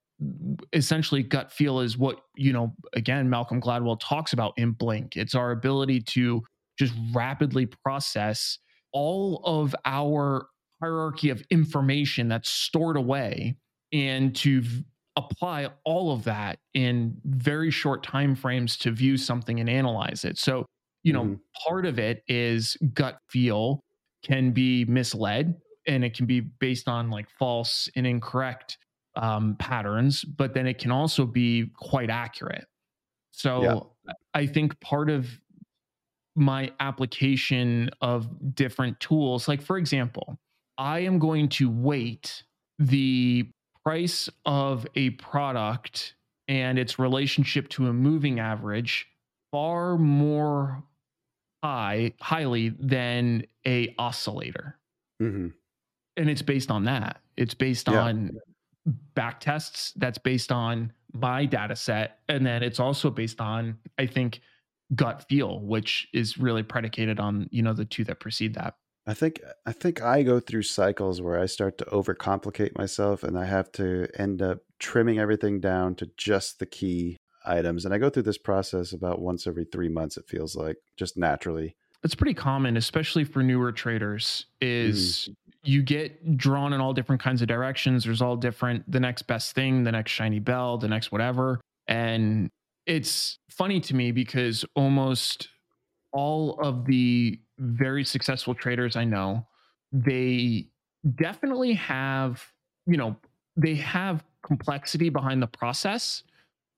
essentially 0.74 1.22
gut 1.24 1.52
feel 1.52 1.80
is 1.80 1.98
what, 1.98 2.22
you 2.36 2.52
know, 2.52 2.74
again, 2.94 3.30
Malcolm 3.30 3.62
Gladwell 3.62 4.00
talks 4.00 4.34
about 4.34 4.54
in 4.58 4.72
Blink. 4.72 5.16
It's 5.16 5.36
our 5.36 5.52
ability 5.52 6.02
to 6.02 6.42
just 6.80 6.94
rapidly 7.14 7.68
process 7.68 8.58
all 8.94 9.42
of 9.46 9.76
our 9.86 10.48
hierarchy 10.82 11.30
of 11.30 11.44
information 11.52 12.28
that's 12.28 12.50
stored 12.50 12.98
away 12.98 13.56
and 13.92 14.36
to 14.38 14.62
v- 14.62 14.84
apply 15.18 15.70
all 15.86 16.12
of 16.12 16.24
that 16.24 16.60
in 16.74 17.16
very 17.26 17.72
short 17.72 18.04
time 18.04 18.36
frames 18.36 18.78
to 18.78 18.92
view 18.92 19.18
something 19.18 19.60
and 19.60 19.68
analyze 19.70 20.24
it 20.24 20.38
so 20.38 20.64
you 21.04 21.12
know 21.12 21.24
Mhm. 21.26 21.40
part 21.68 21.86
of 21.88 21.98
it 21.98 22.22
is 22.28 22.78
gut 22.94 23.18
feel 23.28 23.80
can 24.24 24.52
be 24.52 24.86
misled 24.86 25.60
and 25.88 26.04
it 26.04 26.14
can 26.14 26.26
be 26.26 26.42
based 26.42 26.88
on 26.88 27.10
like 27.10 27.30
false 27.30 27.90
and 27.96 28.06
incorrect 28.06 28.78
um, 29.16 29.56
patterns 29.58 30.24
but 30.24 30.54
then 30.54 30.68
it 30.68 30.78
can 30.78 30.92
also 30.92 31.26
be 31.26 31.70
quite 31.76 32.10
accurate. 32.10 32.66
So 33.32 33.92
i 34.34 34.46
think 34.46 34.80
part 34.80 35.10
of 35.10 35.28
my 36.38 36.72
application 36.80 37.90
of 38.00 38.30
different 38.56 39.00
tools. 39.00 39.48
Like, 39.48 39.62
for 39.62 39.78
example, 39.78 40.38
I 40.78 41.00
am 41.00 41.18
going 41.18 41.50
to 41.50 41.70
weight 41.70 42.44
the 42.78 43.50
price 43.84 44.30
of 44.46 44.86
a 44.96 45.10
product 45.12 46.14
and 46.48 46.78
its 46.78 47.00
relationship 47.00 47.68
to 47.70 47.88
a 47.88 47.94
moving 47.94 48.40
average 48.40 49.08
far 49.52 49.98
more 49.98 50.84
high 51.64 52.14
highly 52.22 52.70
than 52.70 53.44
a 53.66 53.96
oscillator. 53.98 54.78
Hmm 55.20 55.48
and 56.18 56.30
it's 56.30 56.42
based 56.42 56.72
on 56.72 56.84
that 56.84 57.22
it's 57.38 57.54
based 57.54 57.88
Yeah. 57.88 58.02
on 58.02 58.32
back 59.16 59.40
tests 59.40 59.94
that's 59.98 60.18
based 60.18 60.52
on 60.52 60.92
my 61.14 61.46
data 61.46 61.76
set 61.76 62.20
and 62.28 62.46
then 62.46 62.64
it's 62.64 62.80
also 62.80 63.10
based 63.10 63.42
on 63.42 63.78
i 63.98 64.06
think 64.06 64.42
gut 64.96 65.26
feel 65.28 65.60
which 65.62 66.08
is 66.14 66.38
really 66.38 66.64
predicated 66.64 67.20
on 67.20 67.48
you 67.52 67.62
know 67.62 67.74
the 67.74 67.86
two 67.86 68.04
that 68.04 68.20
precede 68.20 68.54
that 68.56 68.76
I 69.10 69.14
think 69.14 69.42
I 69.66 69.72
think 69.72 70.02
I 70.02 70.22
go 70.22 70.42
through 70.42 70.64
cycles 70.64 71.22
where 71.22 71.40
I 71.40 71.46
start 71.46 71.78
to 71.78 71.86
overcomplicate 71.86 72.78
myself 72.78 73.24
and 73.24 73.40
I 73.40 73.46
have 73.46 73.72
to 73.74 74.10
end 74.20 74.42
up 74.42 74.60
trimming 74.80 75.18
everything 75.18 75.62
down 75.62 75.96
to 75.96 76.12
just 76.18 76.60
the 76.60 76.66
key 76.66 77.16
items. 77.46 77.86
And 77.86 77.94
I 77.94 78.00
go 78.00 78.10
through 78.10 78.24
this 78.24 78.38
process 78.38 78.92
about 78.92 79.22
once 79.22 79.48
every 79.48 79.64
3 79.64 79.88
months 79.88 80.18
it 80.18 80.28
feels 80.28 80.58
like 80.58 80.76
just 80.98 81.18
naturally. 81.18 81.78
It's 82.04 82.16
pretty 82.16 82.34
common 82.34 82.76
especially 82.76 83.24
for 83.24 83.42
newer 83.42 83.72
traders 83.72 84.46
mm-hmm. 84.62 84.90
is 84.90 85.30
you 85.68 85.84
get 85.84 86.38
drawn 86.38 86.72
in 86.74 86.80
all 86.80 86.94
different 86.94 87.22
kinds 87.22 87.42
of 87.42 87.48
directions. 87.48 88.06
There's 88.06 88.22
all 88.22 88.38
different 88.38 88.90
the 88.90 89.00
next 89.00 89.24
best 89.24 89.54
thing, 89.54 89.84
the 89.84 89.92
next 89.92 90.12
shiny 90.12 90.40
bell, 90.40 90.78
the 90.78 90.88
next 90.88 91.12
whatever. 91.12 91.60
And 91.88 92.50
it's 92.86 93.38
funny 93.52 93.80
to 93.82 93.96
me 93.96 94.12
because 94.12 94.64
almost 94.76 95.50
all 96.14 96.58
of 96.62 96.86
the 96.86 97.40
very 97.60 98.06
successful 98.06 98.56
traders 98.56 98.96
I 98.96 99.04
know, 99.04 99.46
they 99.92 100.70
definitely 101.16 101.74
have, 101.74 102.44
you 102.86 102.96
know, 102.98 103.18
they 103.58 103.76
have 103.76 104.24
complexity 104.44 105.10
behind 105.10 105.42
the 105.42 105.48
process, 105.48 106.24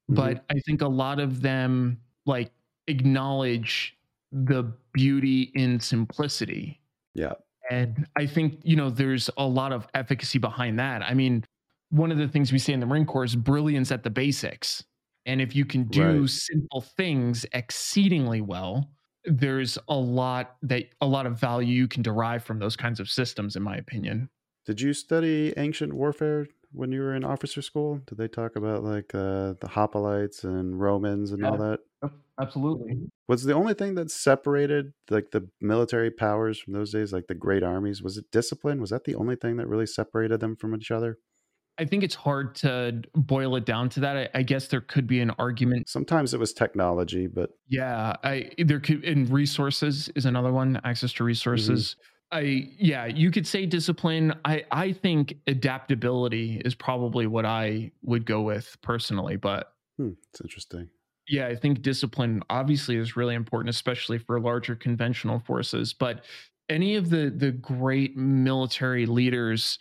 Mhm. 0.09 0.15
but 0.15 0.45
I 0.49 0.59
think 0.59 0.81
a 0.81 0.87
lot 0.87 1.19
of 1.19 1.41
them 1.41 2.01
like 2.25 2.51
acknowledge 2.87 3.95
the 4.31 4.63
beauty 4.93 5.51
in 5.53 5.79
simplicity. 5.79 6.81
Yeah. 7.13 7.33
And 7.69 8.07
I 8.17 8.25
think, 8.25 8.61
you 8.63 8.75
know, 8.75 8.89
there's 8.89 9.29
a 9.37 9.45
lot 9.47 9.71
of 9.71 9.87
efficacy 9.93 10.39
behind 10.39 10.79
that. 10.79 11.03
I 11.03 11.13
mean, 11.13 11.45
one 11.89 12.11
of 12.11 12.17
the 12.17 12.27
things 12.27 12.51
we 12.51 12.59
say 12.59 12.73
in 12.73 12.79
the 12.79 12.85
Marine 12.85 13.05
Corps 13.05 13.23
is 13.25 13.35
brilliance 13.35 13.91
at 13.91 14.03
the 14.03 14.09
basics. 14.09 14.83
And 15.25 15.41
if 15.41 15.55
you 15.55 15.65
can 15.65 15.83
do 15.85 16.25
Right. 16.25 16.27
simple 16.27 16.81
things 16.81 17.45
exceedingly 17.53 18.41
well, 18.41 18.91
there's 19.25 19.77
a 19.87 19.95
lot 19.97 20.57
that 20.63 20.85
a 21.01 21.07
lot 21.07 21.25
of 21.25 21.39
value 21.39 21.73
you 21.75 21.87
can 21.87 22.01
derive 22.01 22.43
from 22.43 22.59
those 22.59 22.75
kinds 22.75 22.99
of 22.99 23.09
systems, 23.09 23.55
in 23.55 23.61
my 23.61 23.75
opinion. 23.77 24.29
Did 24.65 24.79
you 24.81 24.93
study 24.93 25.53
ancient 25.57 25.93
warfare 25.93 26.47
when 26.71 26.91
you 26.91 27.01
were 27.01 27.15
in 27.15 27.23
officer 27.23 27.61
school? 27.61 28.01
Did 28.05 28.17
they 28.17 28.27
talk 28.27 28.55
about 28.55 28.83
like 28.83 29.13
uh, 29.13 29.53
the 29.59 29.69
hoplites 29.69 30.43
and 30.43 30.79
Romans 30.79 31.31
and 31.31 31.45
all 31.45 31.57
that? 31.57 31.79
Absolutely. 32.39 33.09
Was 33.27 33.43
the 33.43 33.53
only 33.53 33.73
thing 33.73 33.95
that 33.95 34.09
separated 34.09 34.93
like 35.09 35.31
the 35.31 35.49
military 35.59 36.09
powers 36.09 36.59
from 36.59 36.73
those 36.73 36.91
days, 36.91 37.11
like 37.11 37.27
the 37.27 37.35
great 37.35 37.63
armies, 37.63 38.01
was 38.01 38.17
it 38.17 38.31
discipline? 38.31 38.79
Was 38.79 38.91
that 38.91 39.03
the 39.03 39.15
only 39.15 39.35
thing 39.35 39.57
that 39.57 39.67
really 39.67 39.85
separated 39.85 40.39
them 40.39 40.55
from 40.55 40.73
each 40.75 40.89
other? 40.89 41.17
I 41.77 41.85
think 41.85 42.03
it's 42.03 42.15
hard 42.15 42.55
to 42.55 43.01
boil 43.15 43.55
it 43.55 43.65
down 43.65 43.87
to 43.89 44.01
that. 44.01 44.17
I, 44.17 44.39
I 44.39 44.43
guess 44.43 44.67
there 44.67 44.81
could 44.81 45.07
be 45.07 45.21
an 45.21 45.31
argument. 45.31 45.87
Sometimes 45.87 46.33
it 46.33 46.39
was 46.39 46.51
technology, 46.53 47.27
but 47.27 47.51
Yeah, 47.67 48.15
I 48.23 48.51
there 48.57 48.81
could 48.81 49.03
and 49.05 49.29
resources 49.29 50.09
is 50.15 50.25
another 50.25 50.51
one. 50.51 50.79
Access 50.83 51.13
to 51.13 51.23
resources. 51.23 51.95
I 52.31 52.69
yeah, 52.77 53.05
you 53.05 53.31
could 53.31 53.47
say 53.47 53.65
discipline. 53.65 54.33
I 54.45 54.63
I 54.71 54.93
think 54.93 55.35
adaptability 55.47 56.61
is 56.63 56.75
probably 56.75 57.25
what 57.27 57.45
I 57.45 57.91
would 58.03 58.25
go 58.25 58.41
with 58.41 58.77
personally, 58.81 59.35
but 59.35 59.73
hmm, 59.97 60.13
it's 60.31 60.41
interesting. 60.41 60.89
yeah, 61.27 61.47
I 61.47 61.55
think 61.55 61.81
discipline 61.81 62.41
obviously 62.49 62.95
is 62.95 63.15
really 63.15 63.35
important, 63.35 63.69
especially 63.69 64.17
for 64.17 64.39
larger 64.39 64.75
conventional 64.75 65.39
forces. 65.39 65.93
But 65.93 66.25
any 66.69 66.95
of 66.95 67.09
the 67.09 67.29
the 67.29 67.51
great 67.51 68.17
military 68.17 69.05
leaders 69.05 69.77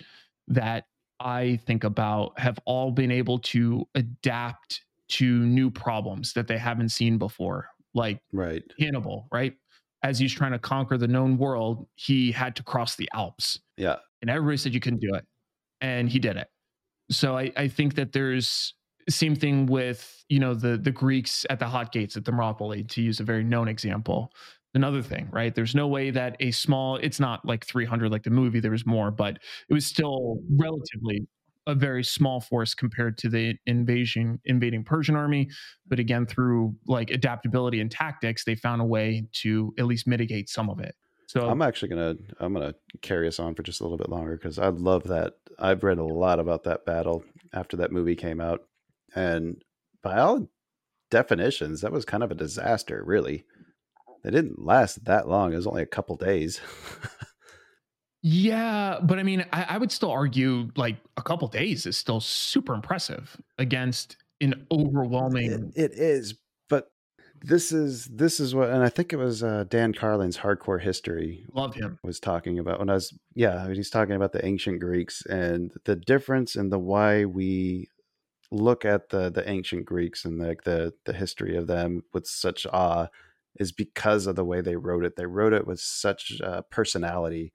that 0.49 0.87
I 1.21 1.57
think 1.67 1.85
about 1.85 2.39
have 2.39 2.59
all 2.67 2.91
been 2.93 3.11
able 3.11 3.39
to 3.41 3.87
adapt 3.95 4.83
to 5.09 5.39
new 5.47 5.71
problems 5.71 6.35
that 6.35 6.49
they 6.49 6.59
haven't 6.59 6.91
seen 6.91 7.17
before. 7.19 7.69
Like 7.95 8.21
Right. 8.33 8.73
Hannibal, 8.79 9.29
right? 9.33 9.57
As 10.03 10.19
he's 10.19 10.33
trying 10.33 10.53
to 10.53 10.59
conquer 10.59 10.97
the 10.97 11.09
known 11.09 11.39
world, 11.39 11.87
he 11.97 12.31
had 12.33 12.55
to 12.57 12.63
cross 12.63 12.97
the 12.97 13.09
Alps. 13.15 13.61
Yeah. 13.77 13.97
and 14.23 14.31
everybody 14.31 14.57
said 14.57 14.75
you 14.75 14.81
couldn't 14.81 15.01
do 15.01 15.15
it. 15.15 15.25
And 15.81 16.09
he 16.09 16.19
did 16.19 16.37
it. 16.37 16.49
So 17.11 17.37
i, 17.39 17.51
I 17.57 17.69
think 17.69 17.95
that 17.95 18.13
there's 18.13 18.75
same 19.09 19.35
thing 19.35 19.67
with 19.67 20.23
you 20.29 20.39
know 20.39 20.53
the 20.55 20.77
the 20.77 20.91
greeks 20.91 21.47
at 21.49 21.59
the 21.59 21.67
hot 21.67 21.93
gates 21.93 22.17
at 22.17 22.25
thermopylae 22.27 22.83
to 22.83 23.01
use 23.03 23.21
a 23.21 23.25
very 23.25 23.43
known 23.45 23.69
example. 23.69 24.33
Another 24.75 25.03
thing 25.03 25.29
right? 25.33 25.55
There's 25.55 25.75
no 25.75 25.89
way 25.89 26.11
that 26.11 26.37
a 26.41 26.51
small 26.51 26.97
it's 26.97 27.19
not 27.21 27.45
like 27.45 27.65
300 27.65 28.11
like 28.13 28.23
the 28.25 28.31
movie 28.31 28.61
there 28.61 28.71
was 28.73 28.85
more 28.87 29.11
but 29.11 29.39
it 29.69 29.75
was 29.75 29.87
still 29.87 30.39
relatively 30.51 31.27
a 31.69 31.75
very 31.75 32.03
small 32.03 32.41
force 32.41 32.75
compared 32.75 33.17
to 33.19 33.29
the 33.29 33.55
invasion 33.67 34.41
invading 34.47 34.83
persian 34.83 35.15
army 35.15 35.49
but 35.87 36.01
again 36.01 36.27
through 36.27 36.75
like 36.87 37.11
adaptability 37.11 37.81
and 37.81 37.91
tactics 37.91 38.45
they 38.45 38.55
found 38.57 38.81
a 38.81 38.85
way 38.85 39.25
to 39.33 39.73
at 39.79 39.85
least 39.85 40.07
mitigate 40.07 40.49
some 40.49 40.69
of 40.69 40.81
it 40.81 40.97
so 41.29 41.47
I'm 41.47 41.61
actually 41.61 41.91
gonna 41.91 42.15
I'm 42.41 42.55
gonna 42.55 42.75
carry 43.03 43.29
us 43.29 43.39
on 43.39 43.55
for 43.55 43.63
just 43.63 43.81
a 43.81 43.85
little 43.85 43.99
bit 43.99 44.09
longer 44.09 44.35
because 44.35 44.59
I 44.59 44.69
love 44.69 45.05
that. 45.05 45.35
I've 45.59 45.85
read 45.85 45.99
a 45.99 46.05
lot 46.05 46.41
about 46.41 46.65
that 46.65 46.87
battle 46.87 47.23
after 47.53 47.77
that 47.77 47.93
movie 47.93 48.17
came 48.17 48.41
out, 48.41 48.63
and 49.15 49.63
by 50.03 50.21
all 50.21 50.49
definitions, 51.11 51.83
that 51.83 51.93
was 51.93 52.07
kind 52.07 52.23
of 52.23 52.31
a 52.31 52.35
disaster. 52.35 53.03
Really, 53.05 53.45
they 54.25 54.31
didn't 54.31 54.65
last 54.65 55.05
that 55.05 55.29
long. 55.29 55.53
It 55.53 55.57
was 55.57 55.67
only 55.67 55.83
a 55.83 55.87
couple 55.87 56.17
days. 56.17 56.63
Yeah, 58.23 58.99
but 59.03 59.19
I 59.19 59.23
mean, 59.23 59.45
I, 59.53 59.65
I 59.71 59.79
would 59.79 59.93
still 59.93 60.11
argue 60.11 60.69
like 60.77 60.97
a 61.17 61.23
couple 61.23 61.47
days 61.49 61.87
is 61.87 61.97
still 61.97 62.21
super 62.21 62.75
impressive 62.75 63.37
against 63.59 64.17
an 64.41 64.53
it, 64.53 64.67
overwhelming. 64.73 65.73
it 65.77 65.93
is, 65.93 66.35
but 66.69 66.91
this 67.43 67.71
is 67.71 68.07
this 68.07 68.41
is 68.41 68.55
what, 68.55 68.71
and 68.71 68.83
I 68.83 68.89
think 68.89 69.13
it 69.13 69.17
was 69.19 69.43
uh, 69.45 69.65
Dan 69.69 69.93
Carlin's 69.95 70.39
Hardcore 70.39 70.81
History 70.81 71.47
Love 71.55 71.75
him. 71.75 71.99
was 72.03 72.19
talking 72.19 72.59
about 72.59 72.81
when 72.81 72.91
I 72.91 72.95
was 72.95 73.17
yeah 73.35 73.69
he's 73.73 73.91
talking 73.91 74.17
about 74.17 74.33
the 74.33 74.45
ancient 74.45 74.81
Greeks 74.81 75.25
and 75.27 75.73
the 75.85 75.95
difference 75.95 76.57
in 76.57 76.71
the 76.71 76.79
why 76.79 77.25
we 77.25 77.89
look 78.51 78.85
at 78.85 79.11
the 79.11 79.31
the 79.31 79.49
ancient 79.49 79.85
Greeks 79.85 80.25
and 80.25 80.39
like 80.41 80.65
the 80.65 80.93
the 81.05 81.13
history 81.13 81.57
of 81.57 81.69
them 81.69 82.03
with 82.13 82.27
such 82.27 82.67
awe 82.67 83.07
is 83.61 83.73
because 83.73 84.27
of 84.27 84.37
the 84.37 84.45
way 84.45 84.61
they 84.61 84.77
wrote 84.77 85.05
it. 85.05 85.17
They 85.17 85.27
wrote 85.27 85.53
it 85.53 85.67
with 85.67 85.81
such 85.81 86.41
uh, 86.41 86.63
personality. 86.71 87.53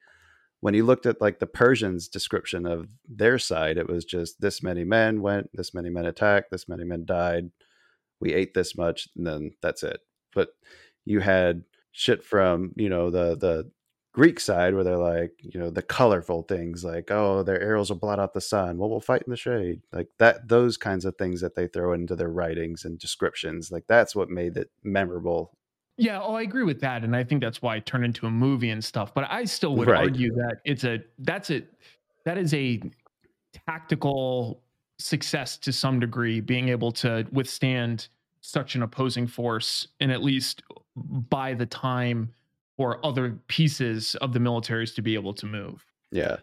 When 0.64 0.76
you 0.76 0.86
looked 0.86 1.06
at 1.06 1.20
like 1.20 1.40
the 1.40 1.46
Persians' 1.46 2.08
description 2.08 2.66
of 2.66 2.88
their 3.06 3.38
side, 3.38 3.78
it 3.78 3.90
was 3.90 4.06
just 4.06 4.40
this 4.40 4.64
many 4.64 4.86
men 4.86 5.22
went, 5.22 5.50
this 5.54 5.74
many 5.74 5.90
men 5.90 6.06
attacked, 6.06 6.52
this 6.52 6.70
many 6.70 6.86
men 6.86 7.04
died. 7.04 7.52
We 8.22 8.34
ate 8.34 8.54
this 8.54 8.78
much, 8.78 9.10
and 9.18 9.28
then 9.28 9.52
that's 9.62 9.84
it. 9.84 10.00
But 10.34 10.52
you 11.04 11.20
had 11.20 11.66
shit 11.92 12.24
from 12.24 12.72
you 12.78 12.88
know 12.88 13.10
the 13.10 13.36
the 13.36 13.72
Greek 14.14 14.40
side 14.40 14.74
where 14.74 14.86
they're 14.86 14.96
like, 14.96 15.34
you 15.42 15.60
know, 15.60 15.70
the 15.70 15.82
colorful 15.82 16.44
things 16.44 16.86
like, 16.86 17.12
oh, 17.12 17.44
their 17.44 17.62
arrows 17.62 17.90
will 17.90 17.98
blot 17.98 18.20
out 18.20 18.34
the 18.34 18.40
sun. 18.40 18.78
Well, 18.78 18.90
we'll 18.90 19.02
fight 19.02 19.24
in 19.28 19.32
the 19.32 19.36
shade. 19.36 19.82
Like 19.92 20.08
that, 20.20 20.48
those 20.48 20.78
kinds 20.78 21.04
of 21.04 21.18
things 21.18 21.42
that 21.42 21.56
they 21.56 21.68
throw 21.68 21.92
into 21.92 22.16
their 22.16 22.30
writings 22.30 22.86
and 22.86 22.98
descriptions. 22.98 23.70
Like 23.70 23.84
that's 23.90 24.16
what 24.16 24.30
made 24.30 24.56
it 24.56 24.70
memorable. 24.82 25.58
Yeah, 25.98 26.22
oh, 26.22 26.34
I 26.34 26.42
agree 26.42 26.64
with 26.64 26.80
that, 26.82 27.04
and 27.04 27.16
I 27.16 27.24
think 27.24 27.42
that's 27.42 27.62
why 27.62 27.76
it 27.76 27.86
turned 27.86 28.04
into 28.06 28.26
a 28.26 28.32
movie 28.32 28.70
and 28.72 28.84
stuff. 28.84 29.14
But 29.14 29.30
I 29.30 29.46
still 29.46 29.76
would 29.76 29.88
Right. 29.88 30.02
argue 30.04 30.34
that 30.34 30.58
it's 30.66 30.84
a 30.84 31.04
that's 31.20 31.52
a 31.52 31.64
that 32.26 32.38
is 32.38 32.54
a 32.54 32.82
tactical 33.68 34.64
success 34.98 35.58
to 35.58 35.72
some 35.74 36.00
degree, 36.00 36.40
being 36.40 36.70
able 36.70 36.92
to 36.94 37.28
withstand 37.32 38.08
such 38.42 38.76
an 38.76 38.82
opposing 38.82 39.28
force, 39.28 39.88
and 40.00 40.12
at 40.12 40.24
least 40.24 40.64
by 40.96 41.54
the 41.54 41.66
time 41.66 42.34
for 42.78 43.06
other 43.06 43.32
pieces 43.48 44.16
of 44.16 44.34
the 44.34 44.40
militaries 44.40 44.96
to 44.96 45.02
be 45.02 45.14
able 45.14 45.34
to 45.34 45.46
move. 45.46 45.86
Yeah. 46.12 46.38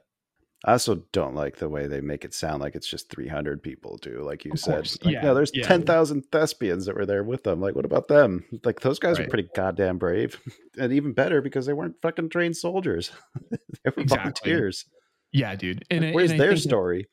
I 0.65 0.73
also 0.73 0.97
don't 1.13 1.35
like 1.35 1.57
the 1.57 1.69
way 1.71 1.87
they 1.87 2.03
make 2.03 2.25
it 2.25 2.35
sound 2.35 2.61
like 2.61 2.75
it's 2.75 2.87
just 2.87 3.09
300 3.11 3.63
people 3.63 3.97
do, 3.97 4.23
like 4.23 4.45
you 4.45 4.53
Of 4.53 4.59
said. 4.61 4.75
course, 4.75 4.99
Like, 5.03 5.15
yeah, 5.15 5.23
no, 5.23 5.35
there's 5.35 5.51
yeah. 5.55 5.67
10,000 5.67 6.23
thespians 6.31 6.85
that 6.85 6.95
were 6.97 7.07
there 7.07 7.25
with 7.25 7.45
them. 7.45 7.61
Like, 7.63 7.75
what 7.75 7.87
about 7.87 8.09
them? 8.09 8.45
Like, 8.63 8.81
those 8.81 8.99
guys 8.99 9.19
Right. 9.19 9.27
were 9.27 9.31
pretty 9.31 9.49
goddamn 9.55 9.99
brave. 9.99 10.39
And 10.79 10.93
even 10.93 11.13
better 11.13 11.43
because 11.43 11.67
they 11.67 11.73
weren't 11.73 11.97
fucking 12.01 12.29
trained 12.29 12.57
soldiers. 12.57 13.11
they 13.51 13.59
were 13.97 14.03
Exactly. 14.03 14.51
volunteers. 14.53 14.85
Yeah, 15.33 15.55
dude. 15.57 15.85
And, 15.91 16.05
I- 16.05 16.13
Where's 16.13 16.31
and 16.31 16.39
their 16.41 16.51
think 16.51 16.63
that- 16.63 16.69
story? 16.69 17.07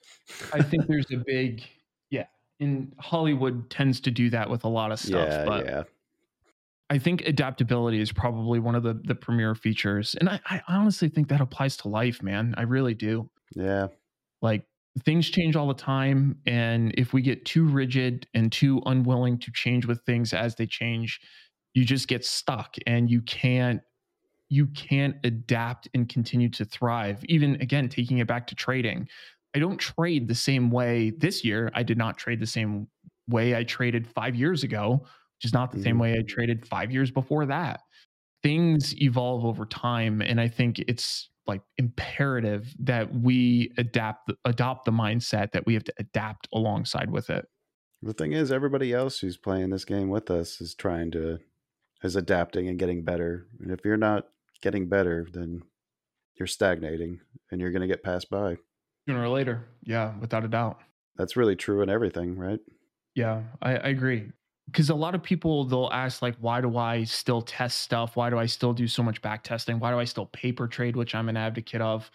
I 0.53 0.61
think 0.61 0.85
there's 0.87 1.09
a 1.11 1.17
big 1.17 1.63
yeah. 2.09 2.25
And 2.59 2.93
Hollywood 2.99 3.69
tends 3.69 3.99
to 4.01 4.11
do 4.11 4.29
that 4.31 4.49
with 4.49 4.63
a 4.63 4.67
lot 4.69 4.91
of 4.91 4.99
stuff. 4.99 5.27
yeah, 5.29 5.45
but 5.45 5.65
yeah. 5.65 5.83
I 6.89 6.97
think 6.97 7.21
adaptability 7.21 7.99
is 7.99 8.11
probably 8.11 8.59
one 8.59 8.75
of 8.75 8.83
the 8.83 8.99
the 9.03 9.15
premier 9.15 9.55
features. 9.55 10.15
And 10.19 10.29
I, 10.29 10.39
I 10.45 10.61
honestly 10.67 11.09
think 11.09 11.27
that 11.29 11.41
applies 11.41 11.77
to 11.77 11.89
life, 11.89 12.23
man. 12.23 12.55
I 12.57 12.63
really 12.63 12.93
do. 12.93 13.29
Yeah. 13.55 13.87
Like 14.41 14.65
things 15.03 15.29
change 15.29 15.55
all 15.55 15.67
the 15.67 15.73
time. 15.73 16.39
And 16.45 16.93
if 16.97 17.13
we 17.13 17.21
get 17.21 17.45
too 17.45 17.65
rigid 17.65 18.27
and 18.33 18.51
too 18.51 18.81
unwilling 18.85 19.37
to 19.39 19.51
change 19.51 19.85
with 19.85 20.01
things 20.05 20.33
as 20.33 20.55
they 20.55 20.65
change, 20.65 21.19
you 21.73 21.85
just 21.85 22.07
get 22.07 22.25
stuck 22.25 22.75
and 22.85 23.09
you 23.09 23.21
can't 23.21 23.81
you 24.49 24.67
can't 24.67 25.17
adapt 25.25 25.89
and 25.93 26.07
continue 26.07 26.49
to 26.49 26.63
thrive. 26.63 27.23
Even 27.25 27.55
again, 27.61 27.89
taking 27.89 28.19
it 28.19 28.27
back 28.27 28.47
to 28.47 28.55
trading. 28.55 29.07
I 29.55 29.59
don't 29.59 29.77
trade 29.77 30.27
the 30.27 30.35
same 30.35 30.71
way 30.71 31.11
this 31.17 31.43
year. 31.43 31.71
I 31.73 31.83
did 31.83 31.97
not 31.97 32.17
trade 32.17 32.39
the 32.39 32.47
same 32.47 32.87
way 33.27 33.55
I 33.55 33.63
traded 33.63 34.07
five 34.07 34.35
years 34.35 34.63
ago, 34.63 35.05
is 35.45 35.53
not 35.53 35.71
the 35.71 35.79
same 35.79 35.97
Mhm. 35.97 35.99
way 35.99 36.13
I 36.13 36.23
traded 36.27 36.67
five 36.67 36.91
years 36.91 37.11
before 37.11 37.45
that. 37.47 37.81
things 38.43 38.93
evolve 39.01 39.45
over 39.45 39.65
time 39.65 40.21
and 40.21 40.39
i 40.41 40.47
think 40.47 40.79
it's 40.81 41.29
like 41.47 41.61
imperative 41.77 42.73
that 42.79 43.13
we 43.15 43.71
adapt 43.77 44.31
adopt 44.45 44.85
the 44.85 44.91
mindset 44.91 45.51
that 45.53 45.65
we 45.65 45.73
have 45.73 45.83
to 45.83 45.93
adapt 45.99 46.47
alongside 46.53 47.09
with 47.11 47.29
it 47.31 47.45
The 48.01 48.13
thing 48.13 48.31
is, 48.33 48.51
everybody 48.51 48.93
else 48.93 49.19
who's 49.19 49.37
playing 49.37 49.69
this 49.69 49.85
game 49.85 50.09
with 50.09 50.29
us 50.31 50.61
is 50.61 50.73
trying 50.75 51.11
to 51.11 51.39
is 52.03 52.15
adapting 52.15 52.67
and 52.67 52.79
getting 52.79 53.03
better. 53.03 53.47
And 53.59 53.71
if 53.71 53.85
you're 53.85 53.97
not 53.97 54.29
getting 54.61 54.87
better, 54.89 55.27
then 55.31 55.63
you're 56.35 56.47
stagnating 56.47 57.21
and 57.51 57.61
you're 57.61 57.71
going 57.71 57.81
to 57.81 57.87
get 57.87 58.03
passed 58.03 58.29
by. 58.29 58.57
sooner 59.07 59.23
or 59.23 59.29
later 59.29 59.67
yeah 59.83 60.17
without 60.19 60.43
a 60.45 60.47
doubt 60.47 60.79
That's 61.17 61.35
really 61.35 61.55
true 61.57 61.81
in 61.81 61.89
everything, 61.89 62.37
right? 62.37 62.61
Yeah, 63.15 63.43
I, 63.61 63.71
I 63.77 63.87
agree. 63.89 64.31
Because 64.67 64.89
a 64.89 64.95
lot 64.95 65.15
of 65.15 65.23
people 65.23 65.63
they'll 65.65 65.89
ask 65.93 66.21
like, 66.21 66.35
why 66.37 66.59
do 66.61 66.77
I 66.77 67.05
still 67.05 67.41
test 67.41 67.79
stuff? 67.79 68.15
Why 68.17 68.29
do 68.29 68.37
I 68.37 68.45
still 68.45 68.73
do 68.73 68.87
so 68.87 69.01
much 69.01 69.21
back 69.21 69.43
testing? 69.43 69.79
Why 69.79 69.91
do 69.91 69.99
I 69.99 70.03
still 70.03 70.25
paper 70.27 70.67
trade, 70.67 70.95
which 70.97 71.15
I'm 71.15 71.29
an 71.29 71.37
advocate 71.37 71.81
of? 71.81 72.11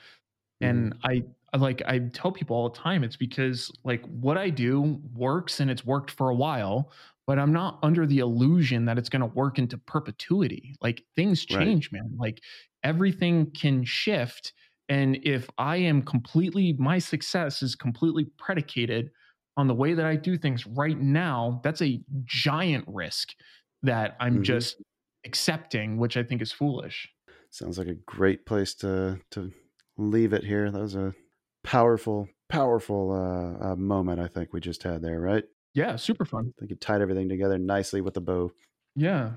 Mm-hmm. 0.63 0.85
And 0.85 0.95
I, 1.05 1.25
like 1.57 1.83
I 1.87 1.99
tell 1.99 2.33
people 2.33 2.57
all 2.57 2.69
the 2.71 2.79
time, 2.79 3.05
it's 3.05 3.17
because 3.17 3.71
like 3.85 4.05
what 4.07 4.39
I 4.39 4.51
do 4.51 5.01
works 5.15 5.61
and 5.61 5.71
it's 5.71 5.85
worked 5.85 6.11
for 6.11 6.31
a 6.31 6.35
while, 6.35 6.93
but 7.27 7.39
I'm 7.39 7.53
not 7.53 7.79
under 7.83 8.07
the 8.07 8.19
illusion 8.19 8.85
that 8.87 8.99
it's 8.99 9.09
going 9.09 9.21
to 9.21 9.27
work 9.27 9.59
into 9.59 9.79
perpetuity. 9.79 10.77
Like 10.81 11.05
things 11.17 11.45
Right. 11.49 11.73
change, 11.73 11.91
man. 11.93 12.15
Like 12.19 12.43
everything 12.85 13.51
can 13.53 13.85
shift. 13.85 14.53
And 14.89 15.19
if 15.25 15.49
I 15.59 15.77
am 15.77 16.03
completely, 16.03 16.75
my 16.75 16.99
success 16.99 17.63
is 17.63 17.75
completely 17.75 18.27
predicated 18.39 19.11
on 19.57 19.69
the 19.69 19.75
way 19.75 19.95
that 19.95 20.07
I 20.07 20.17
do 20.17 20.37
things 20.39 20.67
right 20.67 20.99
now, 20.99 21.61
that's 21.65 21.83
a 21.83 22.03
giant 22.25 22.85
risk 22.89 23.35
that 23.83 24.17
I'm 24.21 24.41
Mhm. 24.41 24.43
just 24.43 24.83
accepting, 25.27 25.99
which 25.99 26.17
I 26.17 26.23
think 26.23 26.43
is 26.43 26.53
foolish. 26.53 27.09
Sounds 27.51 27.79
like 27.79 27.89
a 27.89 27.95
great 27.95 28.47
place 28.47 28.75
to 28.77 29.21
to 29.31 29.53
leave 29.97 30.33
it 30.33 30.45
here. 30.45 30.71
That 30.71 30.81
was 30.81 30.95
a 30.95 31.15
powerful, 31.63 32.29
powerful 32.49 33.13
uh, 33.13 33.73
uh, 33.73 33.77
moment. 33.77 34.21
I 34.21 34.27
think 34.27 34.53
we 34.53 34.61
just 34.61 34.83
had 34.83 35.03
there, 35.03 35.21
right? 35.21 35.45
Yeah, 35.75 35.97
super 35.97 36.25
fun. 36.25 36.53
I 36.57 36.61
think 36.61 36.71
you 36.71 36.77
tied 36.77 37.01
everything 37.03 37.29
together 37.29 37.59
nicely 37.59 38.01
with 38.01 38.15
the 38.15 38.21
bow. 38.21 38.53
Yeah, 38.95 39.35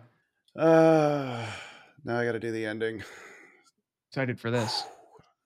Uh, 0.55 1.51
now 2.03 2.19
I 2.19 2.25
got 2.25 2.33
to 2.33 2.39
do 2.39 2.51
the 2.51 2.65
ending. 2.65 3.03
excited 4.11 4.39
for 4.39 4.51
this. 4.51 4.83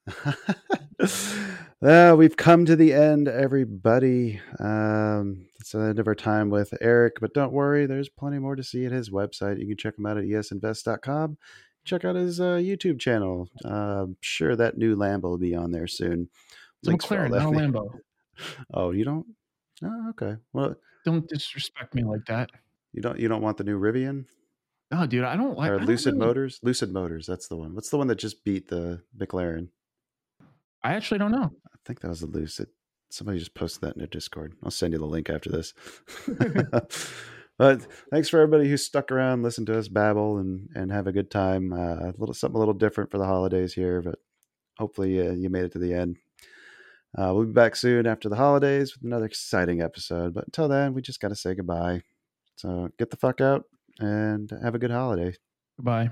well, 1.81 2.17
we've 2.17 2.37
come 2.37 2.65
to 2.65 2.75
the 2.75 2.93
end, 2.93 3.27
everybody. 3.27 4.39
Um, 4.59 5.47
it's 5.59 5.71
the 5.71 5.79
end 5.79 5.99
of 5.99 6.07
our 6.07 6.15
time 6.15 6.49
with 6.49 6.73
Eric, 6.81 7.17
but 7.21 7.33
don't 7.33 7.53
worry, 7.53 7.85
there's 7.85 8.09
plenty 8.09 8.39
more 8.39 8.55
to 8.55 8.63
see 8.63 8.85
at 8.85 8.91
his 8.91 9.09
website. 9.09 9.59
You 9.59 9.67
can 9.67 9.77
check 9.77 9.97
him 9.97 10.05
out 10.05 10.17
at 10.17 10.23
esinvest.com. 10.25 11.37
Check 11.85 12.05
out 12.05 12.15
his 12.15 12.39
uh, 12.39 12.57
YouTube 12.57 12.99
channel. 12.99 13.49
Uh, 13.63 14.03
I'm 14.03 14.17
sure 14.21 14.55
that 14.55 14.77
new 14.77 14.95
Lambo 14.95 15.23
will 15.23 15.37
be 15.37 15.55
on 15.55 15.71
there 15.71 15.87
soon. 15.87 16.29
Links 16.83 17.05
McLaren, 17.05 17.31
not 17.31 17.53
Lambo. 17.53 17.89
Oh, 18.73 18.91
you 18.91 19.03
don't? 19.03 19.25
Oh, 19.83 20.09
okay. 20.11 20.37
Well, 20.53 20.75
Don't 21.03 21.27
disrespect 21.27 21.93
me 21.93 22.03
like 22.05 22.25
that. 22.27 22.49
you 22.93 23.01
don't. 23.01 23.19
You 23.19 23.27
don't 23.27 23.41
want 23.41 23.57
the 23.57 23.65
new 23.65 23.77
Rivian 23.77 24.23
No, 24.91 25.05
dude, 25.05 25.25
I 25.25 25.35
don't 25.35 25.57
like. 25.57 25.69
Or 25.71 25.77
don't 25.77 25.85
Lucid 25.87 26.13
really- 26.13 26.25
Motors? 26.25 26.59
Lucid 26.63 26.93
Motors. 26.93 27.25
That's 27.27 27.49
the 27.49 27.57
one. 27.57 27.75
What's 27.75 27.89
the 27.89 27.97
one 27.97 28.07
that 28.07 28.15
just 28.15 28.45
beat 28.45 28.69
the 28.69 29.01
McLaren? 29.19 29.67
I 30.83 30.93
actually 30.93 31.19
don't 31.19 31.31
know. 31.31 31.51
I 31.67 31.77
think 31.85 32.01
that 32.01 32.09
was 32.09 32.21
the 32.21 32.27
Lucid. 32.27 32.67
Somebody 33.09 33.39
just 33.39 33.55
posted 33.55 33.81
that 33.81 33.93
in 33.93 33.99
their 33.99 34.07
Discord. 34.07 34.53
I'll 34.63 34.71
send 34.71 34.93
you 34.93 34.99
the 34.99 35.05
link 35.05 35.29
after 35.29 35.49
this. 35.49 35.73
but 37.57 37.81
thanks 38.11 38.29
for 38.29 38.39
everybody 38.39 38.69
who 38.69 38.77
stuck 38.77 39.11
around, 39.11 39.43
listened 39.43 39.67
to 39.67 39.77
us 39.77 39.87
babble, 39.87 40.37
and 40.37 40.69
and 40.75 40.91
have 40.91 41.07
a 41.07 41.11
good 41.11 41.31
time. 41.31 41.73
Uh, 41.73 42.09
a 42.09 42.13
little 42.17 42.33
something 42.33 42.55
a 42.55 42.59
little 42.59 42.73
different 42.73 43.11
for 43.11 43.17
the 43.17 43.25
holidays 43.25 43.73
here, 43.73 44.01
but 44.01 44.19
hopefully 44.77 45.27
uh, 45.27 45.31
you 45.31 45.49
made 45.49 45.65
it 45.65 45.71
to 45.73 45.79
the 45.79 45.93
end. 45.93 46.17
Uh, 47.17 47.33
we'll 47.33 47.45
be 47.45 47.51
back 47.51 47.75
soon 47.75 48.05
after 48.05 48.29
the 48.29 48.35
holidays 48.35 48.95
with 48.95 49.03
another 49.03 49.25
exciting 49.25 49.81
episode. 49.81 50.33
But 50.33 50.45
until 50.45 50.67
then, 50.67 50.93
we 50.93 51.01
just 51.01 51.19
got 51.19 51.29
to 51.29 51.35
say 51.35 51.55
goodbye. 51.55 52.01
So 52.55 52.89
get 52.99 53.09
the 53.09 53.17
fuck 53.17 53.41
out 53.41 53.65
and 53.99 54.51
have 54.61 54.75
a 54.75 54.79
good 54.79 54.91
holiday. 54.91 55.33
Goodbye. 55.77 56.11